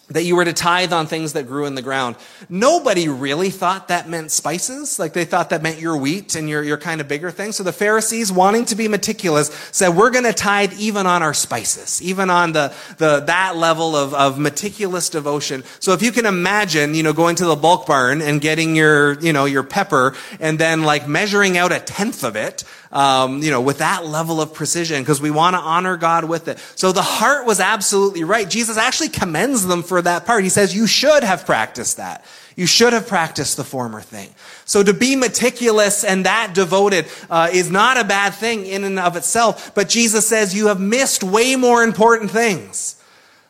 that 0.10 0.24
you 0.24 0.36
were 0.36 0.46
to 0.46 0.54
tithe 0.54 0.94
on 0.94 1.08
things 1.08 1.34
that 1.34 1.48
grew 1.48 1.66
in 1.66 1.74
the 1.74 1.82
ground. 1.82 2.16
Nobody 2.48 3.08
really 3.10 3.50
thought 3.50 3.88
that 3.88 4.08
meant 4.08 4.32
spices. 4.32 5.00
Like 5.00 5.14
they 5.14 5.26
thought 5.26 5.50
that 5.50 5.64
meant 5.64 5.80
your 5.80 5.98
wheat 5.98 6.36
and 6.36 6.48
your, 6.48 6.62
your 6.64 6.78
kind 6.78 7.02
of 7.02 7.08
bigger 7.08 7.32
thing. 7.32 7.52
So 7.52 7.64
the 7.64 7.74
Pharisees, 7.74 8.32
wanting 8.32 8.66
to 8.66 8.76
be 8.76 8.88
meticulous, 8.88 9.48
said, 9.72 9.90
we're 9.90 10.12
going 10.12 10.26
to 10.26 10.34
tithe 10.34 10.74
even 10.78 11.08
on 11.08 11.24
our 11.24 11.34
spices, 11.34 12.02
even 12.04 12.30
on 12.30 12.52
the, 12.52 12.74
the, 12.98 13.22
that 13.22 13.56
level 13.56 13.96
of, 13.96 14.14
of 14.14 14.38
meticulous 14.38 15.10
devotion. 15.10 15.64
So 15.80 15.94
if 15.94 16.04
you 16.04 16.12
can 16.12 16.28
imagine, 16.28 16.94
you 16.94 17.02
know, 17.02 17.14
going 17.14 17.36
to 17.38 17.46
the 17.46 17.56
bulk 17.56 17.88
barn 17.88 18.22
and 18.22 18.40
getting 18.40 18.76
your, 18.76 19.20
you 19.20 19.34
know, 19.34 19.46
your 19.46 19.64
pepper 19.64 20.16
and 20.40 20.60
then 20.60 20.84
like 20.84 21.08
measuring 21.08 21.58
out 21.58 21.72
a 21.72 21.80
tenth 21.80 22.24
of 22.24 22.36
it, 22.36 22.64
um, 22.92 23.44
you 23.44 23.52
know, 23.52 23.60
with 23.60 23.80
that 23.80 24.06
level 24.06 24.40
of 24.40 24.54
precision 24.54 25.02
because 25.02 25.22
we 25.22 25.30
want 25.30 25.56
to 25.56 25.60
honor 25.60 25.98
God 25.98 26.24
with 26.24 26.48
it. 26.48 26.60
So 26.76 26.94
the 26.94 27.02
heart 27.02 27.46
was 27.46 27.60
absolutely 27.60 28.24
right. 28.24 28.50
Jesus 28.50 28.78
actually 28.78 29.10
commends 29.10 29.66
them 29.66 29.84
for 29.84 29.95
that 30.04 30.26
part. 30.26 30.44
He 30.44 30.50
says, 30.50 30.76
you 30.76 30.88
should 30.88 31.24
have 31.24 31.46
practiced 31.46 31.98
that. 31.98 32.26
You 32.56 32.66
should 32.66 32.94
have 32.94 33.08
practiced 33.08 33.58
the 33.58 33.64
former 33.64 34.02
thing. 34.02 34.30
So 34.64 34.82
to 34.82 34.94
be 34.94 35.16
meticulous 35.16 36.04
and 36.04 36.26
that 36.26 36.54
devoted 36.54 37.06
uh, 37.30 37.50
is 37.52 37.70
not 37.70 37.98
a 37.98 38.04
bad 38.04 38.34
thing 38.34 38.66
in 38.66 38.84
and 38.84 38.98
of 38.98 39.18
itself. 39.18 39.76
But 39.76 39.90
Jesus 39.90 40.28
says 40.28 40.56
you 40.56 40.68
have 40.68 40.80
missed 40.80 41.24
way 41.24 41.56
more 41.56 41.84
important 41.84 42.32
things. 42.32 43.02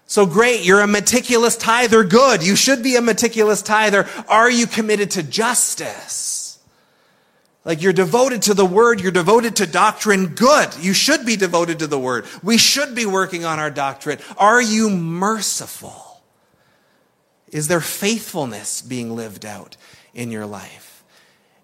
So 0.08 0.26
great, 0.26 0.64
you're 0.64 0.82
a 0.82 0.88
meticulous 0.88 1.56
tither. 1.56 2.04
Good. 2.04 2.46
You 2.46 2.56
should 2.56 2.84
be 2.84 2.96
a 2.96 3.02
meticulous 3.02 3.62
tither. 3.62 4.08
Are 4.28 4.50
you 4.50 4.68
committed 4.68 5.12
to 5.12 5.24
justice? 5.24 6.60
Like 7.64 7.82
you're 7.82 7.94
devoted 7.94 8.44
to 8.44 8.54
the 8.54 8.66
word, 8.66 9.02
you're 9.02 9.12
devoted 9.12 9.56
to 9.58 9.68
doctrine. 9.68 10.28
Good. 10.28 10.76
You 10.80 10.94
should 10.94 11.26
be 11.26 11.36
devoted 11.36 11.80
to 11.80 11.88
the 11.88 12.00
word. 12.00 12.26
We 12.44 12.60
should 12.60 12.94
be 12.94 13.08
working 13.08 13.46
on 13.46 13.60
our 13.60 13.72
doctrine. 13.72 14.20
Are 14.38 14.62
you 14.62 14.92
merciful? 14.92 16.05
Is 17.56 17.70
there 17.70 17.80
faithfulness 17.80 18.82
being 18.82 19.16
lived 19.16 19.46
out 19.46 19.78
in 20.14 20.30
your 20.30 20.46
life? 20.46 21.06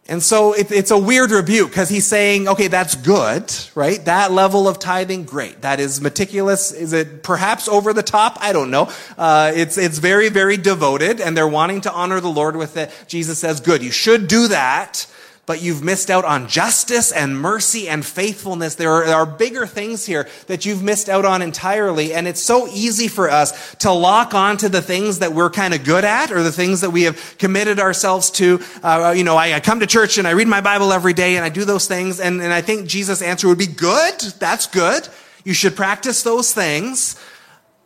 And 0.08 0.24
so 0.24 0.54
it, 0.54 0.72
it's 0.72 0.90
a 0.90 0.98
weird 0.98 1.32
rebuke 1.32 1.70
because 1.70 1.90
he's 1.90 2.08
saying, 2.08 2.48
okay, 2.48 2.70
that's 2.70 2.96
good, 2.96 3.54
right? 3.76 4.04
That 4.06 4.32
level 4.32 4.70
of 4.70 4.80
tithing, 4.80 5.26
great. 5.26 5.64
That 5.64 5.82
is 5.82 6.00
meticulous. 6.00 6.72
Is 6.72 6.94
it 6.94 7.24
perhaps 7.24 7.68
over 7.68 7.92
the 7.92 8.04
top? 8.04 8.38
I 8.40 8.54
don't 8.54 8.72
know. 8.72 8.90
Uh, 9.18 9.52
it's, 9.54 9.78
it's 9.78 9.98
very, 9.98 10.30
very 10.30 10.56
devoted 10.56 11.20
and 11.20 11.36
they're 11.36 11.46
wanting 11.46 11.82
to 11.82 11.92
honor 11.92 12.22
the 12.22 12.32
Lord 12.32 12.56
with 12.56 12.78
it. 12.78 12.90
Jesus 13.08 13.40
says, 13.40 13.60
good. 13.60 13.84
You 13.84 13.92
should 13.92 14.30
do 14.30 14.48
that 14.48 15.08
but 15.46 15.62
you've 15.62 15.84
missed 15.84 16.10
out 16.12 16.24
on 16.24 16.48
justice 16.48 17.12
and 17.12 17.38
mercy 17.38 17.90
and 17.90 18.06
faithfulness. 18.06 18.76
There 18.76 18.92
are, 18.92 19.06
there 19.06 19.16
are, 19.16 19.26
bigger 19.26 19.66
things 19.66 20.06
here 20.06 20.30
that 20.48 20.66
you've 20.66 20.84
missed 20.84 21.10
out 21.10 21.26
on 21.26 21.42
entirely. 21.42 22.14
And 22.14 22.28
it's 22.28 22.42
so 22.42 22.68
easy 22.68 23.08
for 23.08 23.30
us 23.30 23.76
to 23.78 23.92
lock 23.92 24.34
on 24.36 24.58
to 24.58 24.70
the 24.70 24.82
things 24.82 25.20
that 25.20 25.34
we're 25.34 25.50
kind 25.50 25.74
of 25.74 25.84
good 25.84 26.06
at 26.06 26.32
or 26.32 26.44
the 26.44 26.52
things 26.52 26.82
that 26.82 26.92
we 26.92 27.04
have 27.04 27.38
committed 27.40 27.80
ourselves 27.80 28.30
to. 28.32 28.62
Uh, 28.84 29.14
you 29.16 29.24
know, 29.24 29.36
I, 29.36 29.56
I, 29.56 29.60
come 29.60 29.80
to 29.80 29.88
church 29.88 30.18
and 30.18 30.28
I 30.28 30.32
read 30.32 30.48
my 30.48 30.62
Bible 30.62 30.94
every 30.94 31.14
day 31.14 31.38
and 31.38 31.44
I 31.44 31.50
do 31.50 31.66
those 31.66 31.88
things. 31.88 32.20
And, 32.20 32.40
and 32.42 32.54
I 32.54 32.62
think 32.62 32.88
Jesus' 32.88 33.22
answer 33.22 33.48
would 33.48 33.58
be 33.58 33.68
good. 33.68 34.20
That's 34.40 34.68
good. 34.68 35.08
You 35.44 35.54
should 35.54 35.76
practice 35.76 36.22
those 36.22 36.54
things. 36.54 37.20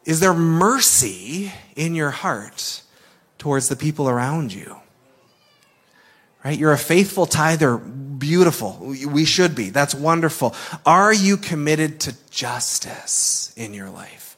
Is 0.04 0.20
there 0.20 0.34
mercy 0.34 1.54
in 1.76 1.96
your 1.96 2.12
heart 2.12 2.82
towards 3.38 3.70
the 3.70 3.76
people 3.76 4.10
around 4.10 4.54
you? 4.54 4.76
Right? 6.46 6.60
You're 6.60 6.74
a 6.74 6.78
faithful 6.78 7.26
tither. 7.26 7.76
Beautiful. 7.76 8.78
We 8.80 9.26
should 9.26 9.56
be. 9.56 9.72
That's 9.72 9.96
wonderful. 9.96 10.56
Are 10.86 11.12
you 11.12 11.38
committed 11.38 12.00
to 12.02 12.16
justice 12.30 13.52
in 13.58 13.74
your 13.74 13.90
life? 13.90 14.38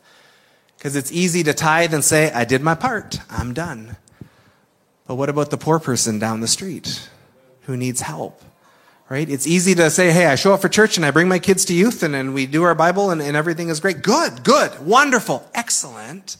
Because 0.77 0.95
it's 0.95 1.11
easy 1.11 1.43
to 1.43 1.53
tithe 1.53 1.93
and 1.93 2.03
say, 2.03 2.31
I 2.31 2.45
did 2.45 2.61
my 2.61 2.75
part. 2.75 3.19
I'm 3.29 3.53
done. 3.53 3.97
But 5.05 5.15
what 5.15 5.27
about 5.27 5.49
the 5.49 5.57
poor 5.57 5.79
person 5.79 6.17
down 6.17 6.39
the 6.39 6.47
street 6.47 7.09
who 7.63 7.75
needs 7.75 7.99
help? 7.99 8.41
Right? 9.09 9.29
It's 9.29 9.45
easy 9.45 9.75
to 9.75 9.89
say, 9.89 10.11
hey, 10.11 10.27
I 10.27 10.35
show 10.35 10.53
up 10.53 10.61
for 10.61 10.69
church 10.69 10.95
and 10.95 11.05
I 11.05 11.11
bring 11.11 11.27
my 11.27 11.39
kids 11.39 11.65
to 11.65 11.73
youth 11.73 12.03
and, 12.03 12.15
and 12.15 12.33
we 12.33 12.45
do 12.45 12.63
our 12.63 12.75
Bible 12.75 13.11
and, 13.11 13.21
and 13.21 13.35
everything 13.35 13.67
is 13.67 13.81
great. 13.81 14.01
Good, 14.01 14.45
good, 14.45 14.79
wonderful, 14.85 15.45
excellent. 15.53 16.37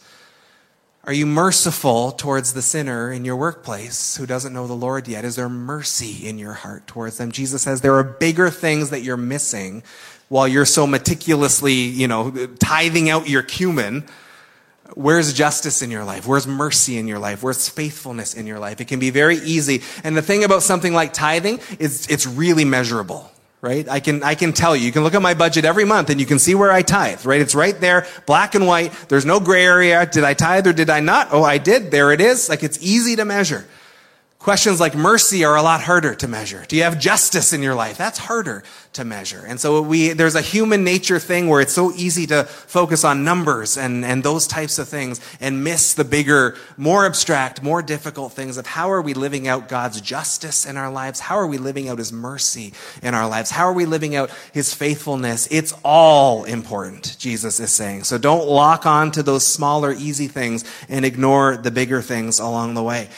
Are 1.08 1.14
you 1.14 1.26
merciful 1.26 2.12
towards 2.12 2.52
the 2.52 2.62
sinner 2.62 3.14
in 3.14 3.24
your 3.24 3.38
workplace 3.38 4.18
who 4.18 4.26
doesn't 4.26 4.52
know 4.52 4.68
the 4.68 4.74
Lord 4.74 5.08
yet? 5.08 5.24
Is 5.24 5.38
there 5.38 5.48
mercy 5.48 6.28
in 6.28 6.38
your 6.38 6.52
heart 6.52 6.86
towards 6.86 7.18
them? 7.18 7.32
Jesus 7.32 7.62
says 7.62 7.80
there 7.80 7.96
are 7.96 8.04
bigger 8.04 8.50
things 8.50 8.90
that 8.90 9.04
you're 9.04 9.16
missing 9.16 9.84
while 10.28 10.50
you're 10.50 10.66
so 10.66 10.86
meticulously, 10.86 11.76
you 11.76 12.10
know, 12.10 12.32
tithing 12.60 13.10
out 13.10 13.30
your 13.30 13.42
cumin. 13.42 14.06
Where's 14.96 15.32
justice 15.32 15.82
in 15.82 15.92
your 15.92 16.04
life? 16.04 16.28
Where's 16.28 16.46
mercy 16.46 16.98
in 16.98 17.08
your 17.08 17.20
life? 17.20 17.42
Where's 17.42 17.70
faithfulness 17.70 18.34
in 18.34 18.46
your 18.46 18.60
life? 18.60 18.82
It 18.82 18.90
can 18.90 19.00
be 19.00 19.10
very 19.10 19.38
easy. 19.38 19.84
And 20.04 20.18
the 20.18 20.22
thing 20.22 20.44
about 20.44 20.62
something 20.62 20.94
like 20.94 21.14
tithing 21.14 21.62
is 21.80 22.06
it's 22.08 22.28
really 22.28 22.66
measurable 22.66 23.32
right? 23.62 23.88
I 23.90 24.00
can, 24.00 24.24
I 24.24 24.36
can 24.36 24.54
tell 24.54 24.76
you. 24.76 24.86
You 24.86 24.92
can 24.92 25.04
look 25.04 25.16
at 25.16 25.22
my 25.22 25.34
budget 25.34 25.66
every 25.66 25.86
month 25.86 26.10
and 26.10 26.20
you 26.20 26.26
can 26.26 26.40
see 26.40 26.56
where 26.56 26.72
I 26.72 26.82
tithe, 26.82 27.26
right? 27.26 27.42
It's 27.42 27.56
right 27.56 27.80
there, 27.80 28.06
black 28.26 28.56
and 28.56 28.68
white. 28.68 28.92
There's 29.10 29.26
no 29.26 29.40
gray 29.40 29.66
area. 29.66 30.06
Did 30.06 30.24
I 30.24 30.34
tithe 30.34 30.68
or 30.68 30.74
did 30.74 30.90
I 30.90 31.00
not? 31.00 31.30
Oh, 31.32 31.44
I 31.44 31.58
did. 31.58 31.92
There 31.92 32.12
it 32.12 32.22
is. 32.22 32.50
Like 32.50 32.64
it's 32.64 32.82
easy 32.82 33.16
to 33.16 33.26
measure. 33.26 33.66
Questions 34.48 34.80
like 34.80 34.96
mercy 34.96 35.44
are 35.44 35.58
a 35.58 35.62
lot 35.62 35.82
harder 35.82 36.16
to 36.16 36.26
measure. 36.26 36.64
Do 36.70 36.78
you 36.78 36.84
have 36.84 37.02
justice 37.02 37.52
in 37.52 37.62
your 37.62 37.76
life? 37.76 37.98
That's 37.98 38.18
harder 38.18 38.64
to 38.94 39.04
measure. 39.04 39.44
And 39.46 39.60
so 39.60 39.82
we, 39.82 40.14
there's 40.14 40.36
a 40.36 40.42
human 40.42 40.86
nature 40.86 41.20
thing 41.20 41.50
where 41.50 41.60
it's 41.60 41.74
so 41.74 41.92
easy 41.92 42.26
to 42.28 42.46
focus 42.46 43.04
on 43.04 43.26
numbers 43.26 43.76
and, 43.78 44.06
and 44.06 44.24
those 44.24 44.48
types 44.48 44.80
of 44.80 44.88
things 44.88 45.20
and 45.42 45.66
miss 45.66 45.96
the 45.96 46.06
bigger, 46.06 46.56
more 46.78 47.06
abstract, 47.06 47.62
more 47.62 47.82
difficult 47.82 48.32
things 48.32 48.56
of 48.56 48.66
how 48.66 48.90
are 48.90 49.02
we 49.02 49.14
living 49.14 49.50
out 49.50 49.68
God's 49.68 50.00
justice 50.00 50.66
in 50.66 50.78
our 50.78 50.90
lives? 50.90 51.20
How 51.20 51.36
are 51.36 51.48
we 51.48 51.58
living 51.58 51.90
out 51.90 51.98
His 51.98 52.14
mercy 52.14 52.72
in 53.04 53.14
our 53.14 53.28
lives? 53.28 53.52
How 53.52 53.66
are 53.66 53.74
we 53.74 53.86
living 53.86 54.16
out 54.16 54.32
His 54.54 54.74
faithfulness? 54.74 55.50
It's 55.52 55.74
all 55.84 56.46
important, 56.46 57.18
Jesus 57.20 57.60
is 57.60 57.74
saying. 57.74 58.06
So 58.06 58.18
don't 58.18 58.48
lock 58.48 58.86
on 58.86 59.12
to 59.12 59.24
those 59.24 59.46
smaller, 59.46 59.92
easy 59.92 60.30
things 60.30 60.64
and 60.88 61.04
ignore 61.04 61.58
the 61.58 61.70
bigger 61.70 62.02
things 62.02 62.40
along 62.40 62.76
the 62.76 62.84
way. 62.84 63.10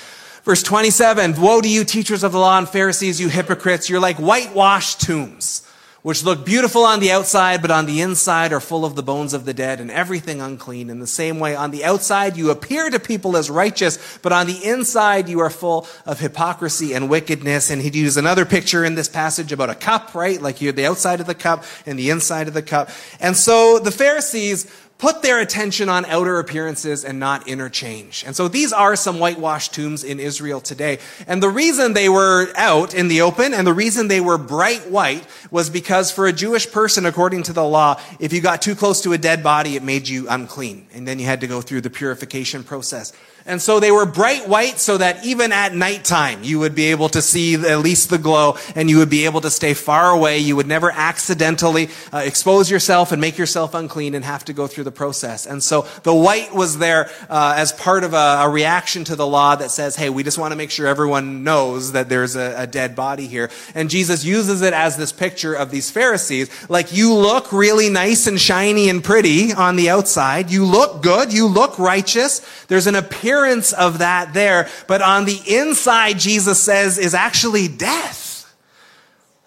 Verse 0.44 0.64
27, 0.64 1.40
woe 1.40 1.62
to 1.62 1.68
you 1.68 1.84
teachers 1.84 2.24
of 2.24 2.32
the 2.32 2.40
law 2.40 2.58
and 2.58 2.68
Pharisees, 2.68 3.20
you 3.20 3.28
hypocrites. 3.28 3.90
You're 3.90 4.00
like 4.00 4.18
whitewashed 4.18 5.02
tombs, 5.02 5.68
which 6.02 6.24
look 6.24 6.46
beautiful 6.46 6.86
on 6.86 7.02
the 7.02 7.12
outside, 7.12 7.62
but 7.62 7.72
on 7.72 7.86
the 7.86 8.00
inside 8.00 8.54
are 8.54 8.62
full 8.62 8.86
of 8.86 8.96
the 8.96 9.04
bones 9.04 9.34
of 9.34 9.44
the 9.44 9.54
dead 9.54 9.82
and 9.82 9.92
everything 9.92 10.40
unclean. 10.40 10.90
In 10.90 11.00
the 11.00 11.08
same 11.08 11.40
way, 11.40 11.58
on 11.58 11.72
the 11.72 11.84
outside 11.84 12.38
you 12.38 12.52
appear 12.52 12.90
to 12.90 13.02
people 13.02 13.36
as 13.36 13.50
righteous, 13.50 14.18
but 14.22 14.32
on 14.32 14.48
the 14.48 14.64
inside 14.64 15.28
you 15.28 15.42
are 15.42 15.50
full 15.50 15.86
of 16.06 16.22
hypocrisy 16.22 16.94
and 16.94 17.10
wickedness. 17.10 17.70
And 17.70 17.82
he'd 17.82 17.96
use 17.96 18.16
another 18.16 18.46
picture 18.46 18.86
in 18.86 18.96
this 18.96 19.10
passage 19.10 19.52
about 19.52 19.70
a 19.70 19.76
cup, 19.76 20.16
right? 20.16 20.42
Like 20.42 20.62
you're 20.62 20.72
the 20.72 20.88
outside 20.88 21.20
of 21.20 21.28
the 21.28 21.36
cup 21.36 21.66
and 21.86 22.00
the 22.00 22.12
inside 22.12 22.48
of 22.48 22.54
the 22.54 22.64
cup. 22.64 22.90
And 23.20 23.36
so 23.36 23.78
the 23.78 23.92
Pharisees 23.92 24.72
put 25.00 25.22
their 25.22 25.40
attention 25.40 25.88
on 25.88 26.06
outer 26.06 26.40
appearances 26.40 27.06
and 27.06 27.20
not 27.20 27.48
inner 27.48 27.70
change. 27.70 28.24
And 28.28 28.36
so 28.36 28.50
these 28.50 28.74
are 28.74 28.98
some 28.98 29.18
whitewashed 29.18 29.74
tombs 29.74 30.04
in 30.04 30.20
Israel 30.20 30.60
today. 30.60 31.00
And 31.26 31.42
the 31.42 31.50
reason 31.50 31.94
they 31.94 32.10
were 32.10 32.52
out 32.58 32.94
in 32.94 33.08
the 33.08 33.22
open 33.22 33.54
and 33.54 33.66
the 33.66 33.74
reason 33.74 34.10
they 34.10 34.20
were 34.20 34.38
bright 34.38 34.92
white 34.92 35.26
was 35.50 35.70
because 35.70 36.12
for 36.12 36.28
a 36.28 36.34
Jewish 36.34 36.70
person, 36.70 37.06
according 37.06 37.44
to 37.44 37.54
the 37.54 37.64
law, 37.64 38.00
if 38.20 38.34
you 38.34 38.42
got 38.42 38.62
too 38.62 38.76
close 38.76 39.02
to 39.04 39.14
a 39.14 39.18
dead 39.18 39.42
body, 39.42 39.78
it 39.78 39.84
made 39.84 40.08
you 40.08 40.28
unclean. 40.30 40.86
And 40.94 41.08
then 41.08 41.18
you 41.18 41.26
had 41.26 41.42
to 41.42 41.48
go 41.48 41.62
through 41.62 41.82
the 41.82 41.90
purification 41.90 42.66
process. 42.66 43.14
And 43.46 43.62
so 43.62 43.80
they 43.80 43.92
were 43.92 44.06
bright 44.06 44.48
white 44.48 44.80
so 44.80 44.98
that 44.98 45.26
even 45.26 45.52
at 45.52 45.74
nighttime, 45.74 46.44
you 46.44 46.60
would 46.60 46.76
be 46.76 46.92
able 46.92 47.10
to 47.10 47.22
see 47.22 47.56
at 47.56 47.80
least 47.80 48.10
the 48.10 48.18
glow 48.18 48.58
and 48.76 48.90
you 48.90 48.98
would 48.98 49.10
be 49.10 49.26
able 49.26 49.42
to 49.42 49.50
stay 49.50 49.74
far 49.74 50.12
away. 50.12 50.40
You 50.40 50.56
would 50.56 50.68
never 50.68 50.92
accidentally 50.92 51.90
uh, 52.14 52.20
expose 52.20 52.70
yourself 52.70 53.12
and 53.12 53.20
make 53.20 53.38
yourself 53.38 53.74
unclean 53.74 54.14
and 54.14 54.24
have 54.24 54.46
to 54.46 54.54
go 54.54 54.68
through 54.68 54.84
the 54.84 54.92
process. 54.92 55.46
And 55.46 55.64
so 55.64 55.88
the 56.04 56.14
white 56.14 56.54
was 56.54 56.78
there 56.78 57.10
uh, 57.30 57.56
as 57.58 57.74
part 57.74 58.04
of 58.04 58.14
a, 58.14 58.42
a, 58.42 58.50
reaction 58.50 59.04
to 59.06 59.16
the 59.16 59.26
law 59.28 59.56
that 59.56 59.72
says, 59.72 59.96
hey, 59.96 60.10
we 60.10 60.24
just 60.24 60.38
want 60.38 60.52
to 60.52 60.56
make 60.56 60.72
sure 60.72 60.86
everyone 60.86 61.44
knows 61.44 61.94
that 61.94 62.10
there's 62.10 62.36
a, 62.36 62.56
a 62.58 62.68
dead 62.68 62.96
body 62.96 63.28
here. 63.28 63.50
And 63.74 63.90
Jesus 63.90 64.24
uses 64.24 64.62
it 64.62 64.74
as 64.74 64.98
this 64.98 65.12
picture 65.12 65.54
of 65.54 65.72
these 65.72 65.90
Pharisees. 65.90 66.50
Like 66.70 66.94
you 66.94 67.14
look 67.14 67.52
really 67.52 67.90
nice 67.90 68.28
and 68.28 68.40
shiny 68.40 68.90
and 68.90 69.04
pretty 69.04 69.54
on 69.54 69.76
the 69.76 69.90
outside. 69.90 70.52
You 70.52 70.66
look 70.66 71.02
good. 71.02 71.34
You 71.34 71.48
look 71.48 71.80
righteous. 71.80 72.46
There's 72.68 72.88
an 72.88 72.96
appearance 72.96 73.39
appearance 73.40 73.74
of 73.74 74.00
that 74.00 74.34
there, 74.34 74.68
but 74.88 75.02
on 75.02 75.26
the 75.26 75.40
inside, 75.48 76.20
Jesus 76.20 76.62
says, 76.62 76.98
is 76.98 77.14
actually 77.14 77.68
death. 77.68 78.54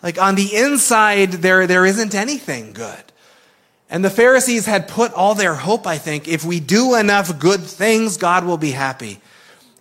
Like 0.02 0.20
on 0.20 0.34
the 0.34 0.54
inside, 0.56 1.32
there, 1.32 1.66
there 1.66 1.86
isn't 1.86 2.14
anything 2.14 2.72
good. 2.72 3.02
And 3.90 4.04
the 4.04 4.10
Pharisees 4.10 4.66
had 4.66 4.88
put 4.88 5.12
all 5.12 5.34
their 5.34 5.54
hope, 5.54 5.86
I 5.86 5.98
think, 5.98 6.26
if 6.26 6.44
we 6.44 6.60
do 6.60 6.94
enough 6.94 7.38
good 7.38 7.60
things, 7.60 8.16
God 8.16 8.44
will 8.44 8.56
be 8.56 8.70
happy. 8.70 9.20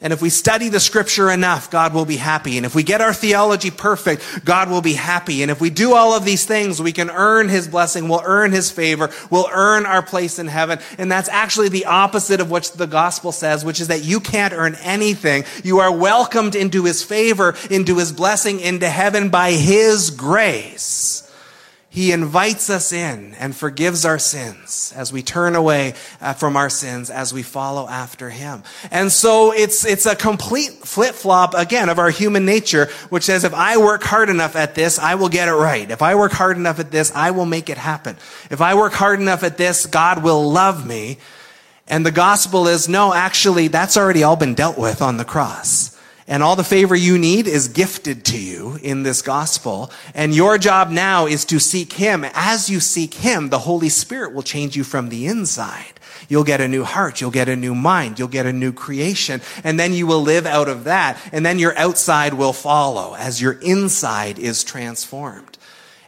And 0.03 0.11
if 0.11 0.21
we 0.21 0.31
study 0.31 0.69
the 0.69 0.79
scripture 0.79 1.29
enough, 1.29 1.69
God 1.69 1.93
will 1.93 2.05
be 2.05 2.17
happy. 2.17 2.57
And 2.57 2.65
if 2.65 2.73
we 2.73 2.81
get 2.81 3.01
our 3.01 3.13
theology 3.13 3.69
perfect, 3.69 4.43
God 4.43 4.67
will 4.67 4.81
be 4.81 4.93
happy. 4.93 5.43
And 5.43 5.51
if 5.51 5.61
we 5.61 5.69
do 5.69 5.93
all 5.93 6.13
of 6.13 6.25
these 6.25 6.43
things, 6.43 6.81
we 6.81 6.91
can 6.91 7.11
earn 7.11 7.49
his 7.49 7.67
blessing. 7.67 8.09
We'll 8.09 8.23
earn 8.25 8.51
his 8.51 8.71
favor. 8.71 9.11
We'll 9.29 9.47
earn 9.51 9.85
our 9.85 10.01
place 10.01 10.39
in 10.39 10.47
heaven. 10.47 10.79
And 10.97 11.11
that's 11.11 11.29
actually 11.29 11.69
the 11.69 11.85
opposite 11.85 12.41
of 12.41 12.49
what 12.49 12.71
the 12.75 12.87
gospel 12.87 13.31
says, 13.31 13.63
which 13.63 13.79
is 13.79 13.89
that 13.89 14.03
you 14.03 14.19
can't 14.19 14.53
earn 14.53 14.73
anything. 14.81 15.43
You 15.63 15.79
are 15.79 15.95
welcomed 15.95 16.55
into 16.55 16.85
his 16.85 17.03
favor, 17.03 17.55
into 17.69 17.97
his 17.97 18.11
blessing, 18.11 18.59
into 18.59 18.89
heaven 18.89 19.29
by 19.29 19.51
his 19.51 20.09
grace. 20.09 21.20
He 21.93 22.13
invites 22.13 22.69
us 22.69 22.93
in 22.93 23.33
and 23.33 23.53
forgives 23.53 24.05
our 24.05 24.17
sins 24.17 24.93
as 24.95 25.11
we 25.11 25.21
turn 25.21 25.57
away 25.57 25.93
uh, 26.21 26.31
from 26.31 26.55
our 26.55 26.69
sins 26.69 27.09
as 27.09 27.33
we 27.33 27.43
follow 27.43 27.85
after 27.85 28.29
Him. 28.29 28.63
And 28.91 29.11
so 29.11 29.51
it's, 29.51 29.85
it's 29.85 30.05
a 30.05 30.15
complete 30.15 30.71
flip 30.71 31.15
flop 31.15 31.53
again 31.53 31.89
of 31.89 31.99
our 31.99 32.09
human 32.09 32.45
nature, 32.45 32.87
which 33.09 33.23
says 33.23 33.43
if 33.43 33.53
I 33.53 33.75
work 33.75 34.03
hard 34.03 34.29
enough 34.29 34.55
at 34.55 34.73
this, 34.73 34.99
I 34.99 35.15
will 35.15 35.27
get 35.27 35.49
it 35.49 35.53
right. 35.53 35.91
If 35.91 36.01
I 36.01 36.15
work 36.15 36.31
hard 36.31 36.55
enough 36.55 36.79
at 36.79 36.91
this, 36.91 37.11
I 37.13 37.31
will 37.31 37.45
make 37.45 37.69
it 37.69 37.77
happen. 37.77 38.15
If 38.49 38.61
I 38.61 38.73
work 38.75 38.93
hard 38.93 39.19
enough 39.19 39.43
at 39.43 39.57
this, 39.57 39.85
God 39.85 40.23
will 40.23 40.49
love 40.49 40.87
me. 40.87 41.17
And 41.89 42.05
the 42.05 42.11
gospel 42.11 42.69
is 42.69 42.87
no, 42.87 43.13
actually, 43.13 43.67
that's 43.67 43.97
already 43.97 44.23
all 44.23 44.37
been 44.37 44.55
dealt 44.55 44.77
with 44.77 45.01
on 45.01 45.17
the 45.17 45.25
cross. 45.25 46.00
And 46.27 46.43
all 46.43 46.55
the 46.55 46.63
favor 46.63 46.95
you 46.95 47.17
need 47.17 47.47
is 47.47 47.67
gifted 47.67 48.23
to 48.25 48.39
you 48.39 48.77
in 48.81 49.03
this 49.03 49.21
gospel. 49.21 49.91
And 50.13 50.33
your 50.35 50.57
job 50.57 50.89
now 50.89 51.25
is 51.25 51.45
to 51.45 51.59
seek 51.59 51.93
Him. 51.93 52.25
As 52.33 52.69
you 52.69 52.79
seek 52.79 53.15
Him, 53.15 53.49
the 53.49 53.59
Holy 53.59 53.89
Spirit 53.89 54.33
will 54.33 54.43
change 54.43 54.75
you 54.75 54.83
from 54.83 55.09
the 55.09 55.27
inside. 55.27 55.93
You'll 56.29 56.43
get 56.43 56.61
a 56.61 56.67
new 56.67 56.83
heart. 56.83 57.19
You'll 57.19 57.31
get 57.31 57.49
a 57.49 57.55
new 57.55 57.75
mind. 57.75 58.19
You'll 58.19 58.27
get 58.27 58.45
a 58.45 58.53
new 58.53 58.71
creation. 58.71 59.41
And 59.63 59.79
then 59.79 59.93
you 59.93 60.07
will 60.07 60.21
live 60.21 60.45
out 60.45 60.69
of 60.69 60.85
that. 60.85 61.17
And 61.31 61.45
then 61.45 61.59
your 61.59 61.77
outside 61.77 62.33
will 62.35 62.53
follow 62.53 63.15
as 63.15 63.41
your 63.41 63.53
inside 63.53 64.39
is 64.39 64.63
transformed. 64.63 65.57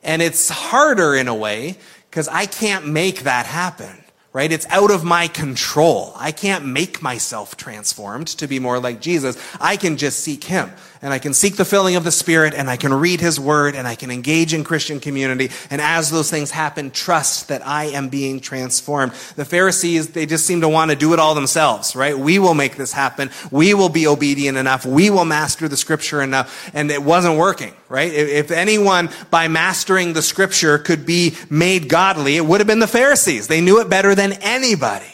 And 0.03 0.22
it's 0.22 0.49
harder 0.49 1.16
in 1.16 1.28
a 1.28 1.36
way 1.36 1.78
because 2.09 2.28
I 2.28 2.45
can't 2.45 2.88
make 2.88 3.22
that 3.22 3.45
happen 3.45 4.03
right? 4.34 4.51
It's 4.51 4.65
out 4.69 4.91
of 4.91 5.03
my 5.03 5.27
control. 5.27 6.11
I 6.15 6.31
can't 6.31 6.65
make 6.65 7.01
myself 7.01 7.55
transformed 7.55 8.27
to 8.27 8.47
be 8.47 8.59
more 8.59 8.79
like 8.79 8.99
Jesus. 8.99 9.38
I 9.61 9.77
can 9.77 9.95
just 9.95 10.19
seek 10.19 10.43
Him 10.43 10.71
and 11.04 11.12
I 11.12 11.20
can 11.20 11.34
seek 11.34 11.58
the 11.58 11.66
filling 11.66 11.97
of 11.97 12.06
the 12.06 12.14
Spirit 12.14 12.54
and 12.54 12.70
I 12.70 12.78
can 12.78 12.93
read 12.93 13.20
His 13.20 13.38
Word 13.38 13.76
and 13.76 13.86
I 13.86 13.95
can 13.95 14.10
engage 14.10 14.54
in 14.54 14.64
Christian 14.64 15.01
community. 15.01 15.51
And 15.70 15.82
as 15.82 16.10
those 16.10 16.32
things 16.32 16.49
happen, 16.49 16.91
trust 16.91 17.49
that 17.49 17.68
I 17.68 17.86
am 17.88 18.08
being 18.08 18.39
transformed. 18.39 19.12
The 19.36 19.43
Pharisees, 19.43 20.12
they 20.12 20.26
just 20.26 20.45
seem 20.45 20.62
to 20.62 20.70
want 20.70 20.91
to 20.91 20.97
do 20.97 21.12
it 21.12 21.20
all 21.20 21.36
themselves, 21.36 21.93
right? 21.93 22.18
We 22.18 22.39
will 22.39 22.54
make 22.54 22.78
this 22.78 22.93
happen. 22.93 23.32
We 23.51 23.74
will 23.74 23.89
be 23.89 24.08
obedient 24.08 24.58
enough. 24.58 24.86
We 24.86 25.10
will 25.10 25.26
master 25.26 25.68
the 25.68 25.76
Scripture 25.76 26.22
enough. 26.22 26.72
And 26.74 26.89
it 26.89 27.04
wasn't 27.04 27.38
working, 27.38 27.74
right? 27.89 28.14
If 28.14 28.49
anyone 28.49 29.10
by 29.30 29.49
mastering 29.49 30.14
the 30.14 30.22
Scripture 30.22 30.78
could 30.78 31.06
be 31.06 31.36
made 31.49 31.89
godly, 31.89 32.38
it 32.38 32.45
would 32.45 32.62
have 32.62 32.68
been 32.68 32.80
the 32.80 32.88
Pharisees. 32.88 33.49
They 33.49 33.60
knew 33.60 33.82
it 33.82 33.89
better 33.89 34.16
than 34.16 34.34
anybody. 34.41 35.06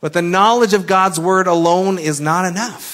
But 0.00 0.14
the 0.14 0.22
knowledge 0.22 0.72
of 0.72 0.86
God's 0.86 1.20
Word 1.20 1.46
alone 1.46 1.98
is 1.98 2.22
not 2.22 2.46
enough. 2.46 2.89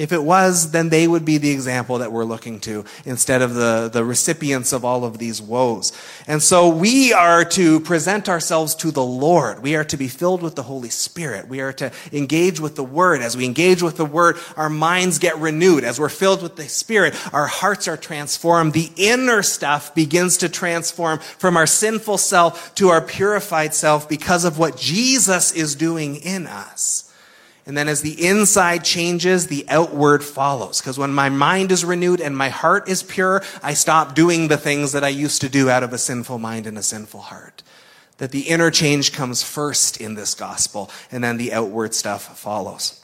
If 0.00 0.12
it 0.12 0.22
was, 0.22 0.70
then 0.70 0.88
they 0.88 1.06
would 1.06 1.26
be 1.26 1.36
the 1.36 1.50
example 1.50 1.98
that 1.98 2.10
we're 2.10 2.24
looking 2.24 2.58
to 2.60 2.86
instead 3.04 3.42
of 3.42 3.52
the, 3.52 3.90
the 3.92 4.02
recipients 4.02 4.72
of 4.72 4.82
all 4.82 5.04
of 5.04 5.18
these 5.18 5.42
woes. 5.42 5.92
And 6.26 6.42
so 6.42 6.70
we 6.70 7.12
are 7.12 7.44
to 7.44 7.80
present 7.80 8.26
ourselves 8.26 8.74
to 8.76 8.92
the 8.92 9.04
Lord. 9.04 9.62
We 9.62 9.76
are 9.76 9.84
to 9.84 9.98
be 9.98 10.08
filled 10.08 10.42
with 10.42 10.54
the 10.54 10.62
Holy 10.62 10.88
Spirit. 10.88 11.48
We 11.48 11.60
are 11.60 11.74
to 11.74 11.92
engage 12.12 12.60
with 12.60 12.76
the 12.76 12.82
Word. 12.82 13.20
As 13.20 13.36
we 13.36 13.44
engage 13.44 13.82
with 13.82 13.98
the 13.98 14.06
Word, 14.06 14.38
our 14.56 14.70
minds 14.70 15.18
get 15.18 15.36
renewed. 15.36 15.84
As 15.84 16.00
we're 16.00 16.08
filled 16.08 16.42
with 16.42 16.56
the 16.56 16.66
Spirit, 16.66 17.14
our 17.34 17.46
hearts 17.46 17.86
are 17.86 17.98
transformed. 17.98 18.72
The 18.72 18.90
inner 18.96 19.42
stuff 19.42 19.94
begins 19.94 20.38
to 20.38 20.48
transform 20.48 21.18
from 21.18 21.58
our 21.58 21.66
sinful 21.66 22.16
self 22.16 22.74
to 22.76 22.88
our 22.88 23.02
purified 23.02 23.74
self 23.74 24.08
because 24.08 24.46
of 24.46 24.58
what 24.58 24.78
Jesus 24.78 25.52
is 25.52 25.74
doing 25.74 26.16
in 26.16 26.46
us. 26.46 27.09
And 27.70 27.76
then 27.76 27.86
as 27.86 28.02
the 28.02 28.26
inside 28.26 28.82
changes, 28.82 29.46
the 29.46 29.64
outward 29.68 30.24
follows. 30.24 30.80
Because 30.80 30.98
when 30.98 31.12
my 31.12 31.28
mind 31.28 31.70
is 31.70 31.84
renewed 31.84 32.20
and 32.20 32.36
my 32.36 32.48
heart 32.48 32.88
is 32.88 33.04
pure, 33.04 33.44
I 33.62 33.74
stop 33.74 34.16
doing 34.16 34.48
the 34.48 34.56
things 34.56 34.90
that 34.90 35.04
I 35.04 35.08
used 35.10 35.40
to 35.42 35.48
do 35.48 35.70
out 35.70 35.84
of 35.84 35.92
a 35.92 35.98
sinful 35.98 36.40
mind 36.40 36.66
and 36.66 36.76
a 36.76 36.82
sinful 36.82 37.20
heart. 37.20 37.62
That 38.18 38.32
the 38.32 38.48
inner 38.48 38.72
change 38.72 39.12
comes 39.12 39.44
first 39.44 40.00
in 40.00 40.16
this 40.16 40.34
gospel, 40.34 40.90
and 41.12 41.22
then 41.22 41.36
the 41.36 41.52
outward 41.52 41.94
stuff 41.94 42.36
follows. 42.36 42.99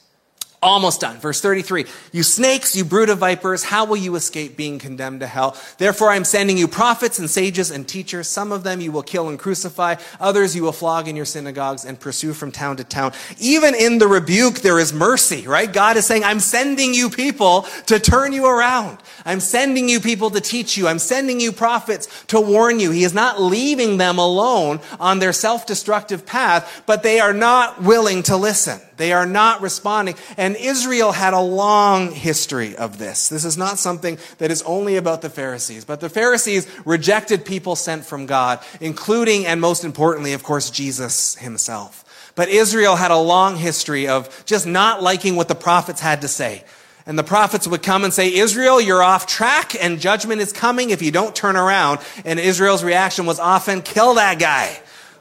Almost 0.59 1.01
done. 1.01 1.17
Verse 1.17 1.39
33. 1.39 1.85
You 2.11 2.23
snakes, 2.23 2.75
you 2.75 2.83
brood 2.83 3.09
of 3.09 3.19
vipers, 3.19 3.63
how 3.63 3.85
will 3.85 3.95
you 3.95 4.15
escape 4.15 4.57
being 4.57 4.79
condemned 4.79 5.19
to 5.19 5.27
hell? 5.27 5.55
Therefore 5.77 6.09
I'm 6.09 6.23
sending 6.23 6.57
you 6.57 6.67
prophets 6.67 7.19
and 7.19 7.29
sages 7.29 7.69
and 7.69 7.87
teachers. 7.87 8.27
Some 8.27 8.51
of 8.51 8.63
them 8.63 8.81
you 8.81 8.91
will 8.91 9.03
kill 9.03 9.29
and 9.29 9.37
crucify. 9.37 9.95
Others 10.19 10.55
you 10.55 10.63
will 10.63 10.71
flog 10.71 11.07
in 11.07 11.15
your 11.15 11.25
synagogues 11.25 11.85
and 11.85 11.99
pursue 11.99 12.33
from 12.33 12.51
town 12.51 12.77
to 12.77 12.83
town. 12.83 13.13
Even 13.39 13.75
in 13.75 13.99
the 13.99 14.07
rebuke, 14.07 14.61
there 14.61 14.79
is 14.79 14.91
mercy, 14.93 15.47
right? 15.47 15.71
God 15.71 15.95
is 15.95 16.07
saying, 16.07 16.23
I'm 16.23 16.39
sending 16.39 16.91
you 16.95 17.11
people 17.11 17.61
to 17.85 17.99
turn 17.99 18.33
you 18.33 18.47
around. 18.47 18.97
I'm 19.25 19.39
sending 19.39 19.87
you 19.87 19.99
people 19.99 20.31
to 20.31 20.41
teach 20.41 20.75
you. 20.75 20.87
I'm 20.87 20.97
sending 20.97 21.39
you 21.39 21.51
prophets 21.51 22.07
to 22.29 22.41
warn 22.41 22.79
you. 22.79 22.89
He 22.89 23.03
is 23.03 23.13
not 23.13 23.39
leaving 23.39 23.97
them 23.97 24.17
alone 24.17 24.79
on 24.99 25.19
their 25.19 25.33
self-destructive 25.33 26.25
path, 26.25 26.81
but 26.87 27.03
they 27.03 27.19
are 27.19 27.33
not 27.33 27.83
willing 27.83 28.23
to 28.23 28.37
listen. 28.37 28.81
They 28.97 29.13
are 29.13 29.27
not 29.27 29.61
responding. 29.61 30.15
And 30.37 30.46
Israel 30.55 31.11
had 31.11 31.33
a 31.33 31.39
long 31.39 32.11
history 32.11 32.75
of 32.75 32.97
this. 32.97 33.29
This 33.29 33.43
is 33.43 33.57
not 33.57 33.79
something 33.79 34.17
that 34.37 34.51
is 34.51 34.61
only 34.63 34.95
about 34.95 35.21
the 35.21 35.29
Pharisees, 35.29 35.83
but 35.83 35.99
the 35.99 36.09
Pharisees 36.09 36.67
rejected 36.85 37.45
people 37.45 37.75
sent 37.75 38.05
from 38.05 38.25
God, 38.25 38.59
including 38.79 39.45
and 39.45 39.59
most 39.59 39.83
importantly, 39.83 40.33
of 40.33 40.43
course, 40.43 40.69
Jesus 40.69 41.35
himself. 41.35 42.03
But 42.35 42.49
Israel 42.49 42.95
had 42.95 43.09
a 43.09 43.17
long 43.17 43.55
history 43.55 44.07
of 44.07 44.45
just 44.45 44.67
not 44.67 45.01
liking 45.01 45.35
what 45.35 45.47
the 45.47 45.55
prophets 45.55 45.99
had 45.99 46.21
to 46.21 46.27
say. 46.27 46.63
And 47.07 47.17
the 47.17 47.23
prophets 47.23 47.67
would 47.67 47.81
come 47.81 48.03
and 48.03 48.13
say, 48.13 48.35
Israel, 48.35 48.81
you're 48.81 49.01
off 49.01 49.25
track 49.25 49.81
and 49.81 49.99
judgment 49.99 50.41
is 50.41 50.51
coming 50.51 50.89
if 50.89 51.01
you 51.01 51.09
don't 51.09 51.35
turn 51.35 51.55
around. 51.55 51.99
And 52.25 52.39
Israel's 52.39 52.83
reaction 52.83 53.25
was 53.25 53.39
often, 53.39 53.81
kill 53.81 54.15
that 54.15 54.39
guy. 54.39 54.79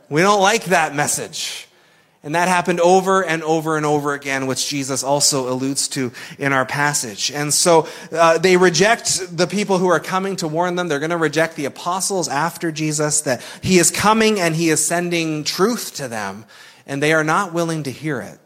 We 0.09 0.21
don't 0.21 0.43
like 0.43 0.65
that 0.67 0.95
message. 0.95 1.66
And 2.27 2.35
that 2.35 2.49
happened 2.49 2.81
over 2.81 3.25
and 3.25 3.45
over 3.45 3.77
and 3.77 3.87
over 3.87 4.13
again, 4.13 4.49
which 4.49 4.67
Jesus 4.67 5.05
also 5.05 5.49
alludes 5.49 5.87
to 5.91 6.11
in 6.41 6.53
our 6.53 6.67
passage. 6.67 7.31
And 7.31 7.55
so 7.55 7.87
uh, 8.11 8.39
they 8.39 8.57
reject 8.57 9.37
the 9.37 9.47
people 9.47 9.79
who 9.79 9.87
are 9.87 10.01
coming 10.01 10.35
to 10.37 10.49
warn 10.49 10.75
them. 10.75 10.89
They're 10.89 10.99
going 10.99 11.11
to 11.11 11.17
reject 11.17 11.55
the 11.55 11.67
apostles 11.67 12.27
after 12.27 12.73
Jesus, 12.73 13.21
that 13.21 13.45
he 13.63 13.79
is 13.79 13.93
coming 13.93 14.41
and 14.41 14.57
he 14.57 14.71
is 14.71 14.85
sending 14.85 15.45
truth 15.45 15.95
to 15.99 16.09
them, 16.09 16.47
and 16.85 17.01
they 17.01 17.13
are 17.13 17.23
not 17.23 17.53
willing 17.53 17.85
to 17.85 17.93
hear 17.93 18.21
it. 18.21 18.41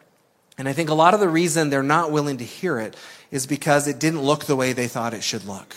And 0.59 0.69
I 0.69 0.75
think 0.75 0.91
a 0.91 0.95
lot 0.95 1.15
of 1.15 1.21
the 1.21 1.31
reason 1.31 1.71
they're 1.71 1.83
not 1.83 2.13
willing 2.13 2.37
to 2.37 2.45
hear 2.45 2.79
it 2.79 2.95
is 3.31 3.47
because 3.47 3.89
it 3.89 3.99
didn't 3.99 4.21
look 4.21 4.45
the 4.45 4.57
way 4.57 4.75
they 4.75 4.89
thought 4.89 5.15
it 5.15 5.25
should 5.25 5.47
look 5.47 5.75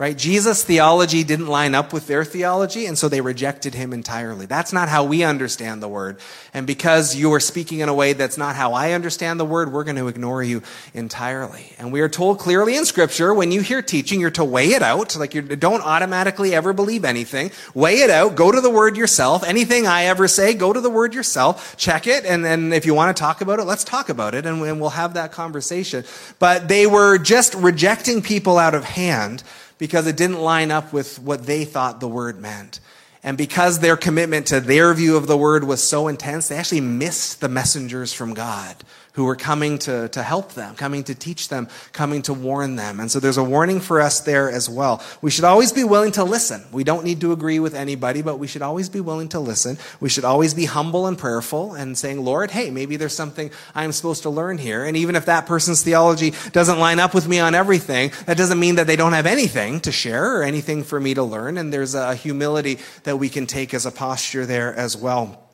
right? 0.00 0.16
Jesus' 0.16 0.64
theology 0.64 1.22
didn't 1.24 1.48
line 1.48 1.74
up 1.74 1.92
with 1.92 2.06
their 2.06 2.24
theology, 2.24 2.86
and 2.86 2.96
so 2.96 3.06
they 3.06 3.20
rejected 3.20 3.74
him 3.74 3.92
entirely. 3.92 4.46
That's 4.46 4.72
not 4.72 4.88
how 4.88 5.04
we 5.04 5.22
understand 5.22 5.82
the 5.82 5.88
word. 5.88 6.18
And 6.54 6.66
because 6.66 7.14
you 7.14 7.30
are 7.34 7.38
speaking 7.38 7.80
in 7.80 7.90
a 7.90 7.92
way 7.92 8.14
that's 8.14 8.38
not 8.38 8.56
how 8.56 8.72
I 8.72 8.92
understand 8.92 9.38
the 9.38 9.44
word, 9.44 9.70
we're 9.70 9.84
going 9.84 9.96
to 9.96 10.08
ignore 10.08 10.42
you 10.42 10.62
entirely. 10.94 11.74
And 11.78 11.92
we 11.92 12.00
are 12.00 12.08
told 12.08 12.38
clearly 12.38 12.78
in 12.78 12.86
scripture, 12.86 13.34
when 13.34 13.52
you 13.52 13.60
hear 13.60 13.82
teaching, 13.82 14.20
you're 14.20 14.30
to 14.30 14.44
weigh 14.44 14.70
it 14.70 14.82
out. 14.82 15.16
Like 15.16 15.34
you 15.34 15.42
don't 15.42 15.82
automatically 15.82 16.54
ever 16.54 16.72
believe 16.72 17.04
anything. 17.04 17.50
Weigh 17.74 17.98
it 17.98 18.08
out. 18.08 18.36
Go 18.36 18.50
to 18.50 18.62
the 18.62 18.70
word 18.70 18.96
yourself. 18.96 19.44
Anything 19.44 19.86
I 19.86 20.04
ever 20.04 20.28
say, 20.28 20.54
go 20.54 20.72
to 20.72 20.80
the 20.80 20.88
word 20.88 21.12
yourself. 21.12 21.76
Check 21.76 22.06
it. 22.06 22.24
And 22.24 22.42
then 22.42 22.72
if 22.72 22.86
you 22.86 22.94
want 22.94 23.14
to 23.14 23.20
talk 23.20 23.42
about 23.42 23.58
it, 23.58 23.64
let's 23.64 23.84
talk 23.84 24.08
about 24.08 24.34
it 24.34 24.46
and 24.46 24.62
we'll 24.62 24.88
have 24.88 25.12
that 25.12 25.30
conversation. 25.30 26.04
But 26.38 26.68
they 26.68 26.86
were 26.86 27.18
just 27.18 27.54
rejecting 27.54 28.22
people 28.22 28.56
out 28.56 28.74
of 28.74 28.84
hand 28.84 29.42
because 29.80 30.06
it 30.06 30.16
didn't 30.16 30.38
line 30.38 30.70
up 30.70 30.92
with 30.92 31.18
what 31.18 31.46
they 31.46 31.64
thought 31.64 31.98
the 31.98 32.06
word 32.06 32.40
meant. 32.40 32.78
And 33.24 33.36
because 33.36 33.80
their 33.80 33.96
commitment 33.96 34.46
to 34.46 34.60
their 34.60 34.94
view 34.94 35.16
of 35.16 35.26
the 35.26 35.36
word 35.36 35.64
was 35.64 35.82
so 35.82 36.06
intense, 36.06 36.48
they 36.48 36.56
actually 36.56 36.82
missed 36.82 37.40
the 37.40 37.48
messengers 37.48 38.12
from 38.12 38.32
God 38.32 38.76
who 39.12 39.24
were 39.24 39.36
coming 39.36 39.78
to, 39.78 40.08
to 40.08 40.22
help 40.22 40.52
them, 40.52 40.74
coming 40.74 41.04
to 41.04 41.14
teach 41.14 41.48
them, 41.48 41.68
coming 41.92 42.22
to 42.22 42.32
warn 42.32 42.76
them. 42.76 43.00
And 43.00 43.10
so 43.10 43.20
there's 43.20 43.36
a 43.36 43.44
warning 43.44 43.80
for 43.80 44.00
us 44.00 44.20
there 44.20 44.50
as 44.50 44.68
well. 44.68 45.02
We 45.20 45.30
should 45.30 45.44
always 45.44 45.72
be 45.72 45.84
willing 45.84 46.12
to 46.12 46.24
listen. 46.24 46.64
We 46.72 46.84
don't 46.84 47.04
need 47.04 47.20
to 47.22 47.32
agree 47.32 47.58
with 47.58 47.74
anybody, 47.74 48.22
but 48.22 48.38
we 48.38 48.46
should 48.46 48.62
always 48.62 48.88
be 48.88 49.00
willing 49.00 49.28
to 49.30 49.40
listen. 49.40 49.78
We 50.00 50.08
should 50.08 50.24
always 50.24 50.54
be 50.54 50.66
humble 50.66 51.06
and 51.06 51.18
prayerful 51.18 51.74
and 51.74 51.98
saying, 51.98 52.24
Lord, 52.24 52.50
hey, 52.50 52.70
maybe 52.70 52.96
there's 52.96 53.14
something 53.14 53.50
I'm 53.74 53.92
supposed 53.92 54.22
to 54.22 54.30
learn 54.30 54.58
here. 54.58 54.84
And 54.84 54.96
even 54.96 55.16
if 55.16 55.26
that 55.26 55.46
person's 55.46 55.82
theology 55.82 56.32
doesn't 56.52 56.78
line 56.78 57.00
up 57.00 57.14
with 57.14 57.26
me 57.26 57.40
on 57.40 57.54
everything, 57.54 58.12
that 58.26 58.36
doesn't 58.36 58.60
mean 58.60 58.76
that 58.76 58.86
they 58.86 58.96
don't 58.96 59.12
have 59.12 59.26
anything 59.26 59.80
to 59.80 59.92
share 59.92 60.36
or 60.36 60.42
anything 60.42 60.84
for 60.84 61.00
me 61.00 61.14
to 61.14 61.22
learn. 61.22 61.58
And 61.58 61.72
there's 61.72 61.94
a 61.94 62.14
humility 62.14 62.78
that 63.04 63.16
we 63.16 63.28
can 63.28 63.46
take 63.46 63.74
as 63.74 63.86
a 63.86 63.90
posture 63.90 64.46
there 64.46 64.74
as 64.74 64.96
well. 64.96 65.49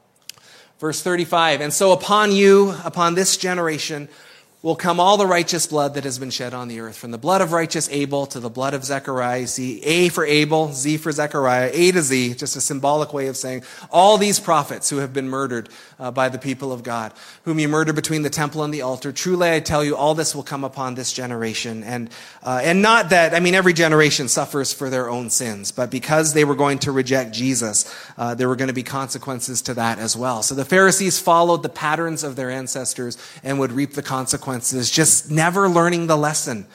Verse 0.78 1.02
35, 1.02 1.62
and 1.62 1.72
so 1.72 1.92
upon 1.92 2.32
you, 2.32 2.74
upon 2.84 3.14
this 3.14 3.38
generation, 3.38 4.08
will 4.66 4.74
come 4.74 4.98
all 4.98 5.16
the 5.16 5.28
righteous 5.28 5.64
blood 5.68 5.94
that 5.94 6.02
has 6.02 6.18
been 6.18 6.28
shed 6.28 6.52
on 6.52 6.66
the 6.66 6.80
earth, 6.80 6.96
from 6.96 7.12
the 7.12 7.18
blood 7.18 7.40
of 7.40 7.52
righteous 7.52 7.88
Abel 7.92 8.26
to 8.26 8.40
the 8.40 8.50
blood 8.50 8.74
of 8.74 8.82
Zechariah. 8.82 9.46
See, 9.46 9.80
A 9.84 10.08
for 10.08 10.26
Abel, 10.26 10.72
Z 10.72 10.96
for 10.96 11.12
Zechariah, 11.12 11.70
A 11.72 11.92
to 11.92 12.02
Z, 12.02 12.34
just 12.34 12.56
a 12.56 12.60
symbolic 12.60 13.14
way 13.14 13.28
of 13.28 13.36
saying 13.36 13.62
all 13.92 14.18
these 14.18 14.40
prophets 14.40 14.90
who 14.90 14.96
have 14.96 15.12
been 15.12 15.28
murdered 15.28 15.68
uh, 16.00 16.10
by 16.10 16.28
the 16.28 16.38
people 16.38 16.72
of 16.72 16.82
God, 16.82 17.12
whom 17.44 17.60
you 17.60 17.68
murder 17.68 17.92
between 17.92 18.22
the 18.22 18.28
temple 18.28 18.64
and 18.64 18.74
the 18.74 18.82
altar. 18.82 19.12
Truly, 19.12 19.52
I 19.52 19.60
tell 19.60 19.84
you, 19.84 19.94
all 19.94 20.16
this 20.16 20.34
will 20.34 20.42
come 20.42 20.64
upon 20.64 20.96
this 20.96 21.12
generation. 21.12 21.84
And, 21.84 22.10
uh, 22.42 22.58
and 22.60 22.82
not 22.82 23.10
that, 23.10 23.34
I 23.34 23.38
mean, 23.38 23.54
every 23.54 23.72
generation 23.72 24.26
suffers 24.26 24.72
for 24.72 24.90
their 24.90 25.08
own 25.08 25.30
sins, 25.30 25.70
but 25.70 25.92
because 25.92 26.32
they 26.32 26.44
were 26.44 26.56
going 26.56 26.80
to 26.80 26.90
reject 26.90 27.32
Jesus, 27.32 27.84
uh, 28.18 28.34
there 28.34 28.48
were 28.48 28.56
going 28.56 28.66
to 28.66 28.74
be 28.74 28.82
consequences 28.82 29.62
to 29.62 29.74
that 29.74 30.00
as 30.00 30.16
well. 30.16 30.42
So 30.42 30.56
the 30.56 30.64
Pharisees 30.64 31.20
followed 31.20 31.62
the 31.62 31.68
patterns 31.68 32.24
of 32.24 32.34
their 32.34 32.50
ancestors 32.50 33.16
and 33.44 33.60
would 33.60 33.70
reap 33.70 33.92
the 33.92 34.02
consequences 34.02 34.55
consequences, 34.56 34.90
just 34.90 35.30
never 35.30 35.68
learning 35.68 36.06
the 36.06 36.16
lesson 36.16 36.66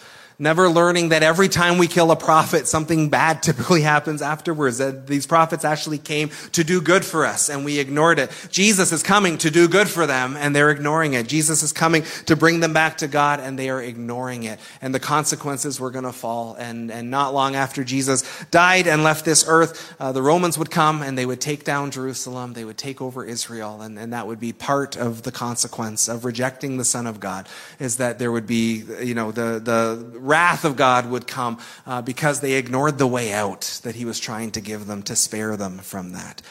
never 0.41 0.67
learning 0.67 1.09
that 1.09 1.21
every 1.21 1.47
time 1.47 1.77
we 1.77 1.87
kill 1.87 2.09
a 2.11 2.15
prophet, 2.15 2.67
something 2.67 3.09
bad 3.09 3.43
typically 3.43 3.81
happens 3.81 4.21
afterwards. 4.21 4.79
That 4.79 5.07
these 5.07 5.27
prophets 5.27 5.63
actually 5.63 5.99
came 5.99 6.31
to 6.53 6.63
do 6.63 6.81
good 6.81 7.05
for 7.05 7.25
us 7.25 7.49
and 7.49 7.63
we 7.63 7.79
ignored 7.79 8.19
it. 8.19 8.31
Jesus 8.49 8.91
is 8.91 9.03
coming 9.03 9.37
to 9.37 9.51
do 9.51 9.67
good 9.67 9.87
for 9.87 10.07
them 10.07 10.35
and 10.35 10.55
they're 10.55 10.71
ignoring 10.71 11.13
it. 11.13 11.27
Jesus 11.27 11.61
is 11.61 11.71
coming 11.71 12.03
to 12.25 12.35
bring 12.35 12.59
them 12.59 12.73
back 12.73 12.97
to 12.97 13.07
God 13.07 13.39
and 13.39 13.57
they 13.57 13.69
are 13.69 13.81
ignoring 13.81 14.43
it. 14.43 14.59
And 14.81 14.93
the 14.93 14.99
consequences 14.99 15.79
were 15.79 15.91
going 15.91 16.05
to 16.05 16.11
fall. 16.11 16.55
And, 16.55 16.91
and 16.91 17.11
not 17.11 17.33
long 17.33 17.55
after 17.55 17.83
Jesus 17.83 18.23
died 18.49 18.87
and 18.87 19.03
left 19.03 19.23
this 19.23 19.45
earth, 19.47 19.95
uh, 19.99 20.11
the 20.11 20.23
Romans 20.23 20.57
would 20.57 20.71
come 20.71 21.03
and 21.03 21.17
they 21.17 21.25
would 21.25 21.39
take 21.39 21.63
down 21.63 21.91
Jerusalem. 21.91 22.53
They 22.53 22.65
would 22.65 22.77
take 22.77 22.99
over 22.99 23.23
Israel. 23.23 23.81
And, 23.81 23.99
and 23.99 24.11
that 24.13 24.25
would 24.25 24.39
be 24.39 24.53
part 24.53 24.97
of 24.97 25.21
the 25.21 25.31
consequence 25.31 26.07
of 26.07 26.25
rejecting 26.25 26.77
the 26.77 26.85
Son 26.85 27.05
of 27.05 27.19
God 27.19 27.47
is 27.79 27.97
that 27.97 28.17
there 28.17 28.31
would 28.31 28.47
be, 28.47 28.83
you 29.03 29.13
know, 29.13 29.31
the, 29.31 29.59
the 29.59 30.19
wrath 30.31 30.63
of 30.63 30.77
God 30.77 31.09
would 31.09 31.27
come 31.27 31.59
uh, 31.85 32.01
because 32.01 32.39
they 32.39 32.53
ignored 32.53 32.97
the 32.97 33.07
way 33.07 33.33
out 33.33 33.81
that 33.83 33.95
he 33.95 34.05
was 34.05 34.19
trying 34.19 34.51
to 34.51 34.61
give 34.61 34.87
them 34.87 35.03
to 35.03 35.15
spare 35.15 35.57
them 35.57 35.79
from 35.79 36.13
that. 36.13 36.41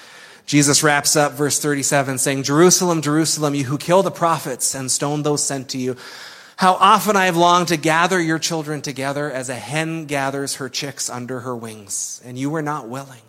Jesus 0.45 0.83
wraps 0.83 1.16
up 1.16 1.33
verse 1.33 1.59
37 1.61 2.18
saying, 2.18 2.43
Jerusalem, 2.43 3.01
Jerusalem, 3.03 3.55
you 3.55 3.64
who 3.64 3.78
kill 3.78 4.03
the 4.03 4.11
prophets 4.11 4.74
and 4.74 4.91
stone 4.91 5.22
those 5.22 5.43
sent 5.43 5.70
to 5.70 5.78
you. 5.78 5.97
How 6.57 6.74
often 6.74 7.16
I 7.16 7.24
have 7.24 7.39
longed 7.39 7.68
to 7.68 7.78
gather 7.78 8.20
your 8.20 8.39
children 8.39 8.83
together 8.83 9.31
as 9.31 9.49
a 9.49 9.55
hen 9.55 10.05
gathers 10.05 10.57
her 10.57 10.68
chicks 10.68 11.09
under 11.09 11.41
her 11.41 11.57
wings, 11.57 12.20
and 12.22 12.39
you 12.39 12.51
were 12.51 12.62
not 12.62 12.87
willing. 12.87 13.22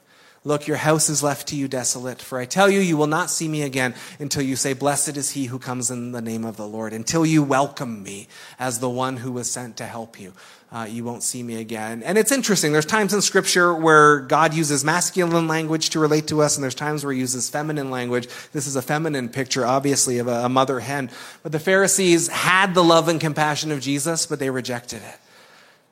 Look, 0.44 0.66
your 0.66 0.78
house 0.78 1.08
is 1.08 1.22
left 1.22 1.50
to 1.50 1.56
you 1.56 1.68
desolate. 1.68 2.20
For 2.20 2.40
I 2.40 2.46
tell 2.46 2.68
you, 2.68 2.80
you 2.80 2.98
will 2.98 3.06
not 3.06 3.30
see 3.30 3.48
me 3.48 3.62
again 3.62 3.94
until 4.18 4.42
you 4.42 4.56
say, 4.56 4.74
Blessed 4.74 5.16
is 5.16 5.32
he 5.32 5.46
who 5.46 5.60
comes 5.60 5.92
in 5.92 6.14
the 6.14 6.22
name 6.22 6.46
of 6.46 6.58
the 6.58 6.68
Lord. 6.68 6.94
Until 6.94 7.28
you 7.28 7.44
welcome 7.44 8.02
me 8.02 8.28
as 8.58 8.80
the 8.80 8.90
one 8.90 9.18
who 9.18 9.32
was 9.32 9.52
sent 9.52 9.78
to 9.78 9.86
help 9.86 10.20
you, 10.20 10.34
uh, 10.72 10.88
you 10.90 11.04
won't 11.04 11.22
see 11.22 11.44
me 11.44 11.62
again. 11.62 12.02
And 12.02 12.18
it's 12.18 12.32
interesting. 12.32 12.72
There's 12.72 12.88
times 12.88 13.14
in 13.14 13.22
scripture 13.22 13.72
where 13.72 14.22
God 14.22 14.56
uses 14.56 14.84
masculine 14.84 15.48
language 15.48 15.92
to 15.92 16.00
relate 16.00 16.26
to 16.30 16.42
us, 16.42 16.58
and 16.58 16.64
there's 16.64 16.74
times 16.74 17.04
where 17.04 17.14
he 17.14 17.20
uses 17.20 17.48
feminine 17.48 17.92
language. 17.92 18.28
This 18.52 18.66
is 18.66 18.76
a 18.76 18.82
feminine 18.82 19.30
picture, 19.30 19.64
obviously, 19.64 20.18
of 20.18 20.28
a, 20.28 20.46
a 20.46 20.50
mother 20.50 20.80
hen. 20.80 21.12
But 21.44 21.52
the 21.52 21.60
Pharisees 21.60 22.30
had 22.30 22.74
the 22.74 22.84
love 22.84 23.10
and 23.10 23.22
compassion 23.22 23.72
of 23.72 23.80
Jesus, 23.80 24.26
but 24.26 24.40
they 24.40 24.50
rejected 24.50 25.04
it. 25.04 25.20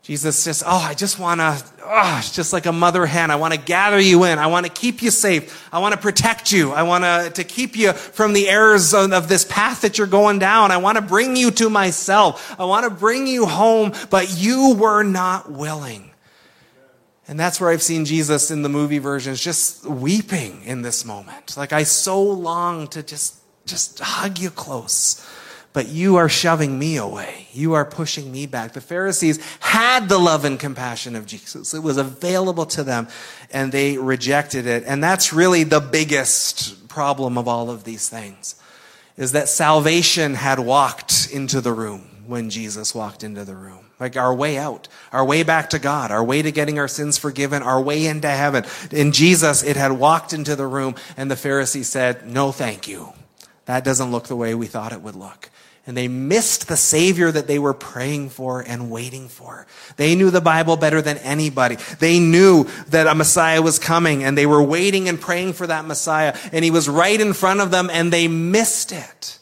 Jesus 0.10 0.43
just, 0.43 0.64
oh, 0.66 0.70
I 0.70 0.95
just 0.95 1.20
want 1.20 1.39
to, 1.39 1.64
oh, 1.86 2.16
it's 2.18 2.36
just 2.36 2.51
like 2.51 2.66
a 2.66 2.72
mother 2.72 3.05
hen. 3.05 3.30
I 3.30 3.36
want 3.36 3.53
to 3.53 3.60
gather 3.60 3.99
you 3.99 4.24
in. 4.24 4.39
I 4.39 4.47
want 4.47 4.66
to 4.66 4.72
keep 4.72 5.03
you 5.03 5.12
safe. 5.12 5.72
I 5.72 5.78
want 5.78 5.93
to 5.93 6.01
protect 6.01 6.51
you. 6.51 6.72
I 6.72 6.82
want 6.82 7.36
to, 7.36 7.43
keep 7.43 7.76
you 7.76 7.93
from 7.93 8.34
the 8.34 8.49
errors 8.49 8.95
of, 8.95 9.14
of 9.14 9.30
this 9.30 9.45
path 9.45 9.82
that 9.82 9.99
you're 9.99 10.07
going 10.07 10.39
down. 10.39 10.72
I 10.72 10.78
want 10.78 10.95
to 10.95 11.03
bring 11.03 11.36
you 11.36 11.51
to 11.51 11.70
myself. 11.70 12.60
I 12.60 12.66
want 12.66 12.86
to 12.86 12.89
bring 12.89 13.28
you 13.28 13.45
home, 13.45 13.93
but 14.10 14.36
you 14.36 14.74
were 14.74 15.03
not 15.03 15.51
willing. 15.51 16.10
And 17.28 17.39
that's 17.39 17.62
where 17.62 17.70
I've 17.70 17.84
seen 17.84 18.03
Jesus 18.03 18.49
in 18.49 18.64
the 18.64 18.70
movie 18.70 18.97
versions 18.97 19.39
just 19.39 19.86
weeping 19.86 20.64
in 20.64 20.82
this 20.82 21.05
moment. 21.05 21.55
Like 21.55 21.72
I 21.72 21.84
so 21.84 22.20
long 22.20 22.88
to 22.88 23.03
just, 23.03 23.36
just 23.68 23.99
hug 23.99 24.39
you 24.39 24.49
close 24.49 25.24
but 25.74 25.88
you 25.88 26.15
are 26.15 26.30
shoving 26.30 26.78
me 26.80 26.97
away. 26.97 27.47
You 27.53 27.74
are 27.74 27.86
pushing 27.86 28.32
me 28.32 28.45
back. 28.45 28.74
The 28.74 28.82
Pharisees 28.82 29.39
had 29.59 30.09
the 30.09 30.17
love 30.17 30.45
and 30.45 30.59
compassion 30.59 31.15
of 31.15 31.26
Jesus. 31.26 31.74
It 31.74 31.84
was 31.84 31.97
available 31.97 32.65
to 32.67 32.84
them 32.84 33.07
and 33.51 33.72
they 33.72 33.97
rejected 33.97 34.65
it. 34.65 34.84
And 34.86 35.03
that's 35.03 35.32
really 35.32 35.63
the 35.63 35.80
biggest 35.80 36.88
problem 36.88 37.38
of 37.38 37.47
all 37.47 37.70
of 37.70 37.84
these 37.84 38.09
things 38.09 38.55
is 39.17 39.34
that 39.34 39.49
salvation 39.49 40.34
had 40.34 40.59
walked 40.59 41.30
into 41.32 41.59
the 41.59 41.74
room 41.74 42.09
when 42.26 42.49
Jesus 42.49 42.95
walked 42.95 43.24
into 43.24 43.43
the 43.43 43.55
room. 43.55 43.86
Like 43.99 44.15
our 44.15 44.34
way 44.34 44.57
out, 44.57 44.88
our 45.11 45.26
way 45.26 45.43
back 45.43 45.72
to 45.72 45.80
God, 45.80 46.09
our 46.09 46.24
way 46.24 46.41
to 46.41 46.53
getting 46.53 46.80
our 46.80 46.88
sins 46.88 47.17
forgiven, 47.17 47.61
our 47.61 47.82
way 47.82 48.05
into 48.05 48.30
heaven. 48.30 48.63
In 48.91 49.11
Jesus, 49.11 49.61
it 49.61 49.76
had 49.76 49.91
walked 49.91 50.32
into 50.32 50.55
the 50.55 50.65
room 50.65 50.95
and 51.17 51.30
the 51.30 51.36
Pharisees 51.36 51.89
said, 51.89 52.26
no, 52.26 52.53
thank 52.53 52.88
you. 52.88 53.13
That 53.70 53.84
doesn't 53.84 54.09
look 54.09 54.26
the 54.26 54.36
way 54.36 54.55
we 54.55 54.65
thought 54.65 54.93
it 54.93 55.01
would 55.03 55.13
look 55.13 55.51
and 55.86 55.95
they 55.95 56.07
missed 56.07 56.67
the 56.67 56.76
Savior 56.76 57.32
that 57.32 57.45
they 57.45 57.59
were 57.59 57.76
praying 57.76 58.30
for 58.30 58.61
and 58.61 58.89
waiting 58.89 59.28
for. 59.28 59.67
They 59.95 60.15
knew 60.15 60.32
the 60.32 60.41
Bible 60.41 60.76
better 60.76 61.03
than 61.03 61.20
anybody. 61.20 61.78
They 61.99 62.20
knew 62.20 62.63
that 62.88 63.05
a 63.05 63.13
Messiah 63.13 63.61
was 63.61 63.78
coming 63.78 64.24
and 64.24 64.36
they 64.36 64.47
were 64.47 64.63
waiting 64.63 65.07
and 65.07 65.22
praying 65.22 65.53
for 65.53 65.67
that 65.67 65.86
Messiah 65.86 66.36
and 66.51 66.65
he 66.65 66.72
was 66.72 66.89
right 66.89 67.22
in 67.22 67.34
front 67.34 67.59
of 67.59 67.70
them 67.70 67.91
and 67.91 68.11
they 68.11 68.28
missed 68.28 68.91
it. 68.91 69.38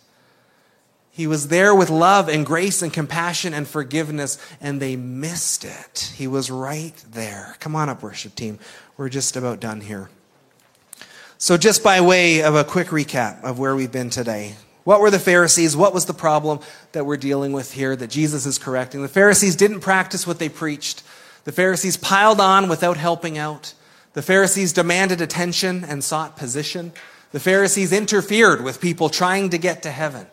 He 1.10 1.26
was 1.26 1.48
there 1.48 1.74
with 1.74 1.90
love 1.90 2.28
and 2.28 2.46
grace 2.46 2.82
and 2.82 2.92
compassion 2.92 3.54
and 3.54 3.66
forgiveness 3.66 4.38
and 4.60 4.82
they 4.82 4.98
missed 4.98 5.64
it. 5.64 6.12
He 6.18 6.28
was 6.28 6.52
right 6.52 7.02
there. 7.10 7.56
Come 7.62 7.78
on 7.78 7.88
up, 7.88 8.04
worship 8.04 8.36
team. 8.36 8.60
We're 8.98 9.08
just 9.08 9.38
about 9.38 9.62
done 9.62 9.80
here. 9.80 10.10
So, 11.40 11.56
just 11.56 11.84
by 11.84 12.02
way 12.02 12.42
of 12.42 12.56
a 12.56 12.64
quick 12.64 12.88
recap 12.88 13.44
of 13.44 13.60
where 13.60 13.76
we've 13.76 13.92
been 13.92 14.10
today, 14.10 14.56
what 14.86 15.02
were 15.02 15.12
the 15.12 15.20
Pharisees? 15.20 15.78
What 15.78 15.94
was 15.94 16.06
the 16.06 16.14
problem 16.14 16.62
that 16.94 17.06
we're 17.06 17.16
dealing 17.16 17.52
with 17.52 17.74
here 17.74 17.96
that 17.96 18.10
Jesus 18.10 18.48
is 18.48 18.58
correcting? 18.58 19.04
The 19.04 19.08
Pharisees 19.08 19.56
didn't 19.56 19.82
practice 19.82 20.26
what 20.26 20.40
they 20.40 20.50
preached. 20.50 21.04
The 21.44 21.52
Pharisees 21.52 21.96
piled 21.96 22.42
on 22.42 22.70
without 22.70 22.98
helping 22.98 23.38
out. 23.38 23.76
The 24.14 24.24
Pharisees 24.24 24.74
demanded 24.74 25.22
attention 25.22 25.84
and 25.84 26.04
sought 26.04 26.38
position. 26.38 26.92
The 27.34 27.40
Pharisees 27.40 27.94
interfered 27.94 28.64
with 28.64 28.82
people 28.82 29.08
trying 29.08 29.52
to 29.52 29.60
get 29.60 29.84
to 29.84 29.92
heaven. 29.92 30.26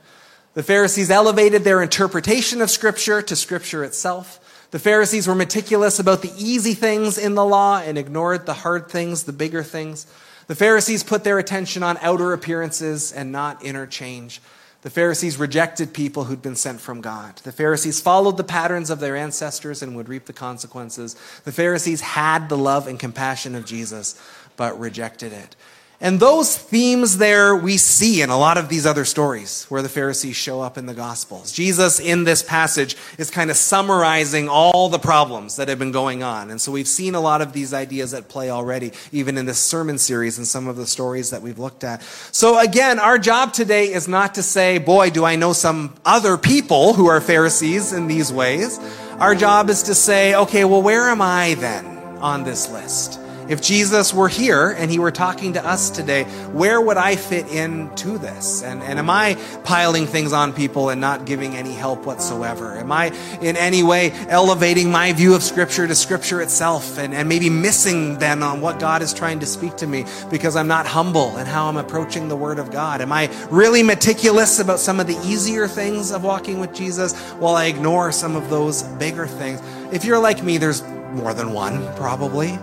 The 0.54 0.62
Pharisees 0.62 1.10
elevated 1.10 1.64
their 1.64 1.82
interpretation 1.82 2.62
of 2.62 2.70
Scripture 2.70 3.20
to 3.20 3.36
Scripture 3.36 3.84
itself. 3.84 4.68
The 4.70 4.78
Pharisees 4.78 5.28
were 5.28 5.34
meticulous 5.34 5.98
about 5.98 6.22
the 6.22 6.32
easy 6.38 6.72
things 6.72 7.18
in 7.18 7.34
the 7.34 7.44
law 7.44 7.78
and 7.78 7.98
ignored 7.98 8.46
the 8.46 8.54
hard 8.54 8.88
things, 8.88 9.24
the 9.24 9.34
bigger 9.34 9.62
things. 9.62 10.06
The 10.46 10.54
Pharisees 10.54 11.02
put 11.02 11.24
their 11.24 11.38
attention 11.38 11.82
on 11.82 11.96
outer 12.02 12.32
appearances 12.32 13.12
and 13.12 13.32
not 13.32 13.64
inner 13.64 13.86
change. 13.86 14.40
The 14.82 14.90
Pharisees 14.90 15.38
rejected 15.38 15.94
people 15.94 16.24
who'd 16.24 16.42
been 16.42 16.56
sent 16.56 16.78
from 16.78 17.00
God. 17.00 17.36
The 17.36 17.52
Pharisees 17.52 18.02
followed 18.02 18.36
the 18.36 18.44
patterns 18.44 18.90
of 18.90 19.00
their 19.00 19.16
ancestors 19.16 19.82
and 19.82 19.96
would 19.96 20.10
reap 20.10 20.26
the 20.26 20.34
consequences. 20.34 21.14
The 21.44 21.52
Pharisees 21.52 22.02
had 22.02 22.50
the 22.50 22.58
love 22.58 22.86
and 22.86 23.00
compassion 23.00 23.54
of 23.54 23.64
Jesus, 23.64 24.20
but 24.56 24.78
rejected 24.78 25.32
it. 25.32 25.56
And 26.00 26.18
those 26.18 26.58
themes 26.58 27.18
there 27.18 27.54
we 27.54 27.76
see 27.76 28.20
in 28.20 28.28
a 28.28 28.36
lot 28.36 28.58
of 28.58 28.68
these 28.68 28.84
other 28.84 29.04
stories 29.04 29.64
where 29.68 29.80
the 29.80 29.88
Pharisees 29.88 30.36
show 30.36 30.60
up 30.60 30.76
in 30.76 30.86
the 30.86 30.92
Gospels. 30.92 31.52
Jesus 31.52 32.00
in 32.00 32.24
this 32.24 32.42
passage 32.42 32.96
is 33.16 33.30
kind 33.30 33.50
of 33.50 33.56
summarizing 33.56 34.48
all 34.48 34.88
the 34.88 34.98
problems 34.98 35.56
that 35.56 35.68
have 35.68 35.78
been 35.78 35.92
going 35.92 36.22
on. 36.22 36.50
And 36.50 36.60
so 36.60 36.72
we've 36.72 36.88
seen 36.88 37.14
a 37.14 37.20
lot 37.20 37.40
of 37.42 37.52
these 37.52 37.72
ideas 37.72 38.12
at 38.12 38.28
play 38.28 38.50
already, 38.50 38.92
even 39.12 39.38
in 39.38 39.46
this 39.46 39.58
sermon 39.58 39.96
series 39.96 40.36
and 40.36 40.46
some 40.46 40.66
of 40.66 40.76
the 40.76 40.86
stories 40.86 41.30
that 41.30 41.42
we've 41.42 41.58
looked 41.58 41.84
at. 41.84 42.02
So 42.32 42.58
again, 42.58 42.98
our 42.98 43.18
job 43.18 43.52
today 43.52 43.92
is 43.92 44.08
not 44.08 44.34
to 44.34 44.42
say, 44.42 44.78
boy, 44.78 45.10
do 45.10 45.24
I 45.24 45.36
know 45.36 45.52
some 45.52 45.94
other 46.04 46.36
people 46.36 46.94
who 46.94 47.06
are 47.06 47.20
Pharisees 47.20 47.92
in 47.92 48.08
these 48.08 48.32
ways. 48.32 48.78
Our 49.20 49.34
job 49.34 49.70
is 49.70 49.84
to 49.84 49.94
say, 49.94 50.34
okay, 50.34 50.64
well, 50.64 50.82
where 50.82 51.08
am 51.08 51.22
I 51.22 51.54
then 51.54 51.86
on 52.18 52.42
this 52.42 52.70
list? 52.70 53.20
If 53.48 53.60
Jesus 53.60 54.14
were 54.14 54.28
here 54.28 54.70
and 54.70 54.90
he 54.90 54.98
were 54.98 55.10
talking 55.10 55.52
to 55.54 55.64
us 55.64 55.90
today, 55.90 56.24
where 56.52 56.80
would 56.80 56.96
I 56.96 57.16
fit 57.16 57.48
into 57.48 58.18
this? 58.18 58.62
And, 58.62 58.82
and 58.82 58.98
am 58.98 59.10
I 59.10 59.34
piling 59.64 60.06
things 60.06 60.32
on 60.32 60.52
people 60.52 60.88
and 60.88 61.00
not 61.00 61.26
giving 61.26 61.54
any 61.54 61.72
help 61.72 62.06
whatsoever? 62.06 62.76
Am 62.76 62.90
I 62.90 63.06
in 63.40 63.56
any 63.56 63.82
way 63.82 64.12
elevating 64.28 64.90
my 64.90 65.12
view 65.12 65.34
of 65.34 65.42
Scripture 65.42 65.86
to 65.86 65.94
Scripture 65.94 66.40
itself 66.40 66.98
and, 66.98 67.14
and 67.14 67.28
maybe 67.28 67.50
missing 67.50 68.18
then 68.18 68.42
on 68.42 68.60
what 68.60 68.78
God 68.78 69.02
is 69.02 69.12
trying 69.12 69.40
to 69.40 69.46
speak 69.46 69.76
to 69.76 69.86
me 69.86 70.06
because 70.30 70.56
I'm 70.56 70.68
not 70.68 70.86
humble 70.86 71.36
in 71.36 71.46
how 71.46 71.68
I'm 71.68 71.76
approaching 71.76 72.28
the 72.28 72.36
Word 72.36 72.58
of 72.58 72.70
God? 72.70 73.00
Am 73.00 73.12
I 73.12 73.30
really 73.50 73.82
meticulous 73.82 74.58
about 74.58 74.80
some 74.80 75.00
of 75.00 75.06
the 75.06 75.18
easier 75.24 75.68
things 75.68 76.12
of 76.12 76.24
walking 76.24 76.60
with 76.60 76.74
Jesus 76.74 77.14
while 77.34 77.56
I 77.56 77.66
ignore 77.66 78.12
some 78.12 78.36
of 78.36 78.48
those 78.48 78.82
bigger 78.82 79.26
things? 79.26 79.60
If 79.92 80.04
you're 80.04 80.18
like 80.18 80.42
me, 80.42 80.58
there's 80.58 80.82
more 81.12 81.34
than 81.34 81.52
one, 81.52 81.94
probably. 81.96 82.58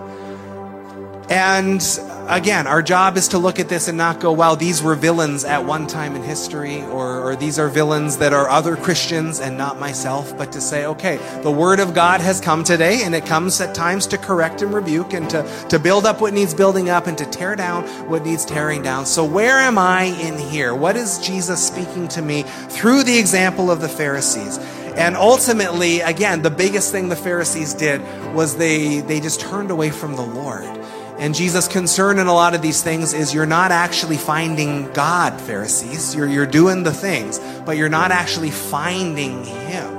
And 1.31 1.81
again, 2.27 2.67
our 2.67 2.81
job 2.81 3.15
is 3.15 3.29
to 3.29 3.37
look 3.37 3.57
at 3.57 3.69
this 3.69 3.87
and 3.87 3.97
not 3.97 4.19
go, 4.19 4.33
wow, 4.33 4.55
these 4.55 4.83
were 4.83 4.95
villains 4.95 5.45
at 5.45 5.63
one 5.63 5.87
time 5.87 6.13
in 6.13 6.23
history, 6.23 6.81
or, 6.81 7.21
or, 7.25 7.37
these 7.37 7.57
are 7.57 7.69
villains 7.69 8.17
that 8.17 8.33
are 8.33 8.49
other 8.49 8.75
Christians 8.75 9.39
and 9.39 9.57
not 9.57 9.79
myself, 9.79 10.37
but 10.37 10.51
to 10.51 10.59
say, 10.59 10.85
okay, 10.87 11.19
the 11.41 11.49
Word 11.49 11.79
of 11.79 11.93
God 11.93 12.19
has 12.19 12.41
come 12.41 12.65
today, 12.65 13.03
and 13.03 13.15
it 13.15 13.25
comes 13.25 13.61
at 13.61 13.73
times 13.73 14.07
to 14.07 14.17
correct 14.17 14.61
and 14.61 14.73
rebuke 14.73 15.13
and 15.13 15.29
to, 15.29 15.65
to 15.69 15.79
build 15.79 16.05
up 16.05 16.19
what 16.19 16.33
needs 16.33 16.53
building 16.53 16.89
up 16.89 17.07
and 17.07 17.17
to 17.17 17.25
tear 17.25 17.55
down 17.55 17.83
what 18.09 18.25
needs 18.25 18.43
tearing 18.43 18.81
down. 18.81 19.05
So, 19.05 19.23
where 19.23 19.59
am 19.59 19.77
I 19.77 20.03
in 20.03 20.37
here? 20.37 20.75
What 20.75 20.97
is 20.97 21.17
Jesus 21.19 21.65
speaking 21.65 22.09
to 22.09 22.21
me 22.21 22.43
through 22.43 23.03
the 23.03 23.17
example 23.17 23.71
of 23.71 23.79
the 23.79 23.87
Pharisees? 23.87 24.57
And 24.97 25.15
ultimately, 25.15 26.01
again, 26.01 26.41
the 26.41 26.51
biggest 26.51 26.91
thing 26.91 27.07
the 27.07 27.15
Pharisees 27.15 27.73
did 27.73 28.01
was 28.35 28.57
they, 28.57 28.99
they 28.99 29.21
just 29.21 29.39
turned 29.39 29.71
away 29.71 29.91
from 29.91 30.17
the 30.17 30.21
Lord. 30.21 30.80
And 31.21 31.35
Jesus' 31.35 31.67
concern 31.67 32.17
in 32.17 32.25
a 32.25 32.33
lot 32.33 32.55
of 32.55 32.63
these 32.63 32.81
things 32.81 33.13
is 33.13 33.31
you're 33.31 33.45
not 33.45 33.71
actually 33.71 34.17
finding 34.17 34.91
God, 34.91 35.39
Pharisees. 35.39 36.15
You're, 36.15 36.27
you're 36.27 36.47
doing 36.47 36.81
the 36.81 36.91
things, 36.91 37.37
but 37.63 37.77
you're 37.77 37.89
not 37.89 38.09
actually 38.09 38.49
finding 38.49 39.45
Him. 39.45 39.97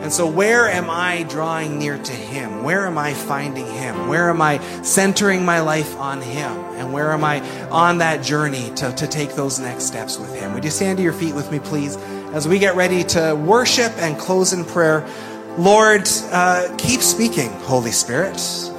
And 0.00 0.10
so, 0.10 0.26
where 0.26 0.66
am 0.70 0.88
I 0.88 1.24
drawing 1.24 1.78
near 1.78 1.98
to 1.98 2.12
Him? 2.12 2.64
Where 2.64 2.86
am 2.86 2.96
I 2.96 3.12
finding 3.12 3.66
Him? 3.66 4.08
Where 4.08 4.30
am 4.30 4.40
I 4.40 4.60
centering 4.80 5.44
my 5.44 5.60
life 5.60 5.94
on 5.98 6.22
Him? 6.22 6.52
And 6.78 6.90
where 6.90 7.12
am 7.12 7.22
I 7.22 7.42
on 7.68 7.98
that 7.98 8.24
journey 8.24 8.72
to, 8.76 8.92
to 8.92 9.06
take 9.06 9.34
those 9.34 9.58
next 9.60 9.84
steps 9.84 10.18
with 10.18 10.34
Him? 10.34 10.54
Would 10.54 10.64
you 10.64 10.70
stand 10.70 10.96
to 10.96 11.02
your 11.02 11.12
feet 11.12 11.34
with 11.34 11.52
me, 11.52 11.58
please, 11.58 11.98
as 12.32 12.48
we 12.48 12.58
get 12.58 12.76
ready 12.76 13.04
to 13.04 13.34
worship 13.34 13.92
and 13.98 14.18
close 14.18 14.54
in 14.54 14.64
prayer? 14.64 15.06
Lord, 15.58 16.08
uh, 16.30 16.74
keep 16.78 17.02
speaking, 17.02 17.50
Holy 17.60 17.92
Spirit. 17.92 18.71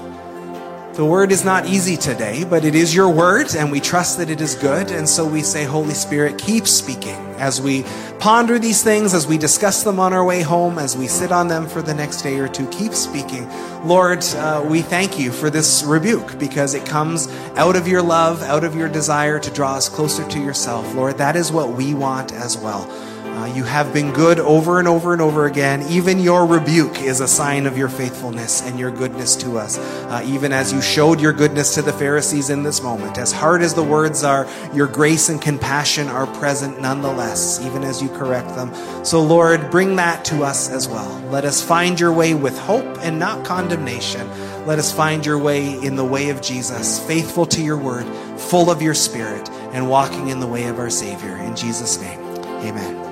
The 0.94 1.04
word 1.04 1.32
is 1.32 1.44
not 1.44 1.66
easy 1.66 1.98
today, 1.98 2.44
but 2.44 2.64
it 2.64 2.76
is 2.76 2.94
your 2.94 3.10
word, 3.10 3.56
and 3.56 3.72
we 3.72 3.80
trust 3.80 4.20
that 4.20 4.30
it 4.30 4.40
is 4.40 4.54
good. 4.54 4.92
And 4.92 5.10
so 5.10 5.26
we 5.26 5.42
say, 5.42 5.64
Holy 5.64 5.96
Spirit, 5.96 6.38
keep 6.38 6.68
speaking 6.68 7.18
as 7.40 7.60
we 7.60 7.84
ponder 8.20 8.60
these 8.60 8.84
things, 8.84 9.16
as 9.16 9.26
we 9.26 9.40
discuss 9.40 9.82
them 9.82 10.00
on 10.00 10.14
our 10.14 10.24
way 10.24 10.44
home, 10.44 10.78
as 10.78 10.96
we 10.96 11.08
sit 11.08 11.32
on 11.32 11.48
them 11.48 11.66
for 11.66 11.82
the 11.82 11.96
next 11.96 12.22
day 12.22 12.38
or 12.38 12.48
two. 12.48 12.68
Keep 12.68 12.94
speaking. 12.94 13.50
Lord, 13.84 14.24
uh, 14.36 14.64
we 14.70 14.84
thank 14.84 15.18
you 15.18 15.32
for 15.32 15.50
this 15.50 15.84
rebuke 15.84 16.38
because 16.38 16.76
it 16.76 16.86
comes 16.86 17.28
out 17.56 17.76
of 17.76 17.88
your 17.88 18.04
love, 18.04 18.44
out 18.44 18.64
of 18.64 18.76
your 18.76 18.88
desire 18.88 19.40
to 19.40 19.50
draw 19.50 19.74
us 19.74 19.90
closer 19.90 20.24
to 20.30 20.40
yourself. 20.40 20.94
Lord, 20.94 21.18
that 21.18 21.36
is 21.36 21.52
what 21.52 21.70
we 21.70 21.96
want 21.96 22.32
as 22.32 22.56
well. 22.56 22.88
Uh, 23.34 23.46
you 23.46 23.64
have 23.64 23.92
been 23.92 24.14
good 24.14 24.40
over 24.40 24.78
and 24.78 24.88
over 24.88 25.12
and 25.12 25.22
over 25.22 25.48
again. 25.48 25.82
Even 25.90 26.20
your 26.20 26.46
rebuke 26.46 27.02
is 27.02 27.20
a 27.20 27.28
sign 27.28 27.66
of 27.66 27.78
your 27.78 27.90
faithfulness 27.90 28.62
and 28.62 28.80
your 28.80 28.92
goodness 28.92 29.36
to 29.36 29.58
us. 29.58 29.78
Uh, 29.78 30.24
even 30.26 30.54
as 30.54 30.72
you 30.72 30.82
showed 30.82 31.20
your 31.20 31.34
goodness 31.34 31.74
to 31.74 31.82
the 31.82 31.92
Pharisees 31.92 32.52
in 32.52 32.62
this 32.62 32.82
moment. 32.82 33.18
As 33.18 33.32
hard 33.32 33.64
as 33.64 33.74
the 33.74 33.84
words 33.84 34.24
are, 34.24 34.48
your 34.74 34.88
grace 34.88 35.30
and 35.30 35.42
compassion 35.42 36.08
are 36.10 36.28
present 36.28 36.80
nonetheless, 36.80 37.60
even 37.66 37.84
as 37.84 38.02
you 38.02 38.10
correct 38.10 38.50
them. 38.50 38.72
So, 39.04 39.22
Lord, 39.22 39.72
bring 39.72 39.96
that 39.96 40.24
to 40.26 40.44
us 40.44 40.70
as 40.70 40.88
well. 40.88 41.20
Let 41.30 41.44
us 41.44 41.62
find 41.62 42.00
your 42.00 42.14
way 42.14 42.36
with 42.36 42.58
hope 42.60 43.00
and 43.00 43.18
not 43.18 43.44
condemnation. 43.44 44.30
Let 44.66 44.80
us 44.80 44.94
find 44.94 45.26
your 45.26 45.40
way 45.40 45.74
in 45.84 45.96
the 45.96 46.06
way 46.06 46.30
of 46.30 46.42
Jesus, 46.42 47.06
faithful 47.06 47.46
to 47.48 47.62
your 47.62 47.78
word, 47.78 48.06
full 48.40 48.70
of 48.70 48.82
your 48.82 48.94
spirit, 48.94 49.50
and 49.74 49.90
walking 49.90 50.30
in 50.30 50.40
the 50.40 50.48
way 50.48 50.68
of 50.68 50.80
our 50.80 50.90
Savior. 50.90 51.36
In 51.38 51.56
Jesus' 51.56 52.00
name, 52.00 52.20
amen. 52.64 53.03